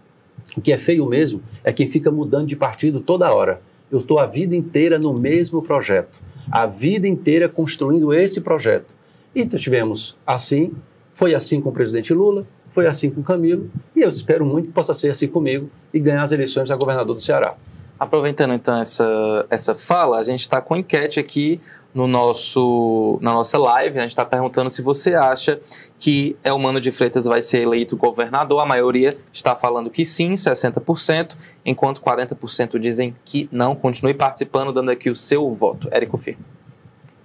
O 0.57 0.61
que 0.61 0.73
é 0.73 0.79
feio 0.79 1.07
mesmo 1.07 1.43
é 1.63 1.73
quem 1.73 1.87
fica 1.87 2.11
mudando 2.11 2.47
de 2.47 2.57
partido 2.57 3.01
toda 3.01 3.33
hora. 3.33 3.61
Eu 3.91 3.99
estou 3.99 4.19
a 4.19 4.27
vida 4.27 4.57
inteira 4.57 4.99
no 4.99 5.15
mesmo 5.15 5.63
projeto, 5.63 6.21
a 6.51 6.67
vida 6.67 7.07
inteira 7.07 7.49
construindo 7.49 8.13
esse 8.13 8.41
projeto. 8.41 8.97
E 9.35 9.47
tivemos 9.47 10.17
assim, 10.27 10.73
foi 11.13 11.35
assim 11.35 11.61
com 11.61 11.69
o 11.69 11.73
presidente 11.73 12.13
Lula, 12.13 12.47
foi 12.71 12.87
assim 12.87 13.11
com 13.11 13.21
o 13.21 13.25
Camilo, 13.25 13.71
e 13.95 14.01
eu 14.01 14.09
espero 14.09 14.45
muito 14.45 14.67
que 14.67 14.73
possa 14.73 14.93
ser 14.93 15.11
assim 15.11 15.29
comigo 15.29 15.71
e 15.93 16.01
ganhar 16.01 16.23
as 16.23 16.33
eleições 16.33 16.71
a 16.71 16.77
governador 16.77 17.15
do 17.15 17.21
Ceará. 17.21 17.57
Aproveitando 17.99 18.55
então 18.55 18.81
essa, 18.81 19.47
essa 19.51 19.75
fala, 19.75 20.19
a 20.19 20.23
gente 20.23 20.41
está 20.41 20.61
com 20.61 20.77
enquete 20.77 21.19
aqui 21.19 21.61
no 21.93 22.07
nosso, 22.07 23.19
na 23.21 23.33
nossa 23.33 23.59
live. 23.59 23.97
Né? 23.97 24.01
A 24.01 24.05
gente 24.05 24.13
está 24.13 24.25
perguntando 24.25 24.71
se 24.71 24.81
você 24.83 25.15
acha 25.15 25.59
que 25.99 26.37
Elmano 26.45 26.81
de 26.81 26.93
Freitas 26.93 27.25
vai 27.25 27.43
ser 27.43 27.63
eleito 27.63 27.97
governador. 27.97 28.61
A 28.61 28.67
maioria 28.67 29.17
está 29.33 29.57
falando 29.57 29.91
que 29.91 30.05
sim, 30.05 30.35
60%, 30.35 31.35
enquanto 31.65 32.01
40% 32.01 32.79
dizem 32.79 33.17
que 33.25 33.49
não. 33.51 33.75
Continue 33.75 34.15
participando, 34.15 34.73
dando 34.73 34.91
aqui 34.91 35.11
o 35.11 35.17
seu 35.17 35.51
voto. 35.51 35.89
Érico 35.91 36.17
Firmo. 36.17 36.45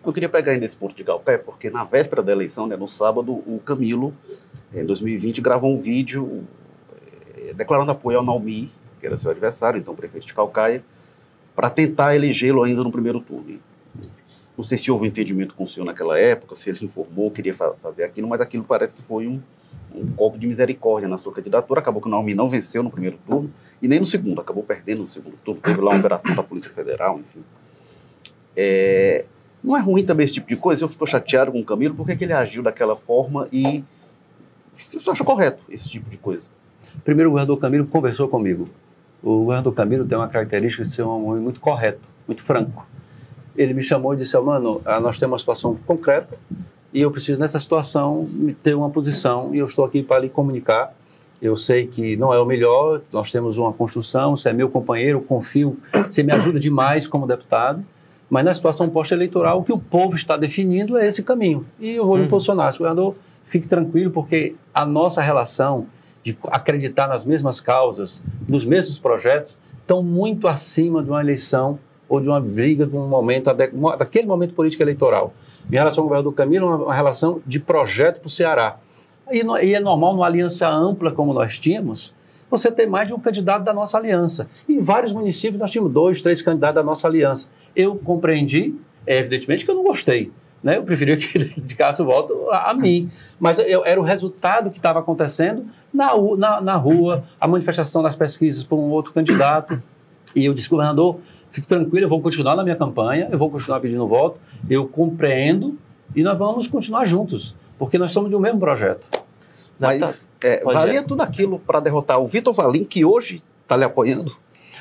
Eu 0.03 0.11
queria 0.11 0.27
pegar 0.27 0.53
ainda 0.53 0.65
esse 0.65 0.75
ponto 0.75 0.95
de 0.95 1.03
Galpé, 1.03 1.37
porque 1.37 1.69
na 1.69 1.83
véspera 1.83 2.21
da 2.21 2.31
eleição, 2.31 2.67
né, 2.67 2.75
no 2.75 2.87
sábado, 2.87 3.31
o 3.31 3.61
Camilo, 3.63 4.13
em 4.73 4.83
2020, 4.83 5.39
gravou 5.39 5.71
um 5.71 5.79
vídeo 5.79 6.43
eh, 7.37 7.53
declarando 7.53 7.91
apoio 7.91 8.17
ao 8.17 8.25
Naumi, 8.25 8.69
que 9.03 9.07
era 9.07 9.17
seu 9.17 9.29
adversário, 9.31 9.77
então 9.77 9.93
prefeito 9.93 10.25
de 10.25 10.33
Calcaia, 10.33 10.81
para 11.53 11.69
tentar 11.69 12.15
elegê-lo 12.15 12.63
ainda 12.63 12.81
no 12.81 12.89
primeiro 12.89 13.19
turno. 13.19 13.59
Não 14.57 14.63
sei 14.63 14.77
se 14.77 14.89
houve 14.89 15.03
um 15.03 15.07
entendimento 15.07 15.55
com 15.55 15.65
o 15.65 15.67
senhor 15.67 15.85
naquela 15.85 16.17
época, 16.17 16.55
se 16.55 16.69
ele 16.69 16.79
informou, 16.83 17.29
queria 17.29 17.53
fa 17.53 17.73
fazer 17.81 18.05
aquilo, 18.05 18.29
mas 18.29 18.39
aquilo 18.39 18.63
parece 18.63 18.95
que 18.95 19.01
foi 19.01 19.27
um, 19.27 19.41
um 19.93 20.05
golpe 20.15 20.39
de 20.39 20.47
misericórdia 20.47 21.09
na 21.09 21.17
sua 21.17 21.33
candidatura. 21.33 21.81
Acabou 21.81 22.01
que 22.01 22.07
o 22.07 22.11
Naomi 22.11 22.33
não 22.33 22.47
venceu 22.47 22.81
no 22.81 22.89
primeiro 22.89 23.17
turno 23.27 23.51
e 23.81 23.89
nem 23.89 23.99
no 23.99 24.05
segundo, 24.05 24.39
acabou 24.39 24.63
perdendo 24.63 24.99
no 24.99 25.07
segundo 25.07 25.35
turno. 25.43 25.59
Teve 25.59 25.81
lá 25.81 25.91
uma 25.91 25.99
operação 25.99 26.33
da 26.33 26.43
Polícia 26.43 26.71
Federal, 26.71 27.19
enfim. 27.19 27.43
É, 28.55 29.25
não 29.61 29.75
é 29.75 29.81
ruim 29.81 30.05
também 30.05 30.23
esse 30.23 30.35
tipo 30.35 30.47
de 30.47 30.55
coisa? 30.55 30.85
Eu 30.85 30.87
fico 30.87 31.05
chateado 31.05 31.51
com 31.51 31.59
o 31.59 31.65
Camilo, 31.65 31.93
por 31.93 32.07
que 32.07 32.23
ele 32.23 32.31
agiu 32.31 32.63
daquela 32.63 32.95
forma 32.95 33.49
e 33.51 33.83
você 34.77 34.97
acha 35.11 35.25
correto 35.25 35.61
esse 35.69 35.89
tipo 35.89 36.09
de 36.09 36.17
coisa? 36.17 36.47
Primeiro, 37.03 37.29
o 37.29 37.31
governador 37.33 37.57
Camilo 37.59 37.85
conversou 37.85 38.29
comigo. 38.29 38.69
O 39.23 39.39
governador 39.39 39.73
Camilo 39.73 40.05
tem 40.05 40.17
uma 40.17 40.27
característica 40.27 40.83
de 40.83 40.89
ser 40.89 41.03
um 41.03 41.29
homem 41.29 41.41
muito 41.41 41.61
correto, 41.61 42.09
muito 42.27 42.43
franco. 42.43 42.87
Ele 43.55 43.73
me 43.73 43.81
chamou 43.81 44.13
e 44.13 44.17
disse: 44.17 44.35
oh, 44.35 44.43
Mano, 44.43 44.81
ah, 44.83 44.99
nós 44.99 45.17
temos 45.17 45.31
uma 45.31 45.39
situação 45.39 45.77
concreta 45.87 46.37
e 46.93 47.01
eu 47.01 47.09
preciso, 47.09 47.39
nessa 47.39 47.59
situação, 47.59 48.29
ter 48.61 48.75
uma 48.75 48.89
posição 48.89 49.55
e 49.55 49.59
eu 49.59 49.65
estou 49.65 49.85
aqui 49.85 50.03
para 50.03 50.19
lhe 50.19 50.29
comunicar. 50.29 50.93
Eu 51.41 51.55
sei 51.55 51.87
que 51.87 52.15
não 52.17 52.33
é 52.33 52.39
o 52.39 52.45
melhor, 52.45 53.01
nós 53.11 53.31
temos 53.31 53.57
uma 53.57 53.73
construção, 53.73 54.35
você 54.35 54.49
é 54.49 54.53
meu 54.53 54.69
companheiro, 54.69 55.21
confio, 55.21 55.77
você 56.09 56.23
me 56.23 56.31
ajuda 56.31 56.59
demais 56.59 57.07
como 57.07 57.25
deputado 57.25 57.83
mas 58.33 58.43
na 58.43 58.51
situação 58.51 58.89
pós-eleitoral, 58.89 59.59
o 59.59 59.63
que 59.63 59.71
o 59.71 59.77
povo 59.77 60.15
está 60.15 60.35
definindo 60.35 60.97
é 60.97 61.07
esse 61.07 61.21
caminho. 61.21 61.67
E 61.79 61.91
eu 61.91 62.03
vou 62.03 62.15
uhum. 62.15 62.23
me 62.23 62.27
posicionar. 62.27 62.71
governador, 62.71 63.15
fique 63.43 63.67
tranquilo, 63.67 64.09
porque 64.09 64.55
a 64.73 64.83
nossa 64.87 65.21
relação 65.21 65.85
de 66.23 66.37
acreditar 66.47 67.07
nas 67.07 67.25
mesmas 67.25 67.59
causas, 67.59 68.23
nos 68.49 68.63
mesmos 68.63 68.97
projetos, 68.97 69.59
estão 69.79 70.01
muito 70.01 70.47
acima 70.47 71.03
de 71.03 71.09
uma 71.09 71.21
eleição 71.21 71.77
ou 72.07 72.19
de 72.19 72.29
uma 72.29 72.39
briga 72.39 72.87
de 72.87 72.95
um 72.95 73.07
momento, 73.07 73.53
daquele 73.97 74.25
momento 74.25 74.53
político 74.53 74.81
eleitoral. 74.81 75.33
Minha 75.69 75.81
relação 75.81 76.03
com 76.03 76.05
o 76.05 76.09
governador 76.09 76.33
Camilo 76.33 76.71
é 76.71 76.75
uma 76.75 76.93
relação 76.93 77.41
de 77.45 77.59
projeto 77.59 78.19
para 78.19 78.27
o 78.27 78.29
Ceará. 78.29 78.77
E, 79.31 79.73
é 79.73 79.79
normal, 79.79 80.13
numa 80.13 80.25
aliança 80.25 80.67
ampla 80.67 81.11
como 81.11 81.33
nós 81.33 81.59
tínhamos, 81.59 82.13
você 82.49 82.71
tem 82.71 82.85
mais 82.87 83.07
de 83.07 83.13
um 83.13 83.19
candidato 83.19 83.63
da 83.63 83.73
nossa 83.73 83.97
aliança. 83.97 84.47
Em 84.69 84.79
vários 84.79 85.11
municípios 85.11 85.59
nós 85.59 85.71
tínhamos 85.71 85.91
dois, 85.91 86.21
três 86.21 86.41
candidatos 86.41 86.75
da 86.75 86.83
nossa 86.83 87.07
aliança. 87.07 87.47
Eu 87.75 87.95
compreendi, 87.95 88.75
é, 89.07 89.19
evidentemente, 89.19 89.65
que 89.65 89.71
eu 89.71 89.75
não 89.75 89.83
gostei. 89.83 90.31
Né? 90.63 90.77
Eu 90.77 90.83
preferia 90.83 91.17
que 91.17 91.37
ele 91.37 91.45
dedicasse 91.57 92.01
o 92.01 92.05
voto 92.05 92.49
a, 92.49 92.71
a 92.71 92.73
mim. 92.73 93.09
Mas 93.39 93.59
eu, 93.59 93.85
era 93.85 93.99
o 93.99 94.03
resultado 94.03 94.71
que 94.71 94.77
estava 94.77 94.99
acontecendo 94.99 95.65
na, 95.93 96.11
na, 96.37 96.61
na 96.61 96.75
rua, 96.75 97.23
a 97.39 97.47
manifestação 97.47 98.01
das 98.01 98.15
pesquisas 98.15 98.63
por 98.63 98.77
um 98.77 98.89
outro 98.89 99.11
candidato. 99.11 99.81
E 100.35 100.45
eu 100.45 100.53
disse, 100.53 100.69
governador, 100.69 101.19
fique 101.51 101.67
tranquilo, 101.67 102.05
eu 102.05 102.09
vou 102.09 102.21
continuar 102.21 102.55
na 102.55 102.63
minha 102.63 102.75
campanha, 102.75 103.27
eu 103.29 103.37
vou 103.37 103.51
continuar 103.51 103.79
pedindo 103.79 104.07
voto, 104.07 104.39
eu 104.69 104.87
compreendo 104.87 105.77
e 106.15 106.23
nós 106.23 106.37
vamos 106.37 106.65
continuar 106.67 107.05
juntos, 107.05 107.55
porque 107.77 107.97
nós 107.97 108.11
somos 108.11 108.29
de 108.29 108.35
um 108.35 108.39
mesmo 108.39 108.59
projeto. 108.59 109.09
Mas 109.79 110.29
tá, 110.39 110.47
é, 110.47 110.63
valia 110.63 110.99
é. 110.99 111.03
tudo 111.03 111.21
aquilo 111.21 111.59
para 111.59 111.79
derrotar 111.79 112.19
o 112.19 112.25
Vitor 112.25 112.53
Valim, 112.53 112.83
que 112.83 113.03
hoje 113.03 113.43
está 113.63 113.75
lhe 113.75 113.83
apoiando? 113.83 114.35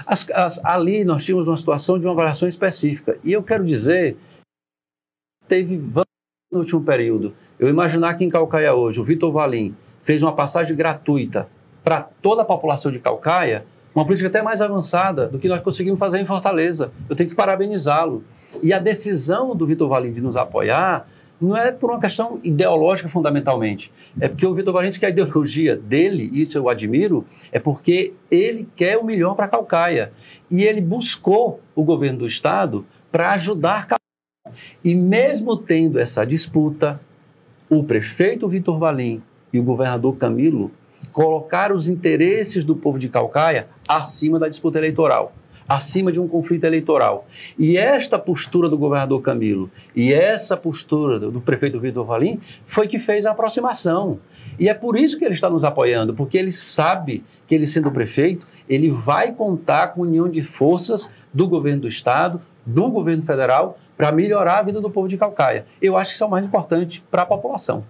As, 0.07 0.27
as, 0.31 0.65
ali 0.65 1.05
nós 1.05 1.25
tínhamos 1.25 1.49
uma 1.49 1.57
situação 1.57 1.99
de 1.99 2.07
uma 2.07 2.13
avaliação 2.13 2.49
específica. 2.49 3.19
E 3.23 3.33
eu 3.33 3.43
quero 3.43 3.65
dizer, 3.65 4.17
teve 5.49 5.77
no 6.51 6.59
último 6.59 6.83
período. 6.83 7.35
Eu 7.59 7.69
imaginar 7.69 8.15
que 8.15 8.25
em 8.25 8.29
Calcaia 8.29 8.75
hoje 8.75 9.01
o 9.01 9.05
Vitor 9.05 9.33
Valim 9.33 9.75
fez 10.01 10.23
uma 10.23 10.35
passagem 10.35 10.77
gratuita 10.77 11.49
para 11.83 12.03
toda 12.03 12.43
a 12.43 12.45
população 12.45 12.93
de 12.93 12.99
Calcaia, 12.99 13.65
uma 13.95 14.05
política 14.05 14.29
até 14.29 14.43
mais 14.43 14.61
avançada 14.61 15.27
do 15.27 15.39
que 15.39 15.49
nós 15.49 15.61
conseguimos 15.61 15.99
fazer 15.99 16.19
em 16.19 16.27
Fortaleza. 16.27 16.93
Eu 17.09 17.17
tenho 17.17 17.29
que 17.29 17.35
parabenizá-lo. 17.35 18.23
E 18.63 18.73
a 18.73 18.79
decisão 18.79 19.55
do 19.57 19.67
Vitor 19.67 19.89
Valim 19.89 20.13
de 20.13 20.21
nos 20.21 20.37
apoiar 20.37 21.07
não 21.43 21.57
é 21.57 21.73
por 21.73 21.91
uma 21.91 21.99
questão 21.99 22.39
ideológica 22.43 23.09
fundamentalmente. 23.09 23.93
É 24.21 24.29
porque 24.29 24.47
o 24.47 24.55
Vitor 24.55 24.73
Valente 24.73 24.99
que 24.99 25.07
a 25.07 25.09
ideologia 25.09 25.77
dele, 25.77 26.31
isso 26.33 26.57
eu 26.57 26.69
admiro, 26.69 27.27
é 27.51 27.59
porque 27.59 28.15
ele 28.31 28.69
quer 28.77 28.97
o 28.97 29.05
melhor 29.05 29.35
para 29.35 29.49
Calcaia. 29.49 30.13
E 30.51 30.63
ele 30.63 30.81
buscou 30.81 31.61
o 31.75 31.83
governo 31.83 32.21
do 32.21 32.27
estado 32.27 32.87
para 33.11 33.33
ajudar 33.33 33.89
Calcaia. 33.89 34.02
E 34.85 34.95
mesmo 34.95 35.57
tendo 35.57 35.99
essa 35.99 36.25
disputa, 36.25 37.01
o 37.69 37.83
prefeito 37.83 38.49
Vitor 38.49 38.79
Valim 38.79 39.23
e 39.53 39.59
o 39.59 39.63
governador 39.63 40.17
Camilo 40.17 40.71
colocaram 41.11 41.75
os 41.75 41.89
interesses 41.89 42.65
do 42.65 42.77
povo 42.77 42.99
de 42.99 43.09
Calcaia 43.09 43.69
acima 43.87 44.39
da 44.39 44.49
disputa 44.49 44.79
eleitoral 44.79 45.33
acima 45.69 46.13
de 46.13 46.21
um 46.21 46.29
conflito 46.29 46.65
eleitoral. 46.65 47.27
E 47.59 47.77
esta 47.77 48.19
postura 48.19 48.69
do 48.69 48.77
governador 48.77 49.21
Camilo 49.21 49.71
e 49.95 50.13
essa 50.13 50.57
postura 50.57 51.19
do, 51.19 51.41
prefeito 51.41 51.81
Vitor 51.81 52.05
Valim 52.05 52.39
foi 52.65 52.87
que 52.87 52.99
fez 52.99 53.27
a 53.27 53.31
aproximação. 53.31 54.19
E 54.59 54.69
é 54.69 54.75
por 54.75 54.97
isso 54.97 55.19
que 55.19 55.25
ele 55.25 55.35
está 55.35 55.49
nos 55.49 55.65
apoiando, 55.65 56.15
porque 56.15 56.37
ele 56.37 56.53
sabe 56.53 57.25
que 57.47 57.55
ele 57.55 57.67
sendo 57.67 57.91
prefeito, 57.91 58.47
ele 58.69 58.91
vai 58.91 59.33
contar 59.33 59.89
com 59.89 60.03
a 60.03 60.07
união 60.07 60.29
de 60.29 60.43
forças 60.43 61.09
do 61.33 61.49
governo 61.49 61.83
do 61.83 61.89
estado, 61.89 62.41
do 62.65 62.91
governo 62.91 63.23
federal 63.23 63.79
para 64.03 64.11
melhorar 64.11 64.59
a 64.59 64.63
vida 64.63 64.81
do 64.81 64.91
povo 64.91 65.07
de 65.07 65.17
Calcaia. 65.17 65.65
Eu 65.81 65.97
acho 65.97 66.11
que 66.11 66.15
isso 66.17 66.25
é 66.25 66.27
o 66.27 66.31
mais 66.31 66.45
importante 66.45 67.05
para 67.09 67.23
a 67.23 67.27
população. 67.27 67.85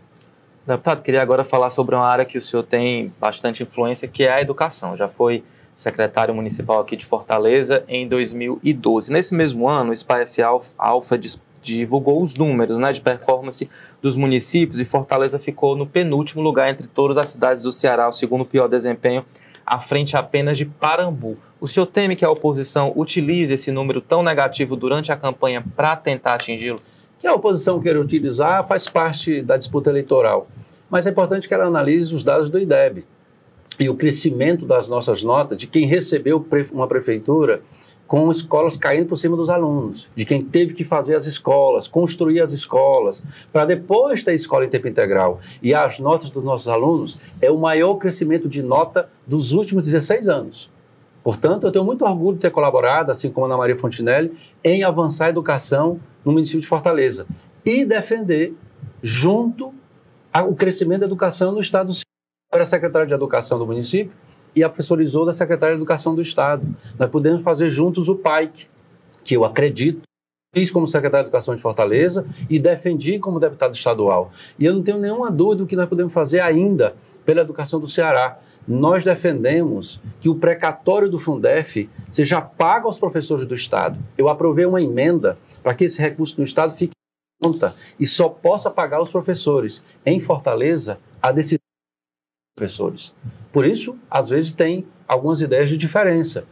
Deputado, 0.67 1.01
queria 1.01 1.23
agora 1.23 1.43
falar 1.43 1.71
sobre 1.71 1.95
uma 1.95 2.07
área 2.07 2.27
que 2.27 2.37
o 2.37 2.43
senhor 2.43 2.65
tem 2.65 3.11
bastante 3.19 3.63
influência, 3.63 4.07
que 4.07 4.23
é 4.23 4.31
a 4.31 4.39
educação. 4.39 4.95
Já 4.95 5.09
foi 5.09 5.43
secretário 5.75 6.35
municipal 6.35 6.81
aqui 6.81 6.97
de 6.97 7.07
Fortaleza 7.07 7.83
em 7.89 8.07
2012. 8.07 9.11
Nesse 9.11 9.35
mesmo 9.35 9.67
ano, 9.67 9.91
o 9.91 9.97
SPAF 9.97 10.37
Alfa 10.77 11.19
divulgou 11.63 12.23
os 12.23 12.35
números 12.35 12.77
né, 12.77 12.93
de 12.93 13.01
performance 13.01 13.67
dos 14.03 14.15
municípios 14.15 14.79
e 14.79 14.85
Fortaleza 14.85 15.39
ficou 15.39 15.75
no 15.75 15.87
penúltimo 15.87 16.43
lugar 16.43 16.69
entre 16.69 16.87
todas 16.89 17.17
as 17.17 17.31
cidades 17.31 17.63
do 17.63 17.73
Ceará, 17.73 18.07
o 18.07 18.13
segundo 18.13 18.45
pior 18.45 18.69
desempenho, 18.69 19.25
à 19.73 19.81
frente 19.81 20.17
apenas 20.17 20.59
de 20.59 20.67
Parambu. 20.67 21.39
O 21.61 21.67
senhor 21.67 21.87
teme 21.87 22.15
que 22.15 22.25
a 22.25 22.31
oposição 22.31 22.93
utilize 22.95 23.55
esse 23.55 23.71
número 23.73 24.01
tão 24.01 24.23
negativo 24.23 24.77
durante 24.77 25.11
a 25.11 25.17
campanha 25.17 25.65
para 25.75 25.97
tentar 25.97 26.35
atingi-lo? 26.35 26.81
que 27.23 27.27
a 27.29 27.35
oposição 27.35 27.79
queira 27.79 28.01
utilizar 28.01 28.67
faz 28.67 28.89
parte 28.89 29.43
da 29.43 29.57
disputa 29.57 29.89
eleitoral. 29.89 30.49
Mas 30.91 31.07
é 31.07 31.11
importante 31.11 31.47
que 31.47 31.55
ela 31.55 31.67
analise 31.67 32.13
os 32.13 32.25
dados 32.25 32.51
do 32.51 32.59
IDEB 32.59 33.05
e 33.79 33.89
o 33.89 33.95
crescimento 33.95 34.67
das 34.67 34.89
nossas 34.89 35.23
notas 35.23 35.57
de 35.57 35.69
quem 35.69 35.87
recebeu 35.87 36.45
uma 36.73 36.89
prefeitura 36.89 37.63
com 38.07 38.31
escolas 38.31 38.77
caindo 38.77 39.07
por 39.07 39.17
cima 39.17 39.37
dos 39.37 39.49
alunos, 39.49 40.11
de 40.15 40.25
quem 40.25 40.43
teve 40.43 40.75
que 40.75 40.85
fazer 40.85 41.15
as 41.15 41.27
escolas, 41.27 41.89
construir 41.89 42.41
as 42.41 42.53
escolas, 42.53 43.47
para 43.53 43.65
depois 43.65 44.23
ter 44.23 44.35
escola 44.35 44.65
em 44.65 44.69
tempo 44.69 44.87
integral. 44.87 45.39
E 45.63 45.75
as 45.75 45.99
notas 45.99 46.29
dos 46.29 46.43
nossos 46.43 46.69
alunos 46.69 47.19
é 47.41 47.51
o 47.51 47.59
maior 47.59 47.95
crescimento 47.95 48.49
de 48.49 48.63
nota 48.63 49.09
dos 49.27 49.53
últimos 49.53 49.85
16 49.85 50.29
anos. 50.29 50.71
Portanto, 51.25 51.67
eu 51.67 51.73
tenho 51.73 51.85
muito 51.85 52.05
orgulho 52.05 52.35
de 52.35 52.43
ter 52.43 52.51
colaborado, 52.51 53.11
assim 53.11 53.31
como 53.31 53.47
a 53.47 53.49
Ana 53.49 53.57
Maria 53.57 53.79
Fontinelli, 53.79 54.33
em 54.63 54.83
avançar 54.83 55.27
a 55.27 55.31
educação 55.31 56.01
no 56.25 56.33
município 56.33 56.61
de 56.61 56.67
Fortaleza 56.67 57.27
e 57.65 57.85
defender, 57.85 58.55
junto, 59.01 59.73
o 60.47 60.55
crescimento 60.55 61.01
da 61.01 61.07
educação 61.07 61.53
no 61.53 61.61
Estado 61.61 61.87
do 61.87 61.95
Ceará. 61.95 62.03
Eu 62.53 62.57
era 62.57 62.65
secretário 62.65 63.09
de 63.09 63.15
Educação 63.15 63.59
do 63.59 63.67
município 63.67 64.15
e 64.55 64.63
a 64.63 64.69
professora 64.69 65.03
Isolda, 65.03 65.33
secretária 65.33 65.75
de 65.75 65.81
Educação 65.81 66.15
do 66.15 66.23
Estado. 66.23 66.67
Nós 66.99 67.11
podemos 67.11 67.43
fazer 67.43 67.71
juntos 67.71 68.09
o 68.09 68.17
PAIC, 68.17 68.67
que 69.25 69.37
eu 69.37 69.45
acredito, 69.45 70.03
fiz 70.55 70.71
como 70.71 70.87
secretário 70.87 71.25
de 71.25 71.29
Educação 71.29 71.55
de 71.55 71.63
Fortaleza 71.63 72.27
e 72.49 72.59
defendi 72.59 73.19
como 73.19 73.41
deputado 73.41 73.75
estadual. 73.75 74.31
E 74.59 74.65
eu 74.67 74.75
não 74.75 74.83
tenho 74.83 74.99
nenhuma 74.99 75.31
dúvida 75.31 75.63
do 75.63 75.67
que 75.67 75.77
nós 75.77 75.89
podemos 75.89 76.13
fazer 76.13 76.41
ainda 76.41 76.95
pela 77.25 77.41
educação 77.41 77.81
do 77.81 77.87
Ceará. 77.87 78.39
Nós 78.67 79.03
defendemos 79.03 80.01
que 80.21 80.29
o 80.29 80.35
precatório 80.35 81.09
do 81.09 81.19
Fundef 81.19 81.89
seja 82.11 82.41
pago 82.41 82.87
aos 82.87 82.99
professores 82.99 83.47
do 83.47 83.55
Estado. 83.55 83.99
Eu 84.17 84.29
aprovei 84.29 84.67
uma 84.67 84.83
emenda 84.83 85.39
para 85.63 85.75
que 85.75 85.85
esse 85.85 86.01
recurso 86.01 86.37
do 86.37 86.43
Estado 86.43 86.73
fique 86.73 86.93
em 86.93 87.49
conta 87.49 87.75
e 87.99 88.07
só 88.07 88.29
possa 88.29 88.71
pagar 88.71 89.01
os 89.01 89.11
professores. 89.11 89.83
Em 90.05 90.21
Fortaleza, 90.21 90.99
a 91.21 91.33
decisão 91.33 91.62
professores. 92.55 93.15
Por 93.51 93.67
isso, 93.67 93.97
às 94.11 94.29
vezes, 94.29 94.53
tem 94.53 94.87
algumas 95.09 95.41
ideias 95.41 95.71
de 95.71 95.79
diferença. 95.79 96.45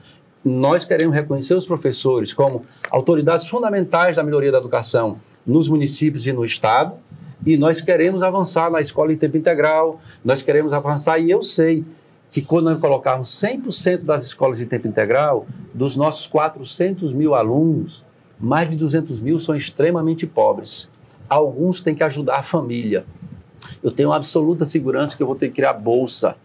Nós 0.42 0.82
queremos 0.82 1.14
reconhecer 1.14 1.52
os 1.52 1.66
professores 1.66 2.32
como 2.32 2.64
autoridades 2.90 3.46
fundamentais 3.46 4.16
da 4.16 4.22
melhoria 4.22 4.50
da 4.50 4.58
educação 4.58 5.20
nos 5.46 5.68
municípios 5.68 6.26
e 6.26 6.32
no 6.32 6.42
Estado, 6.42 6.94
e 7.44 7.56
nós 7.56 7.82
queremos 7.82 8.22
avançar 8.22 8.70
na 8.70 8.80
escola 8.80 9.12
em 9.12 9.16
tempo 9.16 9.36
integral, 9.36 10.00
nós 10.24 10.40
queremos 10.40 10.72
avançar, 10.72 11.18
e 11.18 11.30
eu 11.30 11.42
sei 11.42 11.84
que 12.30 12.40
quando 12.40 12.70
nós 12.70 12.80
colocarmos 12.80 13.28
100% 13.28 14.04
das 14.04 14.24
escolas 14.24 14.60
em 14.60 14.66
tempo 14.66 14.88
integral, 14.88 15.46
dos 15.74 15.96
nossos 15.96 16.26
400 16.26 17.12
mil 17.12 17.34
alunos, 17.34 18.04
mais 18.38 18.70
de 18.70 18.76
200 18.76 19.20
mil 19.20 19.38
são 19.38 19.54
extremamente 19.54 20.26
pobres. 20.26 20.88
Alguns 21.28 21.82
têm 21.82 21.94
que 21.94 22.02
ajudar 22.02 22.36
a 22.36 22.42
família. 22.42 23.04
Eu 23.82 23.90
tenho 23.90 24.12
absoluta 24.12 24.64
segurança 24.64 25.16
que 25.16 25.22
eu 25.22 25.26
vou 25.26 25.36
ter 25.36 25.48
que 25.48 25.54
criar 25.54 25.72
bolsa 25.72 26.36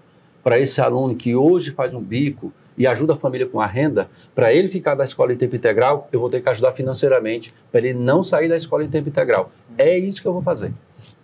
para 0.43 0.59
esse 0.59 0.79
aluno 0.79 1.15
que 1.15 1.35
hoje 1.35 1.71
faz 1.71 1.93
um 1.93 2.01
bico 2.01 2.53
e 2.77 2.85
ajuda 2.85 3.13
a 3.13 3.15
família 3.15 3.47
com 3.47 3.59
a 3.59 3.65
renda, 3.65 4.09
para 4.33 4.53
ele 4.53 4.67
ficar 4.67 4.95
da 4.95 5.03
escola 5.03 5.33
em 5.33 5.37
tempo 5.37 5.55
integral, 5.55 6.07
eu 6.11 6.19
vou 6.19 6.29
ter 6.29 6.41
que 6.41 6.49
ajudar 6.49 6.73
financeiramente 6.73 7.53
para 7.71 7.81
ele 7.81 7.93
não 7.93 8.21
sair 8.21 8.49
da 8.49 8.55
escola 8.55 8.83
em 8.83 8.89
tempo 8.89 9.09
integral. 9.09 9.51
É 9.77 9.97
isso 9.97 10.21
que 10.21 10.27
eu 10.27 10.33
vou 10.33 10.41
fazer. 10.41 10.73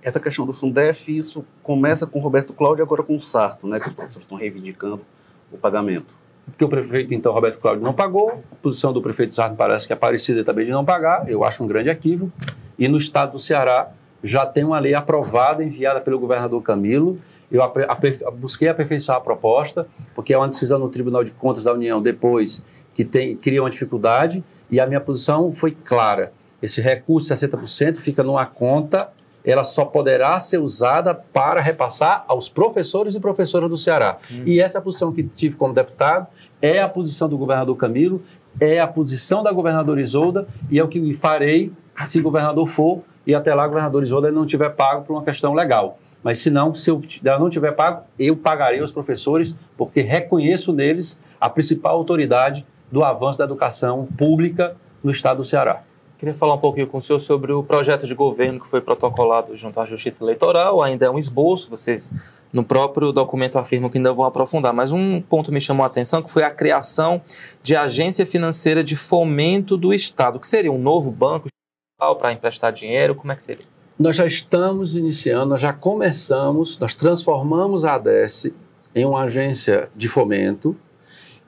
Essa 0.02 0.20
questão 0.20 0.46
do 0.46 0.54
Fundef, 0.54 1.16
isso 1.16 1.46
começa 1.62 2.08
com 2.08 2.20
o 2.20 2.22
Roberto 2.22 2.54
Cláudio 2.54 2.82
e 2.82 2.84
agora 2.84 3.04
com 3.04 3.16
o 3.16 3.22
Sarto, 3.22 3.68
né, 3.68 3.80
que 3.80 3.88
os 3.88 3.94
professores 3.94 4.24
estão 4.24 4.38
reivindicando 4.38 5.02
o 5.52 5.58
pagamento. 5.58 6.16
Porque 6.46 6.66
o 6.66 6.70
prefeito, 6.70 7.14
então, 7.14 7.32
Roberto 7.32 7.60
Cláudio, 7.60 7.84
não 7.84 7.94
pagou, 7.94 8.42
a 8.52 8.56
posição 8.56 8.92
do 8.92 9.02
prefeito 9.02 9.34
Sarto 9.34 9.56
parece 9.56 9.86
que 9.86 9.94
é 9.94 9.96
parecida 9.96 10.44
também 10.44 10.66
de 10.66 10.72
não 10.72 10.84
pagar, 10.84 11.30
eu 11.30 11.44
acho 11.44 11.64
um 11.64 11.68
grande 11.68 11.90
equívoco, 11.90 12.32
e 12.80 12.88
no 12.88 12.98
estado 12.98 13.34
do 13.34 13.40
Ceará 13.40 13.92
já 14.24 14.46
tem 14.46 14.64
uma 14.64 14.80
lei 14.80 14.94
aprovada, 14.94 15.64
enviada 15.64 16.00
pelo 16.00 16.20
governador 16.20 16.62
Camilo, 16.62 17.18
eu 17.52 17.62
busquei 18.38 18.68
aperfeiçoar 18.68 19.18
a 19.18 19.22
proposta, 19.22 19.88
porque 20.14 20.34
é 20.34 20.38
uma 20.38 20.48
decisão 20.48 20.78
no 20.80 20.90
Tribunal 20.90 21.24
de 21.24 21.32
Contas 21.32 21.64
da 21.64 21.74
União 21.74 22.02
depois 22.02 22.64
que 22.94 23.04
tem, 23.04 23.36
cria 23.36 23.62
uma 23.62 23.70
dificuldade, 23.70 24.44
e 24.70 24.80
a 24.80 24.86
minha 24.86 25.02
posição 25.02 25.52
foi 25.52 25.72
clara, 25.72 26.32
esse 26.62 26.82
recurso 26.82 27.34
de 27.34 27.40
60% 27.40 27.98
fica 27.98 28.22
numa 28.22 28.46
conta 28.46 29.10
ela 29.44 29.64
só 29.64 29.86
poderá 29.86 30.38
ser 30.40 30.60
usada 30.60 31.14
para 31.14 31.60
repassar 31.62 32.24
aos 32.28 32.48
professores 32.48 33.16
e 33.16 33.20
professoras 33.20 33.70
do 33.70 33.78
Ceará. 33.78 34.18
Uhum. 34.30 34.44
E 34.46 34.62
essa 34.62 34.78
é 34.78 34.80
a 34.80 34.82
posição 34.82 35.12
que 35.12 35.24
tive 35.24 35.56
como 35.56 35.74
deputado, 35.74 36.28
é 36.62 36.80
a 36.80 36.88
posição 36.88 37.28
do 37.28 37.38
governador 37.38 37.76
Camilo, 37.76 38.22
é 38.60 38.80
a 38.80 38.88
posição 38.88 39.42
da 39.42 39.52
governadora 39.52 40.02
Isolda 40.02 40.48
e 40.70 40.78
é 40.78 40.84
o 40.84 40.88
que 40.88 41.14
farei 41.14 41.72
se 42.04 42.22
governador 42.22 42.68
for 42.68 43.02
e 43.26 43.36
até 43.36 43.54
lá 43.54 43.66
o 43.66 43.70
governador 43.70 44.04
Isolda 44.04 44.32
não 44.32 44.46
tiver 44.46 44.70
pago 44.70 45.04
por 45.04 45.14
uma 45.14 45.24
questão 45.24 45.54
legal. 45.54 45.98
Mas 46.24 46.38
se 46.38 46.50
não, 46.50 46.74
se 46.74 46.90
eu, 46.90 47.02
não 47.40 47.50
tiver 47.50 47.72
pago, 47.72 48.04
eu 48.20 48.36
pagarei 48.36 48.80
aos 48.80 48.92
professores, 48.92 49.56
porque 49.76 50.02
reconheço 50.02 50.72
neles 50.72 51.18
a 51.40 51.50
principal 51.50 51.96
autoridade 51.96 52.66
do 52.92 53.04
avanço 53.04 53.40
da 53.40 53.46
educação 53.46 54.08
pública 54.18 54.76
no 55.04 55.12
estado 55.12 55.38
do 55.38 55.44
Ceará. 55.44 55.84
Queria 56.22 56.36
falar 56.36 56.54
um 56.54 56.60
pouquinho 56.60 56.86
com 56.86 57.00
o 57.00 57.02
senhor 57.02 57.20
sobre 57.20 57.52
o 57.52 57.64
projeto 57.64 58.06
de 58.06 58.14
governo 58.14 58.60
que 58.60 58.68
foi 58.68 58.80
protocolado 58.80 59.58
junto 59.58 59.80
à 59.80 59.86
Justiça 59.86 60.24
Eleitoral. 60.24 60.84
Ainda 60.84 61.08
é 61.08 61.10
um 61.10 61.18
esboço, 61.18 61.68
vocês 61.68 62.12
no 62.54 62.64
próprio 62.64 63.12
documento 63.12 63.58
afirmam 63.58 63.90
que 63.90 63.98
ainda 63.98 64.14
vão 64.14 64.26
aprofundar. 64.26 64.72
Mas 64.72 64.92
um 64.92 65.20
ponto 65.20 65.52
me 65.52 65.60
chamou 65.60 65.84
a 65.84 65.88
atenção 65.88 66.22
que 66.22 66.30
foi 66.30 66.44
a 66.44 66.52
criação 66.52 67.24
de 67.64 67.76
agência 67.76 68.24
financeira 68.24 68.84
de 68.84 68.96
fomento 68.96 69.76
do 69.76 69.92
Estado, 69.92 70.40
que 70.40 70.46
seria 70.46 70.72
um 70.72 70.78
novo 70.78 71.10
banco 71.10 71.48
para 72.18 72.34
emprestar 72.34 72.72
dinheiro. 72.74 73.16
Como 73.16 73.32
é 73.32 73.36
que 73.36 73.44
seria? 73.44 73.66
Nós 73.98 74.16
já 74.16 74.26
estamos 74.26 74.96
iniciando, 74.96 75.48
nós 75.48 75.62
já 75.62 75.72
começamos, 75.72 76.78
nós 76.80 76.94
transformamos 76.94 77.86
a 77.86 77.96
ADES 77.96 78.52
em 78.96 79.06
uma 79.06 79.24
agência 79.24 79.90
de 79.96 80.08
fomento 80.08 80.76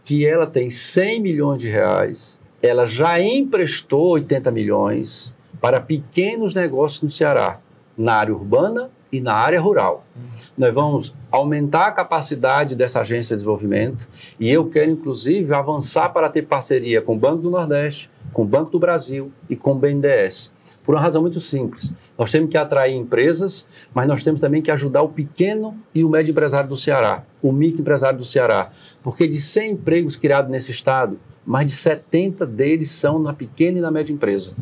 que 0.05 0.25
ela 0.25 0.45
tem 0.45 0.69
100 0.69 1.19
milhões 1.19 1.61
de 1.61 1.69
reais 1.69 2.37
ela 2.63 2.85
já 2.85 3.19
emprestou 3.19 4.11
80 4.11 4.49
milhões 4.49 5.35
para 5.59 5.81
pequenos 5.81 6.55
negócios 6.55 7.01
no 7.01 7.09
Ceará, 7.09 7.59
na 7.97 8.13
área 8.15 8.33
urbana 8.33 8.89
e 9.13 9.21
na 9.21 9.35
área 9.35 9.61
rural. 9.61 10.03
Uhum. 10.15 10.23
Nós 10.57 10.73
vamos 10.73 11.15
aumentar 11.31 11.85
a 11.85 11.91
capacidade 11.91 12.75
dessa 12.75 13.01
agência 13.01 13.35
de 13.35 13.41
desenvolvimento 13.41 14.09
e 14.39 14.49
eu 14.49 14.67
quero, 14.67 14.89
inclusive, 14.89 15.53
avançar 15.53 16.09
para 16.09 16.27
ter 16.29 16.41
parceria 16.41 16.99
com 16.99 17.13
o 17.13 17.17
Banco 17.17 17.43
do 17.43 17.51
Nordeste, 17.51 18.09
com 18.33 18.41
o 18.41 18.45
Banco 18.45 18.71
do 18.71 18.79
Brasil 18.79 19.31
e 19.47 19.55
com 19.55 19.73
o 19.73 19.75
BNDES. 19.75 20.51
Por 20.81 20.95
uma 20.95 21.01
razão 21.01 21.21
muito 21.21 21.39
simples. 21.39 21.93
Nós 22.17 22.31
temos 22.31 22.49
que 22.49 22.57
atrair 22.57 22.95
empresas, 22.95 23.65
mas 23.93 24.07
nós 24.07 24.23
temos 24.23 24.41
também 24.41 24.63
que 24.63 24.71
ajudar 24.71 25.03
o 25.03 25.09
pequeno 25.09 25.77
e 25.93 26.03
o 26.03 26.09
médio 26.09 26.31
empresário 26.31 26.67
do 26.67 26.75
Ceará, 26.75 27.23
o 27.41 27.53
micro 27.53 27.81
empresário 27.81 28.17
do 28.17 28.25
Ceará. 28.25 28.71
Porque 29.03 29.27
de 29.27 29.39
100 29.39 29.73
empregos 29.73 30.15
criados 30.15 30.49
nesse 30.49 30.71
estado, 30.71 31.19
mais 31.45 31.67
de 31.67 31.73
70 31.73 32.45
deles 32.47 32.89
são 32.89 33.19
na 33.19 33.31
pequena 33.31 33.77
e 33.77 33.81
na 33.81 33.91
média 33.91 34.11
empresa. 34.11 34.53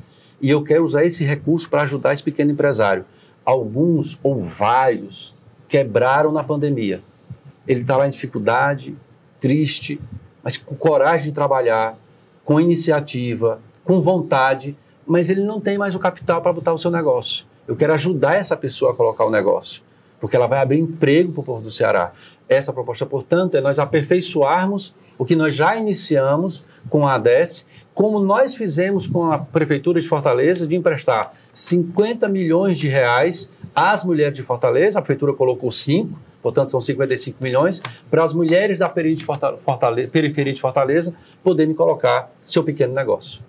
E 0.42 0.50
eu 0.50 0.64
quero 0.64 0.84
usar 0.84 1.06
esse 1.06 1.24
recurso 1.24 1.70
para 1.70 1.84
ajudar 1.84 2.14
esse 2.14 2.24
pequeno 2.24 2.52
empresário. 2.52 3.06
Alguns 3.46 4.18
ou 4.24 4.40
vários 4.40 5.36
quebraram 5.68 6.32
na 6.32 6.44
pandemia. 6.44 7.02
Ele 7.68 7.82
está 7.82 7.96
lá 7.96 8.08
em 8.08 8.10
dificuldade, 8.10 8.96
triste, 9.40 10.02
mas 10.44 10.58
com 10.58 10.76
coragem 10.76 11.28
de 11.28 11.32
trabalhar, 11.32 11.96
com 12.44 12.60
iniciativa, 12.60 13.60
com 13.84 14.02
vontade, 14.02 14.76
mas 15.06 15.30
ele 15.30 15.44
não 15.44 15.62
tem 15.62 15.78
mais 15.78 15.94
o 15.94 16.00
capital 16.00 16.42
para 16.42 16.54
botar 16.54 16.74
o 16.74 16.78
seu 16.78 16.90
negócio. 16.90 17.46
Eu 17.68 17.76
quero 17.76 17.94
ajudar 17.94 18.36
essa 18.36 18.58
pessoa 18.58 18.92
a 18.92 18.96
colocar 18.96 19.26
o 19.26 19.30
negócio, 19.30 19.84
porque 20.20 20.36
ela 20.36 20.48
vai 20.48 20.60
abrir 20.60 20.80
emprego 20.80 21.32
para 21.32 21.42
o 21.42 21.44
povo 21.44 21.62
do 21.62 21.72
Ceará. 21.72 22.12
Essa 22.52 22.74
proposta, 22.74 23.06
portanto, 23.06 23.56
é 23.56 23.62
nós 23.62 23.80
aperfeiçoarmos 23.80 24.94
o 25.18 25.24
que 25.24 25.38
nós 25.38 25.56
já 25.56 25.78
iniciamos 25.78 26.66
com 26.90 27.08
a 27.08 27.14
ADES, 27.14 27.66
como 27.94 28.20
nós 28.20 28.56
fizemos 28.56 29.08
com 29.08 29.32
a 29.32 29.40
Prefeitura 29.40 30.02
de 30.02 30.08
Fortaleza, 30.10 30.68
de 30.68 30.76
emprestar 30.76 31.32
50 31.54 32.28
milhões 32.28 32.78
de 32.78 32.90
reais 32.90 33.50
às 33.74 34.04
mulheres 34.04 34.34
de 34.34 34.44
Fortaleza, 34.44 35.00
a 35.00 35.02
Prefeitura 35.02 35.32
colocou 35.32 35.72
5, 35.72 36.14
portanto 36.42 36.70
são 36.72 36.82
55 36.82 37.42
milhões, 37.42 37.82
para 38.10 38.22
as 38.22 38.34
mulheres 38.34 38.78
da 38.78 38.90
periferia 38.90 40.52
de 40.54 40.60
Fortaleza, 40.60 41.14
poderem 41.42 41.74
colocar 41.74 42.34
seu 42.44 42.66
pequeno 42.66 42.94
negócio. 42.94 43.42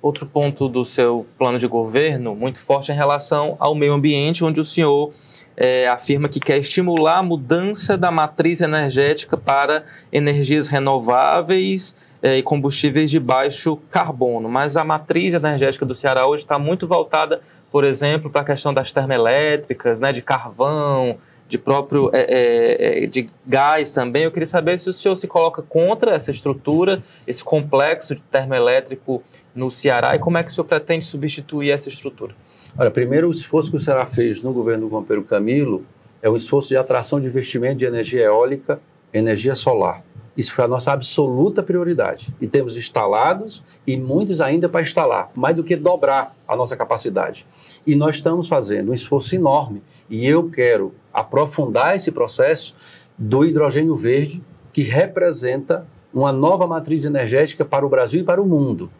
Outro 0.00 0.26
ponto 0.26 0.68
do 0.68 0.84
seu 0.84 1.26
plano 1.36 1.58
de 1.58 1.66
governo 1.66 2.36
muito 2.36 2.60
forte 2.60 2.92
é 2.92 2.94
em 2.94 2.96
relação 2.96 3.56
ao 3.58 3.74
meio 3.74 3.94
ambiente, 3.94 4.44
onde 4.44 4.60
o 4.60 4.64
senhor 4.64 5.12
é, 5.56 5.88
afirma 5.88 6.28
que 6.28 6.40
quer 6.40 6.58
estimular 6.58 7.18
a 7.18 7.22
mudança 7.22 7.96
da 7.96 8.10
matriz 8.10 8.60
energética 8.60 9.36
para 9.36 9.84
energias 10.12 10.68
renováveis 10.68 11.94
é, 12.22 12.38
e 12.38 12.42
combustíveis 12.42 13.10
de 13.10 13.20
baixo 13.20 13.76
carbono. 13.90 14.48
Mas 14.48 14.76
a 14.76 14.84
matriz 14.84 15.34
energética 15.34 15.84
do 15.84 15.94
Ceará 15.94 16.26
hoje 16.26 16.42
está 16.42 16.58
muito 16.58 16.86
voltada, 16.86 17.40
por 17.70 17.84
exemplo, 17.84 18.30
para 18.30 18.40
a 18.40 18.44
questão 18.44 18.72
das 18.72 18.92
termoelétricas, 18.92 20.00
né, 20.00 20.12
de 20.12 20.22
carvão, 20.22 21.18
de 21.46 21.58
próprio 21.58 22.10
é, 22.12 22.20
é, 22.20 23.04
é, 23.04 23.06
de 23.06 23.26
gás 23.46 23.90
também. 23.90 24.24
Eu 24.24 24.30
queria 24.30 24.46
saber 24.46 24.78
se 24.78 24.88
o 24.88 24.92
senhor 24.92 25.14
se 25.16 25.26
coloca 25.26 25.62
contra 25.62 26.14
essa 26.14 26.30
estrutura, 26.30 27.02
esse 27.26 27.44
complexo 27.44 28.16
termoelétrico 28.30 29.22
no 29.54 29.70
Ceará 29.70 30.16
e 30.16 30.18
como 30.18 30.38
é 30.38 30.42
que 30.42 30.50
o 30.50 30.52
senhor 30.52 30.66
pretende 30.66 31.04
substituir 31.04 31.70
essa 31.70 31.88
estrutura? 31.88 32.34
Olha, 32.76 32.90
primeiro 32.90 33.28
o 33.28 33.30
esforço 33.30 33.70
que 33.70 33.76
o 33.76 33.80
Ceará 33.80 34.04
fez 34.04 34.42
no 34.42 34.52
governo 34.52 34.86
do 34.86 34.90
companheiro 34.90 35.24
Camilo 35.24 35.84
é 36.20 36.28
um 36.28 36.34
esforço 36.34 36.68
de 36.70 36.76
atração 36.76 37.20
de 37.20 37.28
investimento 37.28 37.76
de 37.76 37.86
energia 37.86 38.24
eólica, 38.24 38.80
energia 39.12 39.54
solar. 39.54 40.02
Isso 40.36 40.52
foi 40.52 40.64
a 40.64 40.68
nossa 40.68 40.90
absoluta 40.90 41.62
prioridade. 41.62 42.34
E 42.40 42.48
temos 42.48 42.76
instalados 42.76 43.62
e 43.86 43.96
muitos 43.96 44.40
ainda 44.40 44.68
para 44.68 44.82
instalar, 44.82 45.30
mais 45.36 45.54
do 45.54 45.62
que 45.62 45.76
dobrar 45.76 46.34
a 46.48 46.56
nossa 46.56 46.76
capacidade. 46.76 47.46
E 47.86 47.94
nós 47.94 48.16
estamos 48.16 48.48
fazendo 48.48 48.90
um 48.90 48.94
esforço 48.94 49.36
enorme 49.36 49.80
e 50.10 50.26
eu 50.26 50.50
quero 50.50 50.92
aprofundar 51.12 51.94
esse 51.94 52.10
processo 52.10 52.74
do 53.16 53.44
hidrogênio 53.44 53.94
verde, 53.94 54.42
que 54.72 54.82
representa 54.82 55.86
uma 56.12 56.32
nova 56.32 56.66
matriz 56.66 57.04
energética 57.04 57.64
para 57.64 57.86
o 57.86 57.88
Brasil 57.88 58.22
e 58.22 58.24
para 58.24 58.42
o 58.42 58.46
mundo. 58.46 58.90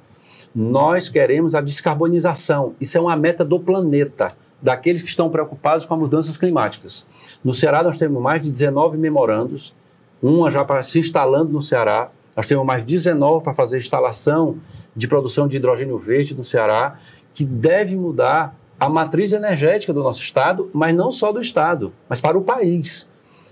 Nós 0.55 1.09
queremos 1.09 1.55
a 1.55 1.61
descarbonização. 1.61 2.75
Isso 2.81 2.97
é 2.97 3.01
uma 3.01 3.17
meta 3.17 3.45
do 3.45 3.59
planeta, 3.59 4.33
daqueles 4.63 5.03
que 5.03 5.09
estão 5.09 5.29
preocupados 5.29 5.85
com 5.85 5.95
as 5.95 6.01
mudanças 6.01 6.37
climáticas. 6.37 7.05
No 7.43 7.53
Ceará, 7.53 7.83
nós 7.83 7.99
temos 7.99 8.23
mais 8.23 8.41
de 8.41 8.53
19 8.53 8.97
memorandos, 8.97 9.75
uma 10.23 10.51
já 10.51 10.65
para 10.65 10.83
se 10.83 11.01
instalando 11.01 11.53
no 11.53 11.61
Ceará. 11.61 12.11
Nós 12.37 12.47
temos 12.47 12.65
mais 12.65 12.85
19 12.85 13.43
para 13.43 13.53
fazer 13.53 13.79
instalação 13.79 14.59
de 14.95 15.09
produção 15.09 15.49
de 15.49 15.57
hidrogênio 15.57 15.99
verde 15.99 16.37
no 16.37 16.45
Ceará, 16.45 16.99
que 17.35 17.45
deve 17.45 17.97
mudar 17.97 18.57
a 18.79 18.89
matriz 18.89 19.33
energética 19.33 19.93
do 19.93 20.03
nosso 20.03 20.21
Estado, 20.21 20.71
mas 20.73 20.95
não 20.95 21.11
só 21.11 21.33
do 21.33 21.41
Estado, 21.41 21.93
mas 22.09 22.21
para 22.21 22.39
o 22.39 22.43
país. 22.43 23.09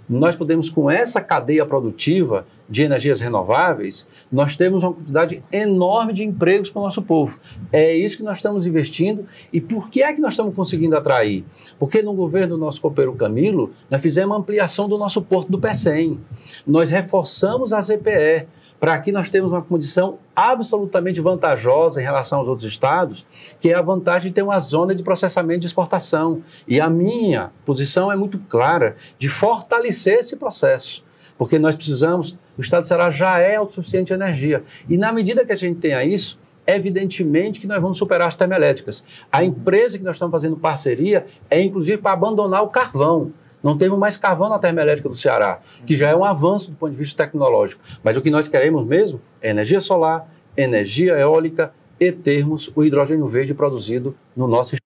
Nós 0.09 0.36
podemos, 0.36 0.68
com 0.68 0.90
essa 0.90 1.20
cadeia 1.20 1.64
produtiva 1.64 2.46
de 2.68 2.82
energias 2.82 3.20
renováveis, 3.20 4.07
nós 4.30 4.57
temos 4.57 4.82
uma 4.82 4.92
quantidade 4.92 5.42
enorme 5.53 6.12
de 6.12 6.24
empregos 6.24 6.70
para 6.70 6.80
o 6.80 6.84
nosso 6.84 7.03
povo. 7.03 7.38
É 7.70 7.94
isso 7.94 8.16
que 8.16 8.22
nós 8.22 8.38
estamos 8.38 8.66
investindo. 8.66 9.26
E 9.53 9.61
por 9.61 9.90
que 9.90 10.03
é 10.03 10.12
que 10.12 10.20
nós 10.20 10.32
estamos 10.32 10.55
conseguindo 10.55 10.96
atrair? 10.96 11.44
Porque 11.78 12.03
no 12.03 12.14
governo 12.14 12.57
do 12.57 12.61
nosso 12.61 12.80
companheiro 12.80 13.16
Camilo, 13.16 13.70
nós 13.90 14.00
fizemos 14.00 14.36
ampliação 14.36 14.88
do 14.88 14.98
nosso 14.98 15.22
porto 15.22 15.50
do 15.50 15.59
PECEM. 15.59 16.18
Nós 16.66 16.90
reforçamos 16.90 17.72
a 17.72 17.80
ZPE 17.80 18.46
para 18.83 18.95
aqui 18.95 19.12
nós 19.12 19.30
temos 19.30 19.53
uma 19.53 19.62
condição 19.62 20.18
absolutamente 20.35 21.20
vantajosa 21.20 22.01
em 22.01 22.05
relação 22.05 22.41
aos 22.41 22.49
outros 22.49 22.66
estados, 22.66 23.24
que 23.61 23.68
é 23.68 23.74
a 23.74 23.80
vantagem 23.80 24.30
de 24.30 24.35
ter 24.35 24.43
uma 24.43 24.59
zona 24.59 24.93
de 24.93 25.05
processamento 25.05 25.61
de 25.61 25.68
exportação. 25.68 26.43
E 26.66 26.80
a 26.80 26.91
minha 26.91 27.53
posição 27.64 28.11
é 28.11 28.16
muito 28.16 28.41
clara 28.49 28.97
de 29.16 29.28
fortalecer 29.28 30.18
esse 30.18 30.35
processo, 30.35 31.05
porque 31.39 31.61
nós 31.61 31.76
precisamos, 31.76 32.37
o 32.59 32.61
estado 32.61 32.83
de 32.83 32.89
Ceará 32.89 33.09
já 33.09 33.39
é 33.39 33.55
autossuficiente 33.55 34.12
em 34.12 34.16
energia. 34.16 34.64
E 34.89 34.99
na 34.99 35.12
medida 35.12 35.45
que 35.45 35.53
a 35.53 35.57
gente 35.57 35.78
tenha 35.78 36.05
isso, 36.05 36.37
evidentemente 36.67 37.61
que 37.61 37.67
nós 37.67 37.81
vamos 37.81 37.99
superar 37.99 38.29
as 38.29 38.37
termoelétricas. 38.37 39.05
A 39.31 39.43
empresa 39.43 39.99
que 39.99 40.05
nós 40.05 40.17
estamos 40.17 40.33
fazendo 40.33 40.57
parceria 40.57 41.27
é 41.51 41.61
inclusive 41.61 41.99
para 41.99 42.13
abandonar 42.13 42.63
o 42.63 42.69
carvão. 42.69 43.33
Não 43.63 43.77
temos 43.79 43.99
mais 43.99 44.17
carvão 44.17 44.49
na 44.49 44.59
termoelétrica 44.59 45.09
do 45.09 45.15
Ceará, 45.15 45.61
que 45.87 45.97
já 45.97 46.09
é 46.09 46.17
um 46.17 46.25
avanço 46.25 46.71
do 46.71 46.77
ponto 46.77 46.93
de 46.93 46.99
vista 46.99 47.25
tecnológico. 47.25 47.83
Mas 48.03 48.17
o 48.17 48.23
que 48.23 48.31
nós 48.31 48.49
queremos 48.49 48.85
mesmo 48.85 49.21
é 49.41 49.51
energia 49.51 49.81
solar, 49.81 50.29
energia 50.57 51.13
eólica 51.19 51.73
e 51.99 52.11
termos 52.11 52.71
o 52.75 52.83
hidrogênio 52.83 53.27
verde 53.27 53.55
produzido 53.55 54.15
no 54.37 54.49
nosso 54.49 54.75
estado. 54.75 54.83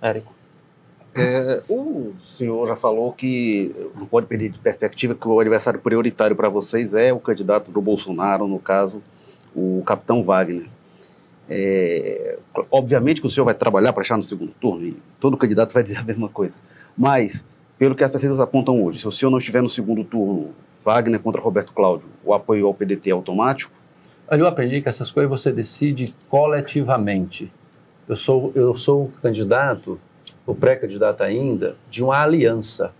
Érico. 0.00 0.32
É, 1.14 1.62
o 1.68 2.14
senhor 2.24 2.66
já 2.66 2.74
falou 2.74 3.12
que 3.12 3.74
não 3.94 4.06
pode 4.06 4.26
perder 4.26 4.48
de 4.48 4.58
perspectiva 4.58 5.14
que 5.14 5.28
o 5.28 5.38
adversário 5.38 5.78
prioritário 5.78 6.34
para 6.34 6.48
vocês 6.48 6.94
é 6.94 7.12
o 7.12 7.20
candidato 7.20 7.70
do 7.70 7.82
Bolsonaro, 7.82 8.48
no 8.48 8.58
caso, 8.58 9.02
o 9.54 9.82
capitão 9.86 10.22
Wagner. 10.22 10.66
É, 11.48 12.38
obviamente 12.70 13.20
que 13.20 13.26
o 13.26 13.30
senhor 13.30 13.44
vai 13.44 13.54
trabalhar 13.54 13.92
para 13.92 14.02
achar 14.02 14.16
no 14.16 14.22
segundo 14.22 14.52
turno, 14.52 14.86
e 14.86 14.96
todo 15.20 15.36
candidato 15.36 15.72
vai 15.72 15.82
dizer 15.82 15.98
a 15.98 16.02
mesma 16.04 16.28
coisa. 16.28 16.56
Mas 16.96 17.44
pelo 17.78 17.94
que 17.94 18.04
as 18.04 18.10
pesquisas 18.10 18.38
apontam 18.38 18.82
hoje, 18.82 19.00
se 19.00 19.08
o 19.08 19.12
senhor 19.12 19.30
não 19.30 19.38
estiver 19.38 19.60
no 19.60 19.68
segundo 19.68 20.04
turno, 20.04 20.50
Wagner 20.84 21.20
contra 21.20 21.40
Roberto 21.40 21.72
Cláudio, 21.72 22.08
o 22.24 22.34
apoio 22.34 22.66
ao 22.66 22.74
PDT 22.74 23.10
é 23.10 23.12
automático? 23.12 23.72
Olha, 24.28 24.40
eu 24.40 24.46
aprendi 24.46 24.80
que 24.80 24.88
essas 24.88 25.10
coisas 25.10 25.30
você 25.30 25.52
decide 25.52 26.14
coletivamente. 26.28 27.52
Eu 28.08 28.14
sou, 28.14 28.52
eu 28.54 28.74
sou 28.74 29.12
candidato, 29.20 30.00
ou 30.46 30.54
pré-candidato 30.54 31.22
ainda, 31.22 31.76
de 31.88 32.02
uma 32.02 32.20
aliança. 32.20 32.92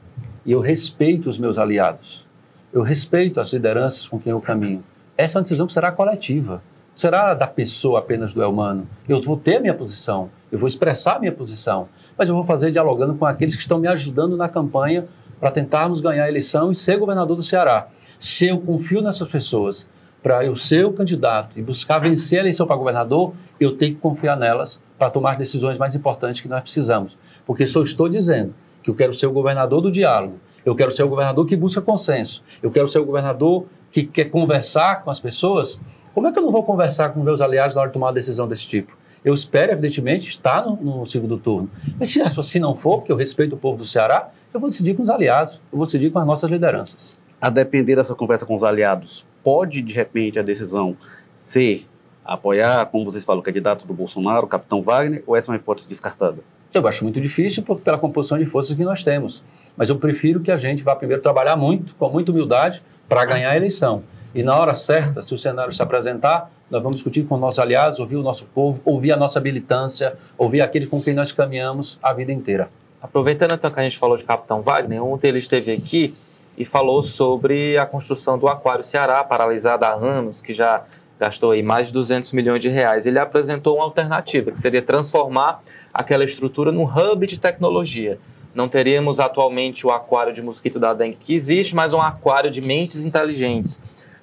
E 0.45 0.53
eu 0.53 0.61
respeito 0.61 1.29
os 1.29 1.39
meus 1.39 1.59
aliados. 1.59 2.29
Eu 2.73 2.83
respeito 2.83 3.41
as 3.41 3.53
lideranças 3.53 4.09
com 4.09 4.19
quem 4.19 4.31
eu 4.31 4.41
caminho. 4.41 4.85
Essa 5.17 5.37
é 5.37 5.39
uma 5.39 5.43
decisão 5.43 5.67
que 5.67 5.73
será 5.73 5.91
coletiva 5.93 6.63
será 6.95 7.35
da 7.35 7.47
pessoa 7.47 7.99
apenas 7.99 8.35
do 8.35 8.49
humano. 8.49 8.87
Eu 9.09 9.21
vou 9.21 9.37
ter 9.37 9.61
minha 9.61 9.75
posição, 9.75 10.31
eu 10.51 10.59
vou 10.59 10.69
expressar 10.69 11.19
minha 11.19 11.33
posição, 11.33 11.89
mas 12.17 12.29
eu 12.29 12.35
vou 12.35 12.45
fazer 12.45 12.71
dialogando 12.71 13.15
com 13.15 13.25
aqueles 13.25 13.55
que 13.55 13.61
estão 13.61 13.79
me 13.79 13.89
ajudando 13.89 14.37
na 14.37 14.49
campanha 14.49 15.07
para 15.41 15.51
tentarmos 15.51 16.01
ganhar 16.01 16.25
a 16.25 16.29
eleição 16.29 16.71
e 16.71 16.75
ser 16.75 16.99
governador 16.99 17.37
do 17.37 17.43
Ceará. 17.43 17.89
Se 18.19 18.47
eu 18.47 18.61
confio 18.61 19.03
nessas 19.03 19.29
pessoas 19.29 19.87
para 20.23 20.45
eu 20.45 20.55
ser 20.55 20.87
o 20.87 20.93
candidato 20.93 21.59
e 21.59 21.63
buscar 21.63 21.99
vencer 21.99 22.39
a 22.39 22.43
eleição 22.43 22.67
para 22.67 22.77
governador, 22.77 23.33
eu 23.59 23.77
tenho 23.77 23.95
que 23.95 24.01
confiar 24.01 24.37
nelas 24.37 24.81
para 24.97 25.11
tomar 25.11 25.37
decisões 25.37 25.77
mais 25.79 25.97
importantes 25.97 26.41
que 26.41 26.49
nós 26.49 26.61
precisamos. 26.61 27.19
Porque 27.45 27.67
só 27.67 27.83
estou 27.83 28.09
dizendo 28.09 28.55
que 28.83 28.91
eu 28.91 28.95
quero 28.95 29.13
ser 29.13 29.27
o 29.27 29.33
governador 29.33 29.81
do 29.81 29.91
diálogo, 29.91 30.39
eu 30.65 30.77
quero 30.77 30.93
ser 30.93 31.03
o 31.03 31.09
governador 31.09 31.45
que 31.45 31.57
busca 31.57 31.81
consenso, 31.81 32.43
eu 32.63 32.71
quero 32.71 32.87
ser 32.87 33.01
o 33.01 33.05
governador 33.05 33.67
que 33.91 34.05
quer 34.05 34.27
conversar 34.27 35.03
com 35.03 35.11
as 35.11 35.19
pessoas 35.19 35.79
como 36.15 36.29
é 36.29 36.33
que 36.33 36.39
eu 36.39 36.43
não 36.43 36.51
vou 36.51 36.63
conversar 36.63 37.11
com 37.11 37.23
meus 37.23 37.41
aliados 37.41 37.75
na 37.75 37.83
hora 37.83 37.91
de 37.91 37.95
tomar 37.95 38.09
uma 38.09 38.13
decisão 38.13 38.47
desse 38.47 38.67
tipo? 38.67 38.97
Eu 39.25 39.33
espero, 39.33 39.73
evidentemente, 39.73 40.29
estar 40.29 40.65
no, 40.65 40.77
no 40.77 41.07
segundo 41.07 41.39
turno. 41.39 41.71
Mas 41.99 42.11
se, 42.11 42.43
se 42.43 42.59
não 42.59 42.75
for, 42.75 42.99
porque 42.99 43.13
eu 43.13 43.17
respeito 43.17 43.55
o 43.55 43.59
povo 43.59 43.79
do 43.79 43.87
Ceará, 43.87 44.31
eu 44.53 44.61
vou 44.61 44.69
decidir 44.69 44.95
com 44.95 45.03
os 45.03 45.11
aliados, 45.11 45.61
eu 45.73 45.79
vou 45.79 45.87
decidir 45.87 46.11
com 46.11 46.19
as 46.19 46.27
nossas 46.27 46.51
lideranças. 46.51 47.19
A 47.41 47.49
depender 47.49 47.97
dessa 47.97 48.15
conversa 48.15 48.45
com 48.45 48.55
os 48.55 48.63
aliados, 48.63 49.25
pode, 49.43 49.81
de 49.81 49.93
repente, 49.93 50.39
a 50.39 50.43
decisão 50.43 50.97
ser 51.37 51.87
apoiar, 52.25 52.87
como 52.87 53.05
vocês 53.05 53.25
falam, 53.25 53.41
o 53.41 53.45
candidato 53.45 53.87
do 53.87 53.95
Bolsonaro, 53.95 54.47
o 54.47 54.49
capitão 54.49 54.83
Wagner, 54.83 55.23
ou 55.27 55.35
essa 55.35 55.51
é 55.51 55.53
uma 55.53 55.57
hipótese 55.57 55.89
descartada? 55.89 56.39
Eu 56.75 56.87
acho 56.89 57.05
muito 57.05 57.21
difícil 57.21 57.63
por, 57.63 57.81
pela 57.81 57.99
composição 57.99 58.39
de 58.39 58.47
forças 58.47 58.75
que 58.75 58.83
nós 58.83 59.05
temos. 59.05 59.45
Mas 59.77 59.91
eu 59.91 59.97
prefiro 59.97 60.41
que 60.41 60.51
a 60.51 60.57
gente 60.57 60.83
vá 60.83 60.97
primeiro 60.97 61.23
trabalhar 61.23 61.55
muito, 61.55 61.95
com 61.97 62.09
muita 62.09 62.33
humildade, 62.33 62.83
para 63.07 63.25
ganhar 63.27 63.51
a 63.51 63.57
eleição. 63.57 64.03
E 64.35 64.43
na 64.43 64.57
hora 64.57 64.75
certa, 64.75 65.21
se 65.21 65.35
o 65.35 65.39
cenário 65.39 65.71
se 65.71 65.83
apresentar, 65.83 66.51
nós 66.71 66.83
vamos 66.83 66.97
discutir 66.97 67.25
com 67.25 67.37
nossos 67.37 67.59
aliados, 67.59 68.01
ouvir 68.01 68.17
o 68.17 68.23
nosso 68.23 68.47
povo, 68.47 68.81
ouvir 68.85 69.13
a 69.13 69.17
nossa 69.17 69.39
militância, 69.39 70.15
ouvir 70.39 70.63
aqueles 70.63 70.89
com 70.89 71.03
quem 71.03 71.13
nós 71.13 71.31
caminhamos 71.31 71.99
a 72.03 72.15
vida 72.15 72.33
inteira. 72.33 72.71
Aproveitando 73.03 73.53
então 73.53 73.71
que 73.71 73.79
a 73.79 73.83
gente 73.83 73.99
falou 73.99 74.17
de 74.17 74.25
Capitão 74.25 74.63
Wagner, 74.63 75.05
ontem 75.05 75.29
ele 75.29 75.39
esteve 75.39 75.73
aqui 75.73 76.15
e 76.57 76.65
falou 76.65 77.03
sobre 77.03 77.77
a 77.77 77.85
construção 77.85 78.39
do 78.39 78.49
Aquário 78.49 78.85
Ceará, 78.85 79.23
paralisada 79.25 79.87
há 79.87 79.93
anos, 79.93 80.41
que 80.41 80.53
já 80.53 80.85
gastou 81.19 81.53
aí 81.53 81.63
mais 81.63 81.89
de 81.89 81.93
200 81.93 82.33
milhões 82.33 82.61
de 82.61 82.69
reais. 82.69 83.07
Ele 83.07 83.19
apresentou 83.19 83.77
uma 83.77 83.85
alternativa, 83.85 84.51
que 84.51 84.59
seria 84.59 84.83
transformar 84.83 85.63
aquela 85.93 86.25
estrutura 86.25 86.73
num 86.73 86.85
hub 86.85 87.27
de 87.27 87.39
tecnologia. 87.39 88.19
Não 88.55 88.69
teríamos 88.69 89.19
atualmente 89.19 89.87
o 89.87 89.91
aquário 89.91 90.33
de 90.33 90.43
mosquito 90.43 90.79
da 90.79 90.93
dengue 90.93 91.17
que 91.19 91.35
existe, 91.35 91.75
mas 91.75 91.93
um 91.93 92.01
aquário 92.01 92.51
de 92.51 92.61
mentes 92.61 93.05
inteligentes. 93.05 93.81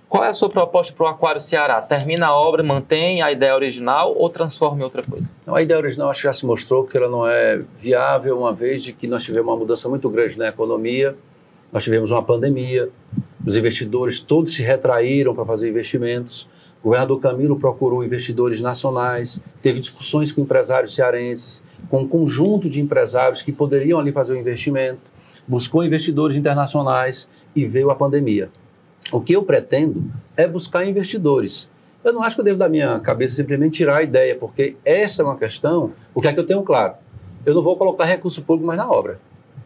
Qual 0.09 0.23
é 0.23 0.29
a 0.29 0.33
sua 0.33 0.49
proposta 0.49 0.91
para 0.91 1.05
o 1.05 1.07
Aquário 1.07 1.39
Ceará? 1.39 1.79
Termina 1.83 2.27
a 2.27 2.35
obra, 2.35 2.63
mantém 2.63 3.21
a 3.21 3.31
ideia 3.31 3.53
original 3.53 4.15
ou 4.17 4.27
transforma 4.27 4.79
em 4.79 4.83
outra 4.83 5.03
coisa? 5.03 5.29
Não, 5.45 5.53
a 5.53 5.61
ideia 5.61 5.79
original 5.79 6.09
acho 6.09 6.21
que 6.21 6.27
já 6.27 6.33
se 6.33 6.47
mostrou 6.47 6.83
que 6.83 6.97
ela 6.97 7.07
não 7.07 7.27
é 7.27 7.59
viável, 7.77 8.39
uma 8.39 8.51
vez 8.51 8.81
de 8.81 8.91
que 8.91 9.05
nós 9.05 9.23
tivemos 9.23 9.47
uma 9.47 9.55
mudança 9.55 9.87
muito 9.87 10.09
grande 10.09 10.35
na 10.35 10.47
economia, 10.47 11.15
nós 11.71 11.83
tivemos 11.83 12.09
uma 12.09 12.23
pandemia, 12.23 12.89
os 13.45 13.55
investidores 13.55 14.19
todos 14.19 14.55
se 14.55 14.63
retraíram 14.63 15.35
para 15.35 15.45
fazer 15.45 15.69
investimentos, 15.69 16.49
o 16.81 16.85
governador 16.85 17.19
Camilo 17.19 17.57
procurou 17.57 18.03
investidores 18.03 18.61
nacionais, 18.61 19.39
teve 19.61 19.79
discussões 19.79 20.31
com 20.31 20.41
empresários 20.41 20.95
cearenses, 20.95 21.61
com 21.89 22.01
um 22.01 22.07
conjunto 22.07 22.69
de 22.69 22.79
empresários 22.79 23.41
que 23.41 23.51
poderiam 23.51 23.99
ali 23.99 24.13
fazer 24.13 24.33
o 24.33 24.37
investimento, 24.37 25.11
buscou 25.45 25.83
investidores 25.83 26.37
internacionais 26.37 27.27
e 27.53 27.65
veio 27.65 27.91
a 27.91 27.95
pandemia. 27.95 28.49
O 29.11 29.19
que 29.19 29.33
eu 29.33 29.43
pretendo 29.43 30.05
é 30.37 30.47
buscar 30.47 30.85
investidores. 30.85 31.69
Eu 32.01 32.13
não 32.13 32.23
acho 32.23 32.35
que 32.35 32.41
eu 32.41 32.45
devo 32.45 32.57
da 32.57 32.69
minha 32.69 32.97
cabeça 33.01 33.35
simplesmente 33.35 33.73
tirar 33.73 33.97
a 33.97 34.03
ideia, 34.03 34.35
porque 34.35 34.77
essa 34.85 35.21
é 35.21 35.25
uma 35.25 35.35
questão, 35.35 35.91
o 36.13 36.21
que 36.21 36.27
é 36.29 36.33
que 36.33 36.39
eu 36.39 36.45
tenho 36.45 36.63
claro? 36.63 36.93
Eu 37.45 37.53
não 37.53 37.61
vou 37.61 37.75
colocar 37.75 38.05
recurso 38.05 38.41
público 38.41 38.67
mais 38.67 38.77
na 38.77 38.89
obra. 38.89 39.19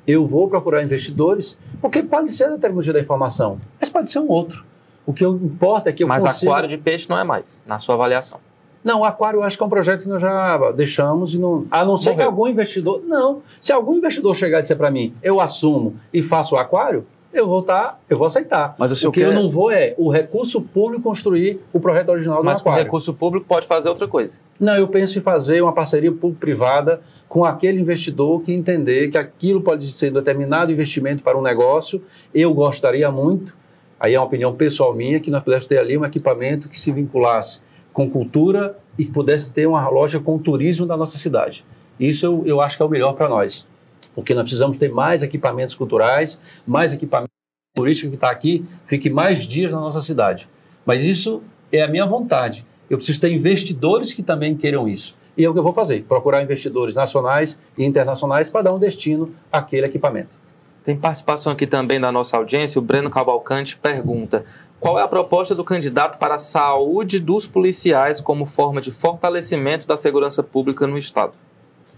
Eu 0.08 0.26
vou 0.26 0.48
procurar 0.48 0.82
investidores, 0.82 1.58
porque 1.80 2.02
pode 2.02 2.32
ser 2.32 2.46
a 2.46 2.58
tecnologia 2.58 2.92
da 2.92 3.00
informação, 3.00 3.60
mas 3.80 3.90
pode 3.90 4.10
ser 4.10 4.20
um 4.20 4.28
outro. 4.30 4.66
O 5.06 5.14
que 5.14 5.26
importa 5.26 5.90
é 5.90 5.94
que 5.94 6.04
eu 6.04 6.08
Mas 6.08 6.24
consiga... 6.24 6.52
aquário 6.52 6.70
de 6.70 6.78
peixe 6.78 7.08
não 7.10 7.18
é 7.18 7.24
mais, 7.24 7.62
na 7.66 7.78
sua 7.78 7.96
avaliação. 7.96 8.40
Não, 8.84 9.00
o 9.02 9.06
aquário 9.06 9.40
eu 9.40 9.44
acho 9.44 9.56
que 9.58 9.64
é 9.64 9.66
um 9.66 9.70
projeto 9.70 10.04
que 10.04 10.10
nós 10.10 10.22
já 10.22 10.72
deixamos, 10.72 11.34
e 11.34 11.40
não, 11.40 11.66
a 11.72 11.86
não 11.86 11.96
ser 11.96 12.10
Morreu. 12.10 12.18
que 12.18 12.24
algum 12.24 12.48
investidor. 12.48 13.02
Não. 13.06 13.42
Se 13.60 13.72
algum 13.72 13.96
investidor 13.96 14.36
chegar 14.36 14.60
e 14.60 14.62
disser 14.62 14.78
para 14.78 14.92
mim, 14.92 15.14
eu 15.24 15.40
assumo 15.40 15.96
e 16.14 16.22
faço 16.22 16.56
o 16.56 16.58
aquário, 16.58 17.06
eu 17.34 17.48
vou 17.48 17.64
tá, 17.64 17.98
eu 18.10 18.18
vou 18.18 18.28
aceitar. 18.28 18.76
Mas 18.78 18.92
o 18.92 18.96
senhor 18.96 19.12
que 19.12 19.22
eu 19.22 19.30
quer- 19.30 19.36
não 19.36 19.50
vou 19.50 19.72
é 19.72 19.96
o 19.98 20.12
recurso 20.12 20.62
público 20.62 21.02
construir 21.02 21.60
o 21.72 21.80
projeto 21.80 22.10
original 22.10 22.40
do 22.40 22.46
Mas 22.46 22.60
aquário. 22.60 22.84
recurso 22.84 23.14
público 23.14 23.46
pode 23.48 23.66
fazer 23.68 23.88
outra 23.90 24.08
coisa. 24.08 24.40
Não, 24.60 24.76
eu 24.76 24.88
penso 24.88 25.18
em 25.18 25.22
fazer 25.22 25.62
uma 25.62 25.72
parceria 25.74 26.12
público-privada 26.12 27.02
com 27.30 27.44
aquele 27.46 27.80
investidor 27.80 28.42
que 28.42 28.54
entender 28.54 29.10
que 29.10 29.18
aquilo 29.18 29.62
pode 29.62 29.90
ser 29.92 30.12
um 30.12 30.16
determinado 30.16 30.72
investimento 30.72 31.24
para 31.24 31.38
um 31.38 31.42
negócio. 31.42 32.04
Eu 32.36 32.54
gostaria 32.54 33.10
muito, 33.10 33.58
aí 34.04 34.16
é 34.16 34.20
uma 34.20 34.26
opinião 34.26 34.54
pessoal 34.54 34.94
minha, 34.94 35.18
que 35.18 35.32
nós 35.32 35.42
pudéssemos 35.42 35.68
ter 35.68 35.78
ali 35.78 35.98
um 35.98 36.04
equipamento 36.04 36.68
que 36.68 36.78
se 36.78 36.92
vinculasse 36.92 37.62
com 37.94 38.10
cultura 38.10 38.78
e 39.00 39.06
que 39.06 39.12
pudesse 39.12 39.50
ter 39.50 39.66
uma 39.66 39.88
loja 39.88 40.20
com 40.20 40.38
turismo 40.38 40.86
da 40.86 40.98
nossa 40.98 41.18
cidade. 41.18 41.64
Isso 41.98 42.26
eu, 42.26 42.44
eu 42.46 42.60
acho 42.60 42.76
que 42.76 42.84
é 42.84 42.86
o 42.86 42.90
melhor 42.90 43.14
para 43.14 43.30
nós, 43.30 43.66
porque 44.14 44.34
nós 44.34 44.44
precisamos 44.44 44.78
ter 44.78 44.92
mais 44.92 45.24
equipamentos 45.24 45.74
culturais, 45.74 46.38
mais 46.68 46.92
equipamento 46.92 47.32
turístico 47.74 48.10
que 48.10 48.18
está 48.18 48.30
aqui, 48.30 48.66
fique 48.86 49.10
mais 49.10 49.48
dias 49.48 49.72
na 49.72 49.80
nossa 49.80 50.02
cidade. 50.02 50.50
Mas 50.86 51.02
isso 51.02 51.42
é 51.72 51.82
a 51.82 51.88
minha 51.88 52.06
vontade. 52.06 52.66
Eu 52.90 52.98
preciso 52.98 53.22
ter 53.22 53.32
investidores 53.32 54.12
que 54.12 54.22
também 54.22 54.54
queiram 54.54 54.86
isso. 54.86 55.16
E 55.38 55.46
é 55.46 55.50
o 55.50 55.54
que 55.54 55.60
eu 55.60 55.64
vou 55.64 55.72
fazer: 55.72 56.04
procurar 56.04 56.44
investidores 56.44 56.96
nacionais 56.96 57.58
e 57.78 57.86
internacionais 57.86 58.50
para 58.50 58.64
dar 58.64 58.74
um 58.74 58.80
destino 58.80 59.34
àquele 59.50 59.88
equipamento. 59.88 60.43
Tem 60.84 60.98
participação 60.98 61.54
aqui 61.54 61.66
também 61.66 62.00
da 62.00 62.12
nossa 62.12 62.36
audiência. 62.36 62.78
O 62.78 62.82
Breno 62.82 63.10
Cavalcante 63.10 63.78
pergunta: 63.78 64.44
qual 64.82 65.00
é 65.00 65.02
a 65.02 65.08
proposta 65.08 65.56
do 65.56 65.64
candidato 65.64 66.18
para 66.18 66.36
a 66.36 66.40
saúde 66.40 67.20
dos 67.20 67.48
policiais 67.48 68.20
como 68.20 68.46
forma 68.46 68.82
de 68.82 68.92
fortalecimento 68.92 69.88
da 69.88 69.96
segurança 69.96 70.44
pública 70.44 70.86
no 70.86 70.98
Estado? 70.98 71.32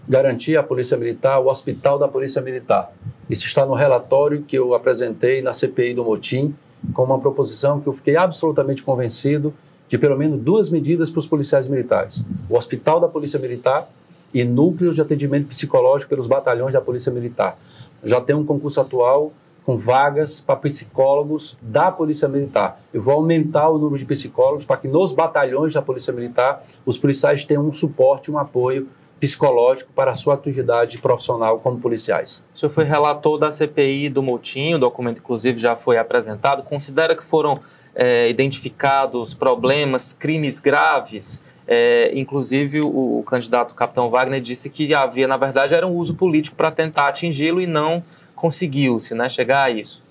Garantir 0.08 0.56
à 0.56 0.62
Polícia 0.62 0.96
Militar 0.96 1.40
o 1.40 1.48
hospital 1.48 1.98
da 1.98 2.06
Polícia 2.06 2.40
Militar. 2.40 2.92
Isso 3.28 3.44
está 3.44 3.66
no 3.66 3.74
relatório 3.74 4.42
que 4.42 4.56
eu 4.56 4.72
apresentei 4.72 5.42
na 5.42 5.52
CPI 5.52 5.94
do 5.94 6.04
Motim, 6.04 6.54
com 6.94 7.02
uma 7.02 7.18
proposição 7.18 7.80
que 7.80 7.88
eu 7.88 7.92
fiquei 7.92 8.16
absolutamente 8.16 8.84
convencido 8.84 9.52
de 9.88 9.98
pelo 9.98 10.16
menos 10.16 10.40
duas 10.40 10.70
medidas 10.70 11.10
para 11.10 11.18
os 11.18 11.26
policiais 11.26 11.66
militares: 11.66 12.24
o 12.48 12.56
hospital 12.56 13.00
da 13.00 13.08
Polícia 13.08 13.40
Militar 13.40 13.88
e 14.32 14.44
núcleos 14.44 14.94
de 14.94 15.00
atendimento 15.00 15.46
psicológico 15.46 16.10
pelos 16.10 16.26
batalhões 16.26 16.74
da 16.74 16.80
Polícia 16.80 17.10
Militar. 17.10 17.58
Já 18.06 18.20
tem 18.20 18.36
um 18.36 18.44
concurso 18.44 18.80
atual 18.80 19.32
com 19.64 19.76
vagas 19.76 20.40
para 20.40 20.54
psicólogos 20.54 21.58
da 21.60 21.90
Polícia 21.90 22.28
Militar. 22.28 22.80
Eu 22.94 23.02
vou 23.02 23.14
aumentar 23.14 23.68
o 23.68 23.78
número 23.78 23.98
de 23.98 24.04
psicólogos 24.04 24.64
para 24.64 24.76
que 24.76 24.86
nos 24.86 25.12
batalhões 25.12 25.74
da 25.74 25.82
Polícia 25.82 26.12
Militar 26.12 26.64
os 26.86 26.96
policiais 26.96 27.44
tenham 27.44 27.66
um 27.66 27.72
suporte, 27.72 28.30
um 28.30 28.38
apoio 28.38 28.88
psicológico 29.18 29.90
para 29.92 30.12
a 30.12 30.14
sua 30.14 30.34
atividade 30.34 30.98
profissional 30.98 31.58
como 31.58 31.78
policiais. 31.80 32.44
O 32.54 32.58
senhor 32.58 32.70
foi 32.70 32.84
relator 32.84 33.38
da 33.38 33.50
CPI 33.50 34.08
do 34.08 34.22
Moutinho, 34.22 34.76
o 34.76 34.80
documento 34.80 35.18
inclusive 35.18 35.58
já 35.58 35.74
foi 35.74 35.98
apresentado. 35.98 36.62
Considera 36.62 37.16
que 37.16 37.24
foram 37.24 37.58
é, 37.92 38.28
identificados 38.28 39.34
problemas, 39.34 40.12
crimes 40.12 40.60
graves? 40.60 41.42
É, 41.66 42.16
inclusive, 42.16 42.80
o, 42.80 43.18
o 43.18 43.22
candidato 43.24 43.74
Capitão 43.74 44.08
Wagner 44.08 44.40
disse 44.40 44.70
que 44.70 44.94
havia, 44.94 45.26
na 45.26 45.36
verdade, 45.36 45.74
era 45.74 45.86
um 45.86 45.92
uso 45.92 46.14
político 46.14 46.56
para 46.56 46.70
tentar 46.70 47.08
atingi-lo 47.08 47.60
e 47.60 47.66
não 47.66 48.04
conseguiu-se 48.34 49.14
né, 49.14 49.28
chegar 49.28 49.64
a 49.64 49.70
isso. 49.70 50.02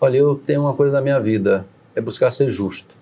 Olha, 0.00 0.18
eu 0.18 0.36
tenho 0.36 0.60
uma 0.60 0.74
coisa 0.74 0.92
na 0.92 1.00
minha 1.00 1.18
vida, 1.18 1.66
é 1.94 2.00
buscar 2.00 2.30
ser 2.30 2.50
justo. 2.50 2.94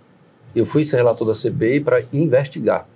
Eu 0.54 0.64
fui 0.64 0.84
ser 0.84 0.96
relator 0.96 1.26
da 1.26 1.34
CPI 1.34 1.80
para 1.80 2.04
investigar. 2.12 2.86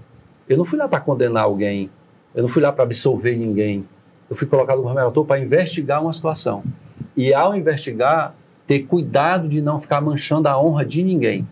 Eu 0.49 0.57
não 0.57 0.65
fui 0.65 0.79
lá 0.79 0.89
para 0.89 1.01
condenar 1.01 1.43
alguém, 1.43 1.91
eu 2.35 2.43
não 2.43 2.49
fui 2.49 2.63
lá 2.63 2.73
para 2.73 2.85
absolver 2.85 3.37
ninguém. 3.37 3.85
Eu 4.31 4.37
fui 4.37 4.47
colocado 4.47 4.81
como 4.83 4.95
relator 4.95 5.25
para 5.25 5.41
investigar 5.41 6.01
uma 6.01 6.13
situação. 6.13 6.63
E 7.17 7.35
ao 7.35 7.57
investigar, 7.57 8.35
ter 8.67 8.81
cuidado 8.81 9.49
de 9.49 9.61
não 9.61 9.81
ficar 9.81 10.01
manchando 10.01 10.49
a 10.49 10.63
honra 10.63 10.85
de 10.85 11.03
ninguém. 11.03 11.47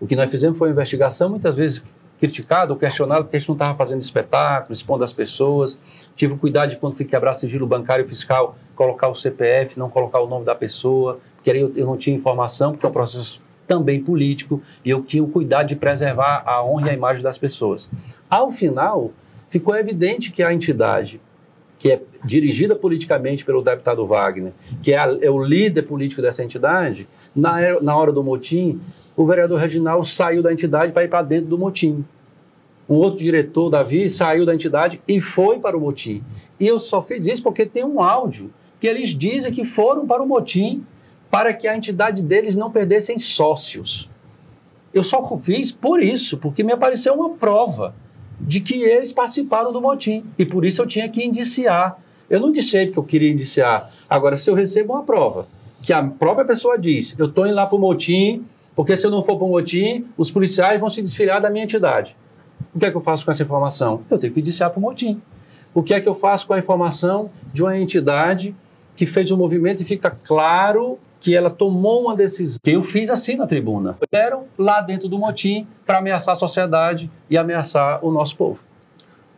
O 0.00 0.06
que 0.06 0.16
nós 0.16 0.30
fizemos 0.30 0.58
foi 0.58 0.68
uma 0.68 0.72
investigação, 0.72 1.30
muitas 1.30 1.56
vezes 1.56 1.95
criticado 2.18 2.72
ou 2.72 2.78
questionado 2.78 3.24
porque 3.24 3.36
a 3.36 3.38
gente 3.38 3.48
não 3.48 3.54
estava 3.54 3.76
fazendo 3.76 4.00
espetáculo, 4.00 4.72
expondo 4.72 5.04
as 5.04 5.12
pessoas. 5.12 5.78
Tive 6.14 6.34
o 6.34 6.38
cuidado 6.38 6.70
de 6.70 6.76
quando 6.76 6.94
fui 6.94 7.04
quebrar 7.04 7.32
sigilo 7.32 7.66
bancário 7.66 8.06
fiscal, 8.06 8.56
colocar 8.74 9.08
o 9.08 9.14
CPF, 9.14 9.78
não 9.78 9.90
colocar 9.90 10.20
o 10.20 10.26
nome 10.26 10.44
da 10.44 10.54
pessoa, 10.54 11.18
porque 11.34 11.50
aí 11.50 11.60
eu, 11.60 11.72
eu 11.76 11.86
não 11.86 11.96
tinha 11.96 12.14
informação, 12.14 12.72
porque 12.72 12.86
é 12.86 12.88
um 12.88 12.92
processo 12.92 13.40
também 13.66 14.00
político, 14.02 14.62
e 14.84 14.90
eu 14.90 15.02
tinha 15.02 15.22
o 15.22 15.28
cuidado 15.28 15.66
de 15.66 15.76
preservar 15.76 16.44
a 16.46 16.64
honra 16.64 16.88
e 16.88 16.90
a 16.90 16.94
imagem 16.94 17.22
das 17.22 17.36
pessoas. 17.36 17.90
Ao 18.30 18.50
final, 18.52 19.10
ficou 19.48 19.74
evidente 19.76 20.30
que 20.30 20.42
a 20.42 20.52
entidade 20.52 21.20
que 21.86 21.92
é 21.92 22.02
dirigida 22.24 22.74
politicamente 22.74 23.44
pelo 23.44 23.62
deputado 23.62 24.04
Wagner, 24.04 24.52
que 24.82 24.92
é, 24.92 24.98
a, 24.98 25.16
é 25.22 25.30
o 25.30 25.38
líder 25.38 25.82
político 25.82 26.20
dessa 26.20 26.42
entidade, 26.42 27.08
na, 27.34 27.80
na 27.80 27.96
hora 27.96 28.10
do 28.10 28.24
motim, 28.24 28.80
o 29.16 29.24
vereador 29.24 29.60
Reginaldo 29.60 30.04
saiu 30.04 30.42
da 30.42 30.52
entidade 30.52 30.92
para 30.92 31.04
ir 31.04 31.08
para 31.08 31.22
dentro 31.22 31.46
do 31.46 31.56
motim. 31.56 32.04
Um 32.88 32.96
outro 32.96 33.20
diretor, 33.20 33.70
Davi, 33.70 34.10
saiu 34.10 34.44
da 34.44 34.52
entidade 34.52 35.00
e 35.06 35.20
foi 35.20 35.60
para 35.60 35.76
o 35.76 35.80
motim. 35.80 36.24
E 36.58 36.66
eu 36.66 36.80
só 36.80 37.00
fiz 37.00 37.24
isso 37.24 37.40
porque 37.40 37.64
tem 37.64 37.84
um 37.84 38.02
áudio 38.02 38.52
que 38.80 38.88
eles 38.88 39.10
dizem 39.10 39.52
que 39.52 39.64
foram 39.64 40.08
para 40.08 40.20
o 40.20 40.26
motim 40.26 40.84
para 41.30 41.54
que 41.54 41.68
a 41.68 41.76
entidade 41.76 42.20
deles 42.20 42.56
não 42.56 42.68
perdessem 42.68 43.16
sócios. 43.16 44.10
Eu 44.92 45.04
só 45.04 45.22
fiz 45.38 45.70
por 45.70 46.02
isso, 46.02 46.36
porque 46.36 46.64
me 46.64 46.72
apareceu 46.72 47.14
uma 47.14 47.30
prova 47.30 47.94
de 48.40 48.60
que 48.60 48.82
eles 48.82 49.12
participaram 49.12 49.72
do 49.72 49.80
motim. 49.80 50.24
E 50.38 50.44
por 50.44 50.64
isso 50.64 50.82
eu 50.82 50.86
tinha 50.86 51.08
que 51.08 51.24
indiciar. 51.24 51.98
Eu 52.28 52.40
não 52.40 52.48
indiciei 52.48 52.86
porque 52.86 52.98
eu 52.98 53.04
queria 53.04 53.30
indiciar. 53.30 53.90
Agora, 54.08 54.36
se 54.36 54.50
eu 54.50 54.54
recebo 54.54 54.92
uma 54.92 55.02
prova 55.02 55.46
que 55.82 55.92
a 55.92 56.02
própria 56.02 56.44
pessoa 56.44 56.78
diz, 56.78 57.14
eu 57.18 57.26
estou 57.26 57.46
indo 57.46 57.54
lá 57.54 57.66
para 57.66 57.76
o 57.76 57.80
motim, 57.80 58.44
porque 58.74 58.96
se 58.96 59.06
eu 59.06 59.10
não 59.10 59.22
for 59.22 59.36
para 59.36 59.46
o 59.46 59.50
motim, 59.50 60.06
os 60.16 60.30
policiais 60.30 60.80
vão 60.80 60.90
se 60.90 61.00
desfiliar 61.00 61.40
da 61.40 61.48
minha 61.48 61.64
entidade. 61.64 62.16
O 62.74 62.78
que 62.78 62.86
é 62.86 62.90
que 62.90 62.96
eu 62.96 63.00
faço 63.00 63.24
com 63.24 63.30
essa 63.30 63.42
informação? 63.42 64.02
Eu 64.10 64.18
tenho 64.18 64.32
que 64.32 64.40
indiciar 64.40 64.70
para 64.70 64.78
o 64.78 64.82
motim. 64.82 65.20
O 65.72 65.82
que 65.82 65.94
é 65.94 66.00
que 66.00 66.08
eu 66.08 66.14
faço 66.14 66.46
com 66.46 66.54
a 66.54 66.58
informação 66.58 67.30
de 67.52 67.62
uma 67.62 67.78
entidade 67.78 68.54
que 68.96 69.06
fez 69.06 69.30
um 69.30 69.36
movimento 69.36 69.82
e 69.82 69.84
fica 69.84 70.10
claro 70.10 70.98
que 71.20 71.34
ela 71.34 71.50
tomou 71.50 72.02
uma 72.02 72.16
decisão 72.16 72.58
que 72.62 72.70
eu 72.70 72.82
fiz 72.82 73.10
assim 73.10 73.36
na 73.36 73.46
tribuna. 73.46 73.98
Eram 74.12 74.44
lá 74.58 74.80
dentro 74.80 75.08
do 75.08 75.18
motim 75.18 75.66
para 75.84 75.98
ameaçar 75.98 76.32
a 76.32 76.36
sociedade 76.36 77.10
e 77.28 77.36
ameaçar 77.36 78.04
o 78.04 78.10
nosso 78.10 78.36
povo. 78.36 78.64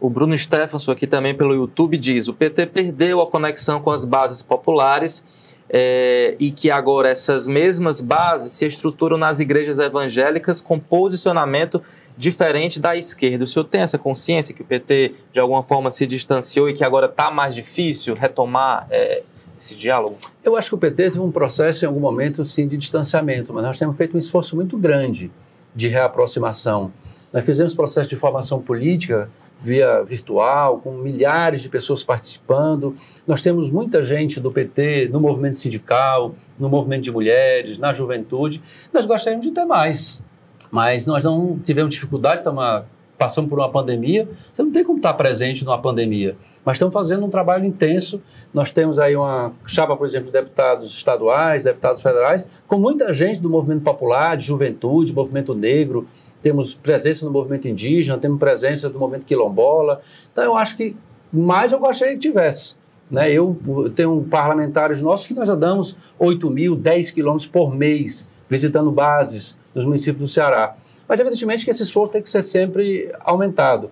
O 0.00 0.08
Bruno 0.08 0.36
Stefanson 0.36 0.92
aqui 0.92 1.06
também 1.06 1.34
pelo 1.34 1.54
YouTube 1.54 1.96
diz: 1.96 2.28
o 2.28 2.34
PT 2.34 2.66
perdeu 2.66 3.20
a 3.20 3.26
conexão 3.26 3.80
com 3.80 3.90
as 3.90 4.04
bases 4.04 4.42
populares 4.42 5.24
é, 5.70 6.36
e 6.38 6.50
que 6.50 6.70
agora 6.70 7.08
essas 7.08 7.46
mesmas 7.46 8.00
bases 8.00 8.52
se 8.52 8.66
estruturam 8.66 9.18
nas 9.18 9.38
igrejas 9.40 9.78
evangélicas 9.78 10.60
com 10.60 10.78
posicionamento 10.78 11.82
diferente 12.16 12.80
da 12.80 12.96
esquerda. 12.96 13.44
O 13.44 13.46
senhor 13.46 13.64
tem 13.64 13.82
essa 13.82 13.98
consciência 13.98 14.54
que 14.54 14.62
o 14.62 14.64
PT 14.64 15.14
de 15.32 15.40
alguma 15.40 15.62
forma 15.62 15.90
se 15.90 16.06
distanciou 16.06 16.68
e 16.68 16.74
que 16.74 16.84
agora 16.84 17.06
está 17.06 17.30
mais 17.30 17.54
difícil 17.54 18.14
retomar 18.14 18.86
é, 18.90 19.22
esse 19.60 19.74
diálogo? 19.74 20.16
Eu 20.42 20.56
acho 20.56 20.68
que 20.70 20.74
o 20.74 20.78
PT 20.78 20.94
teve 20.96 21.20
um 21.20 21.30
processo 21.30 21.84
em 21.84 21.88
algum 21.88 22.00
momento 22.00 22.44
sim 22.44 22.66
de 22.66 22.76
distanciamento, 22.76 23.52
mas 23.52 23.62
nós 23.62 23.78
temos 23.78 23.96
feito 23.96 24.16
um 24.16 24.18
esforço 24.18 24.56
muito 24.56 24.76
grande 24.76 25.30
de 25.74 25.88
reaproximação. 25.88 26.92
Nós 27.32 27.44
fizemos 27.44 27.74
processo 27.74 28.08
de 28.08 28.16
formação 28.16 28.60
política 28.60 29.30
via 29.60 30.02
virtual, 30.02 30.78
com 30.78 30.92
milhares 30.92 31.62
de 31.62 31.68
pessoas 31.68 32.02
participando. 32.02 32.94
Nós 33.26 33.42
temos 33.42 33.70
muita 33.70 34.02
gente 34.02 34.40
do 34.40 34.50
PT 34.50 35.08
no 35.12 35.20
movimento 35.20 35.56
sindical, 35.56 36.34
no 36.58 36.68
movimento 36.68 37.02
de 37.02 37.12
mulheres, 37.12 37.76
na 37.76 37.92
juventude. 37.92 38.62
Nós 38.92 39.04
gostaríamos 39.04 39.44
de 39.44 39.52
ter 39.52 39.64
mais, 39.64 40.22
mas 40.70 41.06
nós 41.06 41.24
não 41.24 41.58
tivemos 41.58 41.92
dificuldade, 41.92 42.38
estamos 42.38 42.84
passamos 43.18 43.50
por 43.50 43.58
uma 43.58 43.68
pandemia, 43.68 44.28
você 44.50 44.62
não 44.62 44.70
tem 44.70 44.84
como 44.84 44.98
estar 44.98 45.12
presente 45.14 45.64
numa 45.64 45.78
pandemia, 45.78 46.36
mas 46.64 46.76
estamos 46.76 46.94
fazendo 46.94 47.26
um 47.26 47.28
trabalho 47.28 47.64
intenso. 47.64 48.22
Nós 48.54 48.70
temos 48.70 48.98
aí 48.98 49.16
uma 49.16 49.52
chapa, 49.66 49.96
por 49.96 50.06
exemplo, 50.06 50.26
de 50.26 50.32
deputados 50.32 50.86
estaduais, 50.86 51.64
deputados 51.64 52.00
federais, 52.00 52.46
com 52.66 52.78
muita 52.78 53.12
gente 53.12 53.40
do 53.40 53.50
movimento 53.50 53.82
popular, 53.82 54.36
de 54.36 54.44
juventude, 54.44 55.12
movimento 55.12 55.54
negro, 55.54 56.06
temos 56.42 56.74
presença 56.74 57.26
no 57.26 57.32
movimento 57.32 57.68
indígena, 57.68 58.16
temos 58.16 58.38
presença 58.38 58.88
do 58.88 58.98
movimento 58.98 59.26
quilombola. 59.26 60.00
Então, 60.32 60.44
eu 60.44 60.56
acho 60.56 60.76
que 60.76 60.96
mais 61.32 61.72
eu 61.72 61.78
gostaria 61.78 62.14
que 62.14 62.20
tivesse. 62.20 62.76
Né? 63.10 63.32
Eu 63.32 63.58
tenho 63.94 64.22
parlamentares 64.22 65.02
nossos 65.02 65.26
que 65.26 65.34
nós 65.34 65.48
já 65.48 65.54
damos 65.54 65.96
8 66.18 66.50
mil, 66.50 66.76
10 66.76 67.10
quilômetros 67.10 67.46
por 67.46 67.74
mês, 67.74 68.28
visitando 68.48 68.90
bases 68.90 69.56
dos 69.74 69.84
municípios 69.84 70.30
do 70.30 70.32
Ceará. 70.32 70.76
Mas, 71.08 71.18
evidentemente, 71.20 71.64
que 71.64 71.70
esse 71.70 71.82
esforço 71.82 72.12
tem 72.12 72.22
que 72.22 72.28
ser 72.28 72.42
sempre 72.42 73.10
aumentado. 73.20 73.90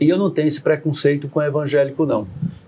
E 0.00 0.08
eu 0.08 0.18
não 0.18 0.30
tenho 0.30 0.48
esse 0.48 0.60
preconceito 0.60 1.28
com 1.28 1.40
evangélico, 1.40 2.04
não. 2.04 2.26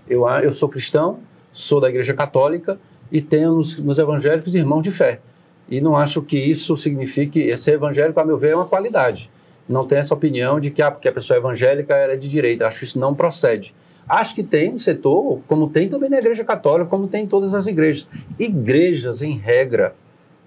Eu, 0.09 0.27
eu 0.27 0.53
sou 0.53 0.69
cristão, 0.69 1.19
sou 1.51 1.81
da 1.81 1.89
Igreja 1.89 2.13
Católica 2.13 2.79
e 3.11 3.21
tenho 3.21 3.53
nos, 3.55 3.77
nos 3.77 3.99
evangélicos 3.99 4.55
irmãos 4.55 4.81
de 4.81 4.91
fé. 4.91 5.19
E 5.67 5.81
não 5.81 5.97
acho 5.97 6.21
que 6.21 6.37
isso 6.37 6.77
signifique 6.77 7.55
ser 7.57 7.73
evangélico, 7.73 8.19
a 8.19 8.25
meu 8.25 8.37
ver, 8.37 8.51
é 8.51 8.55
uma 8.55 8.65
qualidade. 8.65 9.29
Não 9.67 9.85
tem 9.85 9.97
essa 9.97 10.13
opinião 10.13 10.59
de 10.59 10.69
que 10.69 10.81
ah, 10.81 10.91
porque 10.91 11.07
a 11.07 11.11
pessoa 11.11 11.37
é 11.37 11.39
evangélica 11.39 11.95
ela 11.95 12.13
é 12.13 12.17
de 12.17 12.29
direita. 12.29 12.67
Acho 12.67 12.79
que 12.79 12.85
isso 12.85 12.99
não 12.99 13.15
procede. 13.15 13.73
Acho 14.07 14.35
que 14.35 14.43
tem 14.43 14.71
no 14.71 14.77
setor, 14.77 15.41
como 15.47 15.67
tem 15.67 15.89
também 15.89 16.09
na 16.09 16.19
Igreja 16.19 16.43
Católica, 16.43 16.87
como 16.87 17.07
tem 17.07 17.23
em 17.23 17.27
todas 17.27 17.55
as 17.55 17.65
igrejas. 17.65 18.07
Igrejas, 18.37 19.23
em 19.23 19.35
regra, 19.35 19.95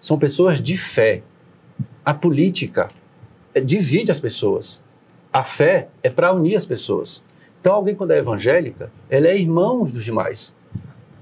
são 0.01 0.17
pessoas 0.17 0.63
de 0.63 0.77
fé. 0.77 1.23
A 2.05 2.15
política 2.15 2.89
divide 3.61 4.11
as 4.11 4.21
pessoas. 4.21 4.83
A 5.33 5.45
fé 5.45 5.89
é 6.03 6.11
para 6.11 6.33
unir 6.33 6.57
as 6.57 6.67
pessoas. 6.67 7.23
Então, 7.61 7.75
alguém, 7.75 7.95
quando 7.95 8.13
é 8.13 8.19
evangélica, 8.19 8.91
ela 9.11 9.27
é 9.27 9.37
irmão 9.37 9.85
dos 9.85 10.05
demais. 10.05 10.55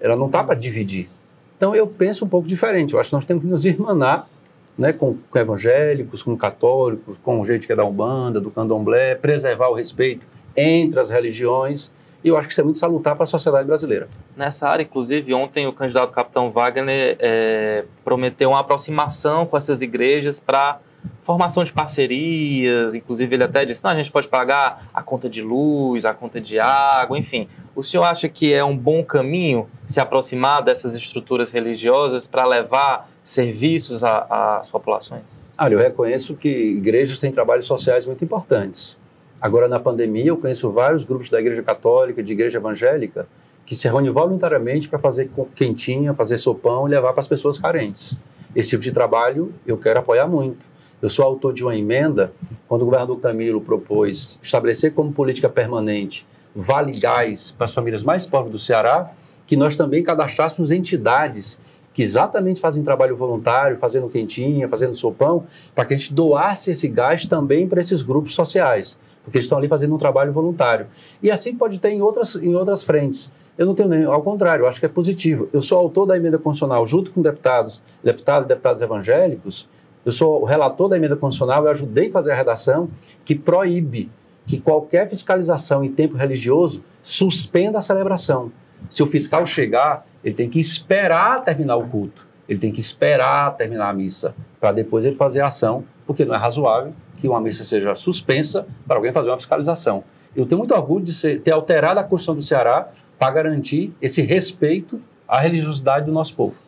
Ela 0.00 0.16
não 0.16 0.26
está 0.26 0.44
para 0.44 0.54
dividir. 0.54 1.08
Então, 1.56 1.74
eu 1.74 1.86
penso 1.86 2.24
um 2.24 2.28
pouco 2.28 2.46
diferente. 2.46 2.94
Eu 2.94 3.00
acho 3.00 3.08
que 3.08 3.14
nós 3.14 3.24
temos 3.24 3.44
que 3.44 3.50
nos 3.50 3.64
irmanar 3.64 4.28
né, 4.76 4.92
com, 4.92 5.16
com, 5.30 5.38
evangélicos, 5.38 6.22
com 6.22 6.36
católicos, 6.36 7.18
com 7.22 7.42
gente 7.44 7.66
que 7.66 7.72
é 7.72 7.76
da 7.76 7.84
Umbanda, 7.84 8.40
do 8.40 8.50
Candomblé, 8.50 9.14
preservar 9.14 9.68
o 9.68 9.74
respeito 9.74 10.28
entre 10.54 11.00
as 11.00 11.08
religiões. 11.10 11.90
E 12.22 12.28
eu 12.28 12.36
acho 12.36 12.48
que 12.48 12.52
isso 12.52 12.60
é 12.60 12.64
muito 12.64 12.78
salutar 12.78 13.14
para 13.14 13.24
a 13.24 13.26
sociedade 13.26 13.66
brasileira. 13.66 14.08
Nessa 14.36 14.68
área, 14.68 14.82
inclusive, 14.82 15.32
ontem 15.32 15.66
o 15.66 15.72
candidato 15.72 16.12
capitão 16.12 16.50
Wagner 16.50 17.16
é, 17.18 17.84
prometeu 18.04 18.50
uma 18.50 18.60
aproximação 18.60 19.46
com 19.46 19.56
essas 19.56 19.80
igrejas 19.80 20.40
para 20.40 20.80
formação 21.22 21.64
de 21.64 21.72
parcerias, 21.72 22.94
inclusive 22.94 23.34
ele 23.34 23.44
até 23.44 23.64
disse, 23.64 23.82
não, 23.82 23.90
a 23.90 23.96
gente 23.96 24.10
pode 24.12 24.28
pagar 24.28 24.88
a 24.94 25.02
conta 25.02 25.28
de 25.28 25.42
luz, 25.42 26.04
a 26.04 26.14
conta 26.14 26.40
de 26.40 26.58
água, 26.58 27.18
enfim. 27.18 27.48
O 27.74 27.82
senhor 27.82 28.04
acha 28.04 28.28
que 28.28 28.52
é 28.52 28.64
um 28.64 28.76
bom 28.76 29.04
caminho 29.04 29.68
se 29.86 30.00
aproximar 30.00 30.62
dessas 30.62 30.94
estruturas 30.94 31.50
religiosas 31.50 32.26
para 32.26 32.44
levar 32.44 33.10
serviços 33.22 34.02
às 34.04 34.68
populações? 34.68 35.22
Olha, 35.58 35.74
eu 35.74 35.78
reconheço 35.78 36.36
que 36.36 36.48
igrejas 36.48 37.18
têm 37.18 37.32
trabalhos 37.32 37.66
sociais 37.66 38.06
muito 38.06 38.24
importantes. 38.24 38.98
Agora, 39.40 39.68
na 39.68 39.78
pandemia, 39.78 40.26
eu 40.26 40.36
conheço 40.36 40.70
vários 40.70 41.04
grupos 41.04 41.28
da 41.28 41.40
Igreja 41.40 41.62
Católica, 41.62 42.22
de 42.22 42.32
Igreja 42.32 42.58
Evangélica, 42.58 43.26
que 43.64 43.74
se 43.74 43.88
reúnem 43.88 44.10
voluntariamente 44.10 44.88
para 44.88 44.98
fazer 44.98 45.30
quentinha, 45.54 46.14
fazer 46.14 46.38
sopão 46.38 46.86
e 46.86 46.90
levar 46.90 47.12
para 47.12 47.20
as 47.20 47.28
pessoas 47.28 47.58
carentes. 47.58 48.16
Esse 48.54 48.70
tipo 48.70 48.82
de 48.82 48.92
trabalho 48.92 49.52
eu 49.66 49.76
quero 49.76 49.98
apoiar 49.98 50.26
muito. 50.26 50.66
Eu 51.02 51.10
sou 51.10 51.24
autor 51.24 51.52
de 51.52 51.62
uma 51.62 51.76
emenda, 51.76 52.32
quando 52.66 52.82
o 52.82 52.84
governador 52.86 53.20
Camilo 53.20 53.60
propôs 53.60 54.38
estabelecer 54.42 54.94
como 54.94 55.12
política 55.12 55.48
permanente 55.48 56.26
vale 56.56 56.92
gás 56.98 57.52
para 57.52 57.66
as 57.66 57.74
famílias 57.74 58.02
mais 58.02 58.24
pobres 58.24 58.50
do 58.50 58.58
Ceará, 58.58 59.12
que 59.46 59.56
nós 59.56 59.76
também 59.76 60.02
cadastrássemos 60.02 60.70
entidades 60.70 61.58
que 61.92 62.02
exatamente 62.02 62.60
fazem 62.60 62.82
trabalho 62.82 63.14
voluntário, 63.14 63.78
fazendo 63.78 64.08
quentinha, 64.08 64.68
fazendo 64.68 64.94
sopão, 64.94 65.44
para 65.74 65.84
que 65.84 65.94
a 65.94 65.96
gente 65.96 66.12
doasse 66.12 66.70
esse 66.70 66.88
gás 66.88 67.26
também 67.26 67.68
para 67.68 67.80
esses 67.80 68.02
grupos 68.02 68.34
sociais, 68.34 68.98
porque 69.22 69.38
eles 69.38 69.44
estão 69.44 69.58
ali 69.58 69.68
fazendo 69.68 69.94
um 69.94 69.98
trabalho 69.98 70.32
voluntário. 70.32 70.86
E 71.22 71.30
assim 71.30 71.54
pode 71.54 71.78
ter 71.78 71.90
em 71.90 72.00
outras, 72.00 72.36
em 72.36 72.54
outras 72.54 72.82
frentes. 72.82 73.30
Eu 73.56 73.64
não 73.64 73.74
tenho 73.74 73.88
nem, 73.88 74.04
ao 74.04 74.22
contrário, 74.22 74.64
eu 74.64 74.68
acho 74.68 74.80
que 74.80 74.86
é 74.86 74.88
positivo. 74.90 75.48
Eu 75.52 75.62
sou 75.62 75.78
autor 75.78 76.06
da 76.06 76.16
emenda 76.16 76.38
constitucional, 76.38 76.84
junto 76.84 77.10
com 77.10 77.22
deputados, 77.22 77.82
deputados 78.02 78.44
e 78.44 78.48
deputados 78.48 78.82
evangélicos, 78.82 79.68
eu 80.06 80.12
sou 80.12 80.40
o 80.40 80.44
relator 80.44 80.88
da 80.88 80.96
emenda 80.96 81.16
constitucional, 81.16 81.64
eu 81.64 81.70
ajudei 81.70 82.06
a 82.06 82.12
fazer 82.12 82.30
a 82.30 82.34
redação 82.36 82.88
que 83.24 83.34
proíbe 83.34 84.08
que 84.46 84.60
qualquer 84.60 85.08
fiscalização 85.08 85.82
em 85.82 85.90
tempo 85.90 86.16
religioso 86.16 86.84
suspenda 87.02 87.78
a 87.78 87.80
celebração. 87.80 88.52
Se 88.88 89.02
o 89.02 89.06
fiscal 89.08 89.44
chegar, 89.44 90.06
ele 90.22 90.36
tem 90.36 90.48
que 90.48 90.60
esperar 90.60 91.42
terminar 91.42 91.74
o 91.74 91.88
culto, 91.88 92.28
ele 92.48 92.60
tem 92.60 92.70
que 92.70 92.78
esperar 92.78 93.56
terminar 93.56 93.88
a 93.88 93.92
missa, 93.92 94.32
para 94.60 94.70
depois 94.70 95.04
ele 95.04 95.16
fazer 95.16 95.40
a 95.40 95.46
ação, 95.46 95.82
porque 96.06 96.24
não 96.24 96.36
é 96.36 96.38
razoável 96.38 96.94
que 97.18 97.26
uma 97.26 97.40
missa 97.40 97.64
seja 97.64 97.92
suspensa 97.96 98.64
para 98.86 98.94
alguém 98.94 99.12
fazer 99.12 99.30
uma 99.30 99.36
fiscalização. 99.36 100.04
Eu 100.36 100.46
tenho 100.46 100.60
muito 100.60 100.72
orgulho 100.72 101.04
de 101.04 101.12
ser, 101.12 101.40
ter 101.40 101.50
alterado 101.50 101.98
a 101.98 102.04
Constituição 102.04 102.36
do 102.36 102.42
Ceará 102.42 102.90
para 103.18 103.32
garantir 103.32 103.92
esse 104.00 104.22
respeito 104.22 105.02
à 105.26 105.40
religiosidade 105.40 106.06
do 106.06 106.12
nosso 106.12 106.36
povo. 106.36 106.62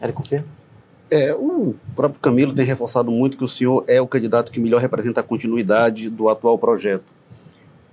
Érico 0.00 0.24
Ferro. 0.24 0.61
É, 1.14 1.34
o 1.34 1.74
próprio 1.94 2.18
Camilo 2.22 2.54
tem 2.54 2.64
reforçado 2.64 3.10
muito 3.10 3.36
que 3.36 3.44
o 3.44 3.48
senhor 3.48 3.84
é 3.86 4.00
o 4.00 4.06
candidato 4.06 4.50
que 4.50 4.58
melhor 4.58 4.80
representa 4.80 5.20
a 5.20 5.22
continuidade 5.22 6.08
do 6.08 6.26
atual 6.30 6.56
projeto. 6.56 7.04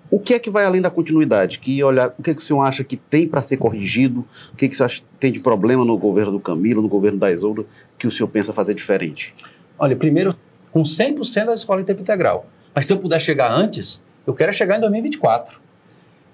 O 0.09 0.17
que 0.17 0.35
é 0.35 0.39
que 0.39 0.49
vai 0.49 0.63
além 0.63 0.81
da 0.81 0.89
continuidade? 0.89 1.59
Que 1.59 1.83
olhar, 1.83 2.15
o 2.17 2.23
que, 2.23 2.31
é 2.31 2.33
que 2.33 2.41
o 2.41 2.43
senhor 2.43 2.61
acha 2.61 2.81
que 2.81 2.95
tem 2.95 3.27
para 3.27 3.41
ser 3.41 3.57
corrigido? 3.57 4.25
O 4.53 4.55
que, 4.55 4.63
é 4.63 4.67
que 4.69 4.73
o 4.73 4.77
senhor 4.77 4.85
acha 4.85 5.01
que 5.01 5.07
tem 5.19 5.33
de 5.33 5.41
problema 5.41 5.83
no 5.83 5.97
governo 5.97 6.31
do 6.31 6.39
Camilo, 6.39 6.81
no 6.81 6.87
governo 6.87 7.19
da 7.19 7.29
Isolda, 7.29 7.65
que 7.97 8.07
o 8.07 8.11
senhor 8.11 8.29
pensa 8.29 8.53
fazer 8.53 8.73
diferente? 8.73 9.33
Olha, 9.77 9.97
primeiro, 9.97 10.33
com 10.71 10.83
100% 10.83 11.47
das 11.47 11.59
escolas 11.59 11.83
em 11.83 11.85
tempo 11.85 11.99
integral. 11.99 12.45
Mas 12.73 12.85
se 12.85 12.93
eu 12.93 12.97
puder 12.97 13.19
chegar 13.19 13.51
antes, 13.51 14.01
eu 14.25 14.33
quero 14.33 14.53
chegar 14.53 14.77
em 14.77 14.79
2024. 14.79 15.59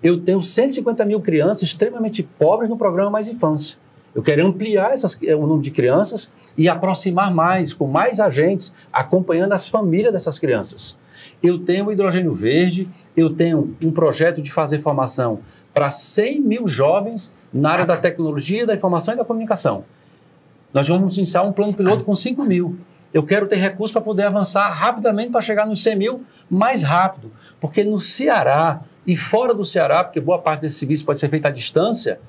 Eu 0.04 0.22
tenho 0.22 0.40
150 0.40 1.04
mil 1.04 1.20
crianças 1.20 1.64
extremamente 1.64 2.22
pobres 2.22 2.70
no 2.70 2.78
programa 2.78 3.10
Mais 3.10 3.28
Infância. 3.28 3.76
Eu 4.16 4.24
quero 4.24 4.48
ampliar 4.48 4.94
essas, 4.94 5.22
eh, 5.22 5.36
o 5.36 5.42
número 5.42 5.62
de 5.62 5.72
crianças 5.72 6.32
e 6.58 6.70
aproximar 6.70 7.34
mais, 7.34 7.74
com 7.74 7.86
mais 7.86 8.22
agentes, 8.22 8.74
acompanhando 8.92 9.52
as 9.52 9.68
famílias 9.68 10.14
dessas 10.14 10.40
crianças. 10.40 10.98
Eu 11.44 11.60
tenho 11.60 11.92
hidrogênio 11.92 12.32
verde, 12.32 12.88
eu 13.16 13.30
tenho 13.30 13.76
um 13.84 13.92
projeto 13.92 14.42
de 14.42 14.50
fazer 14.50 14.80
formação 14.80 15.40
para 15.74 15.92
100 15.92 16.40
mil 16.40 16.66
jovens 16.66 17.34
na 17.54 17.72
área 17.72 17.86
da 17.86 17.98
tecnologia, 17.98 18.66
da 18.66 18.74
informação 18.74 19.14
e 19.14 19.18
da 19.18 19.26
comunicação. 19.26 19.84
Nós 20.74 20.88
vamos 20.88 21.18
iniciar 21.18 21.44
um 21.44 21.52
plano 21.52 21.74
piloto 21.74 22.06
com 22.06 22.16
5 22.16 22.44
mil. 22.46 22.78
Eu 23.14 23.24
quero 23.24 23.48
ter 23.48 23.58
recursos 23.58 23.92
para 23.92 24.02
poder 24.02 24.24
avançar 24.24 24.70
rapidamente 24.70 25.32
para 25.32 25.42
chegar 25.42 25.66
nos 25.66 25.82
100 25.84 25.96
mil 25.96 26.24
mais 26.50 26.84
rápido. 26.84 27.32
Porque 27.60 27.84
no 27.84 27.98
Ceará 28.00 28.82
e 29.06 29.16
fora 29.16 29.54
do 29.54 29.64
Ceará, 29.64 30.04
porque 30.04 30.20
boa 30.20 30.40
parte 30.40 30.62
desse 30.62 30.80
serviço 30.80 31.06
pode 31.06 31.20
ser 31.20 31.30
feito 31.30 31.46
à 31.46 31.50
distância, 31.50 32.20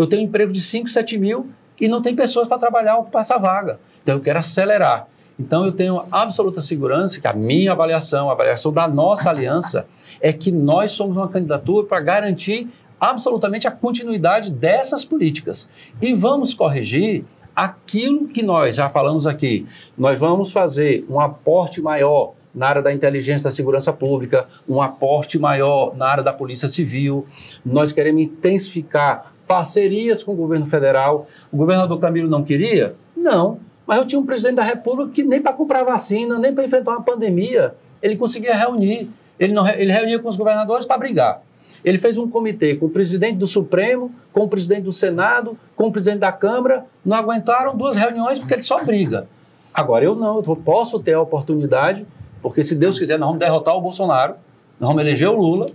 eu 0.00 0.06
tenho 0.06 0.22
um 0.22 0.24
emprego 0.24 0.52
de 0.52 0.60
5, 0.60 0.88
7 0.88 1.18
mil 1.18 1.50
e 1.80 1.88
não 1.88 2.02
tem 2.02 2.14
pessoas 2.14 2.46
para 2.46 2.58
trabalhar 2.58 2.96
ou 2.96 3.02
ocupar 3.02 3.20
essa 3.22 3.38
vaga. 3.38 3.80
Então 4.02 4.16
eu 4.16 4.20
quero 4.20 4.38
acelerar. 4.38 5.06
Então 5.38 5.64
eu 5.64 5.72
tenho 5.72 6.04
absoluta 6.12 6.60
segurança 6.60 7.20
que 7.20 7.26
a 7.26 7.32
minha 7.32 7.72
avaliação, 7.72 8.28
a 8.28 8.32
avaliação 8.32 8.72
da 8.72 8.86
nossa 8.86 9.30
aliança, 9.30 9.86
é 10.20 10.32
que 10.32 10.52
nós 10.52 10.92
somos 10.92 11.16
uma 11.16 11.28
candidatura 11.28 11.86
para 11.86 12.00
garantir 12.00 12.68
absolutamente 12.98 13.66
a 13.66 13.70
continuidade 13.70 14.50
dessas 14.50 15.04
políticas. 15.04 15.66
E 16.02 16.12
vamos 16.12 16.52
corrigir 16.52 17.24
aquilo 17.56 18.28
que 18.28 18.42
nós 18.42 18.76
já 18.76 18.90
falamos 18.90 19.26
aqui. 19.26 19.66
Nós 19.96 20.18
vamos 20.18 20.52
fazer 20.52 21.04
um 21.08 21.18
aporte 21.18 21.80
maior 21.80 22.34
na 22.54 22.68
área 22.68 22.82
da 22.82 22.92
inteligência 22.92 23.44
da 23.44 23.50
segurança 23.50 23.92
pública, 23.92 24.46
um 24.68 24.82
aporte 24.82 25.38
maior 25.38 25.96
na 25.96 26.06
área 26.06 26.22
da 26.22 26.32
polícia 26.32 26.68
civil. 26.68 27.26
Nós 27.64 27.92
queremos 27.92 28.22
intensificar 28.22 29.32
parcerias 29.50 30.22
com 30.22 30.32
o 30.32 30.36
governo 30.36 30.64
federal. 30.64 31.26
O 31.50 31.56
governador 31.56 31.98
Camilo 31.98 32.30
não 32.30 32.44
queria? 32.44 32.94
Não. 33.16 33.58
Mas 33.84 33.98
eu 33.98 34.06
tinha 34.06 34.20
um 34.20 34.24
presidente 34.24 34.54
da 34.54 34.62
República 34.62 35.10
que 35.10 35.24
nem 35.24 35.42
para 35.42 35.52
comprar 35.52 35.82
vacina, 35.82 36.38
nem 36.38 36.54
para 36.54 36.62
enfrentar 36.62 36.92
uma 36.92 37.02
pandemia, 37.02 37.74
ele 38.00 38.14
conseguia 38.14 38.54
reunir. 38.54 39.10
Ele, 39.40 39.52
não, 39.52 39.68
ele 39.68 39.90
reunia 39.90 40.20
com 40.20 40.28
os 40.28 40.36
governadores 40.36 40.86
para 40.86 40.96
brigar. 40.96 41.42
Ele 41.84 41.98
fez 41.98 42.16
um 42.16 42.28
comitê 42.28 42.76
com 42.76 42.86
o 42.86 42.88
presidente 42.88 43.38
do 43.38 43.46
Supremo, 43.48 44.14
com 44.32 44.42
o 44.42 44.48
presidente 44.48 44.82
do 44.82 44.92
Senado, 44.92 45.58
com 45.74 45.88
o 45.88 45.92
presidente 45.92 46.20
da 46.20 46.30
Câmara. 46.30 46.86
Não 47.04 47.16
aguentaram 47.16 47.76
duas 47.76 47.96
reuniões 47.96 48.38
porque 48.38 48.54
ele 48.54 48.62
só 48.62 48.84
briga. 48.84 49.26
Agora, 49.74 50.04
eu 50.04 50.14
não, 50.14 50.36
eu 50.36 50.56
posso 50.56 51.00
ter 51.00 51.14
a 51.14 51.20
oportunidade, 51.20 52.06
porque 52.40 52.62
se 52.62 52.76
Deus 52.76 52.96
quiser, 52.96 53.18
nós 53.18 53.26
vamos 53.26 53.40
derrotar 53.40 53.74
o 53.74 53.80
Bolsonaro, 53.80 54.34
nós 54.78 54.88
vamos 54.88 55.02
eleger 55.02 55.28
o 55.28 55.36
Lula, 55.36 55.66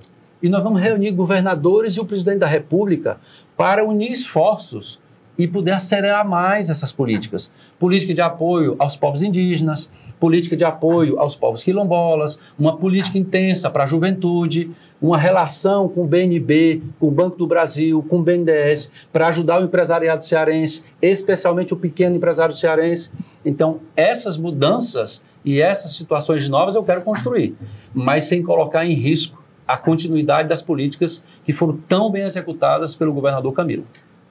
e 0.45 0.49
nós 0.49 0.63
vamos 0.63 0.79
reunir 0.79 1.09
governadores 1.09 1.95
e 1.95 1.99
o 1.99 2.05
presidente 2.05 2.37
da 2.37 2.45
República 2.45 3.17
para 3.57 3.83
unir 3.83 4.11
esforços 4.11 4.99
e 5.35 5.47
poder 5.47 5.71
acelerar 5.71 6.23
mais 6.23 6.69
essas 6.69 6.91
políticas. 6.91 7.49
Política 7.79 8.13
de 8.13 8.21
apoio 8.21 8.75
aos 8.77 8.95
povos 8.95 9.23
indígenas, 9.23 9.89
política 10.19 10.55
de 10.55 10.63
apoio 10.63 11.19
aos 11.19 11.35
povos 11.35 11.63
quilombolas, 11.63 12.37
uma 12.59 12.77
política 12.77 13.17
intensa 13.17 13.71
para 13.71 13.85
a 13.85 13.87
juventude, 13.87 14.69
uma 15.01 15.17
relação 15.17 15.89
com 15.89 16.03
o 16.03 16.07
BNB, 16.07 16.83
com 16.99 17.07
o 17.07 17.11
Banco 17.11 17.39
do 17.39 17.47
Brasil, 17.47 18.05
com 18.07 18.19
o 18.19 18.23
BNDES, 18.23 18.91
para 19.11 19.27
ajudar 19.29 19.59
o 19.59 19.65
empresariado 19.65 20.23
cearense, 20.23 20.83
especialmente 21.01 21.73
o 21.73 21.77
pequeno 21.77 22.17
empresário 22.17 22.53
cearense. 22.53 23.09
Então, 23.43 23.79
essas 23.97 24.37
mudanças 24.37 25.23
e 25.43 25.59
essas 25.59 25.93
situações 25.93 26.47
novas 26.47 26.75
eu 26.75 26.83
quero 26.83 27.01
construir, 27.01 27.55
mas 27.95 28.25
sem 28.25 28.43
colocar 28.43 28.85
em 28.85 28.93
risco 28.93 29.43
a 29.67 29.77
continuidade 29.77 30.47
das 30.49 30.61
políticas 30.61 31.21
que 31.43 31.53
foram 31.53 31.77
tão 31.77 32.11
bem 32.11 32.23
executadas 32.23 32.95
pelo 32.95 33.13
governador 33.13 33.53
Camilo. 33.53 33.85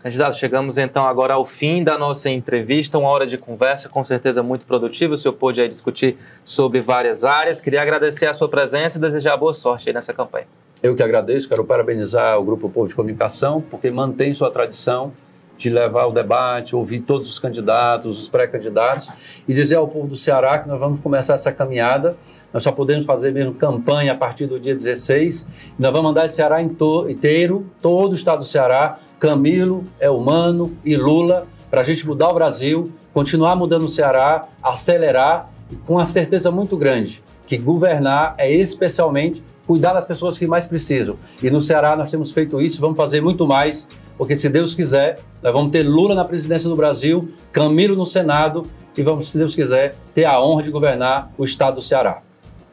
Candidato, 0.04 0.36
chegamos 0.36 0.76
então 0.76 1.06
agora 1.06 1.32
ao 1.32 1.46
fim 1.46 1.82
da 1.82 1.96
nossa 1.96 2.28
entrevista, 2.28 2.98
uma 2.98 3.08
hora 3.08 3.26
de 3.26 3.38
conversa 3.38 3.88
com 3.88 4.04
certeza 4.04 4.42
muito 4.42 4.66
produtiva. 4.66 5.14
O 5.14 5.16
senhor 5.16 5.32
pôde 5.32 5.62
aí 5.62 5.68
discutir 5.68 6.16
sobre 6.44 6.82
várias 6.82 7.24
áreas. 7.24 7.58
Queria 7.58 7.80
agradecer 7.80 8.26
a 8.26 8.34
sua 8.34 8.46
presença 8.46 8.98
e 8.98 9.00
desejar 9.00 9.34
boa 9.38 9.54
sorte 9.54 9.90
nessa 9.94 10.12
campanha. 10.12 10.46
Eu 10.82 10.94
que 10.94 11.02
agradeço, 11.02 11.48
quero 11.48 11.64
parabenizar 11.64 12.38
o 12.38 12.44
Grupo 12.44 12.68
Povo 12.68 12.86
de 12.86 12.94
Comunicação, 12.94 13.62
porque 13.62 13.90
mantém 13.90 14.34
sua 14.34 14.50
tradição 14.50 15.14
de 15.56 15.70
levar 15.70 16.06
o 16.06 16.12
debate, 16.12 16.74
ouvir 16.74 17.00
todos 17.00 17.28
os 17.28 17.38
candidatos, 17.38 18.18
os 18.18 18.28
pré-candidatos 18.28 19.42
e 19.46 19.54
dizer 19.54 19.76
ao 19.76 19.88
povo 19.88 20.06
do 20.06 20.16
Ceará 20.16 20.58
que 20.58 20.68
nós 20.68 20.78
vamos 20.78 21.00
começar 21.00 21.34
essa 21.34 21.52
caminhada. 21.52 22.16
Nós 22.52 22.62
só 22.62 22.72
podemos 22.72 23.04
fazer 23.04 23.32
mesmo 23.32 23.54
campanha 23.54 24.12
a 24.12 24.16
partir 24.16 24.46
do 24.46 24.58
dia 24.58 24.74
16. 24.74 25.74
Nós 25.78 25.92
vamos 25.92 26.08
mandar 26.08 26.26
esse 26.26 26.36
Ceará 26.36 26.62
inteiro, 26.62 27.66
todo 27.80 28.12
o 28.12 28.14
estado 28.14 28.38
do 28.38 28.44
Ceará, 28.44 28.98
Camilo, 29.18 29.84
Elmano 30.00 30.76
e 30.84 30.96
Lula, 30.96 31.46
para 31.70 31.80
a 31.80 31.84
gente 31.84 32.06
mudar 32.06 32.30
o 32.30 32.34
Brasil, 32.34 32.92
continuar 33.12 33.56
mudando 33.56 33.84
o 33.84 33.88
Ceará, 33.88 34.46
acelerar 34.62 35.50
e 35.70 35.76
com 35.76 35.98
a 35.98 36.04
certeza 36.04 36.50
muito 36.50 36.76
grande 36.76 37.22
que 37.46 37.56
governar 37.56 38.34
é 38.38 38.50
especialmente 38.50 39.42
cuidar 39.66 39.94
das 39.94 40.04
pessoas 40.04 40.38
que 40.38 40.46
mais 40.46 40.66
precisam. 40.66 41.16
E 41.42 41.50
no 41.50 41.60
Ceará 41.60 41.96
nós 41.96 42.10
temos 42.10 42.32
feito 42.32 42.60
isso, 42.60 42.80
vamos 42.80 42.96
fazer 42.96 43.20
muito 43.20 43.46
mais, 43.46 43.88
porque 44.16 44.36
se 44.36 44.48
Deus 44.48 44.74
quiser, 44.74 45.18
nós 45.42 45.52
vamos 45.52 45.72
ter 45.72 45.82
Lula 45.82 46.14
na 46.14 46.24
presidência 46.24 46.68
do 46.68 46.76
Brasil, 46.76 47.28
Camilo 47.52 47.96
no 47.96 48.06
Senado 48.06 48.68
e 48.96 49.02
vamos, 49.02 49.30
se 49.30 49.38
Deus 49.38 49.54
quiser, 49.54 49.96
ter 50.14 50.24
a 50.24 50.40
honra 50.40 50.62
de 50.62 50.70
governar 50.70 51.32
o 51.36 51.44
estado 51.44 51.76
do 51.76 51.82
Ceará. 51.82 52.22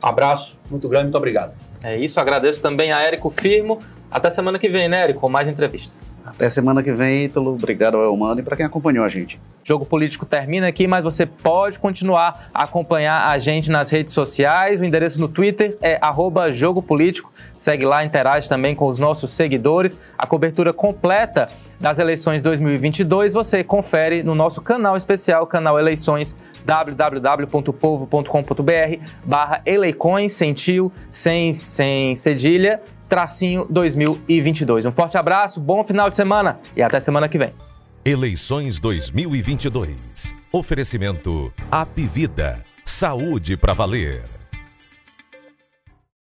Abraço 0.02 0.62
muito 0.70 0.88
grande, 0.88 1.06
muito 1.06 1.18
obrigado. 1.18 1.54
É 1.84 1.98
isso, 1.98 2.20
agradeço 2.20 2.62
também 2.62 2.92
a 2.92 3.02
Érico 3.02 3.30
Firmo. 3.30 3.80
Até 4.10 4.30
semana 4.30 4.60
que 4.60 4.70
vem, 4.70 4.88
né, 4.88 5.04
Érico, 5.04 5.22
com 5.22 5.30
mais 5.30 5.48
entrevistas. 5.48 6.11
Até 6.36 6.50
semana 6.50 6.82
que 6.82 6.92
vem, 6.92 7.26
Ítalo. 7.26 7.54
Obrigado 7.54 7.98
ao 7.98 8.04
Elmano 8.04 8.40
e 8.40 8.44
para 8.44 8.56
quem 8.56 8.66
acompanhou 8.66 9.04
a 9.04 9.08
gente. 9.08 9.40
Jogo 9.64 9.86
Político 9.86 10.26
termina 10.26 10.68
aqui, 10.68 10.88
mas 10.88 11.04
você 11.04 11.26
pode 11.26 11.78
continuar 11.78 12.50
a 12.54 12.64
acompanhar 12.64 13.28
a 13.28 13.38
gente 13.38 13.70
nas 13.70 13.90
redes 13.90 14.14
sociais. 14.14 14.82
O 14.82 14.86
endereço 14.86 15.20
no 15.20 15.28
Twitter 15.28 15.78
é 15.82 16.00
Jogo 16.52 16.82
Político. 16.82 17.32
Segue 17.58 17.86
lá, 17.86 18.04
interage 18.04 18.50
também 18.50 18.74
com 18.74 18.88
os 18.88 18.98
nossos 18.98 19.32
seguidores. 19.32 20.00
A 20.18 20.26
cobertura 20.26 20.74
completa 20.74 21.50
das 21.82 22.00
eleições 22.00 22.42
2022 22.42 23.34
você 23.34 23.62
confere 23.64 24.24
no 24.24 24.36
nosso 24.36 24.62
canal 24.62 24.96
especial, 24.96 25.46
canal 25.48 25.80
Eleições, 25.80 26.36
www.povo.com.br 26.64 29.06
barra 29.26 29.62
eleicões, 29.66 30.34
sem 30.34 30.54
tio, 30.54 30.92
sem, 31.10 31.54
sem 31.54 32.16
cedilha 32.16 32.82
tracinho 33.10 33.66
2022. 33.70 34.86
Um 34.86 34.92
forte 34.92 35.18
abraço, 35.18 35.60
bom 35.60 35.84
final 35.84 36.10
de 36.10 36.16
semana 36.16 36.60
e 36.78 36.82
até 36.82 37.02
semana 37.02 37.28
que 37.28 37.38
vem. 37.38 37.54
Eleições 38.06 38.80
2022. 38.80 40.34
Oferecimento 40.50 41.52
Apivida. 41.70 42.64
Saúde 42.86 43.58
para 43.58 43.74
valer. 43.74 44.41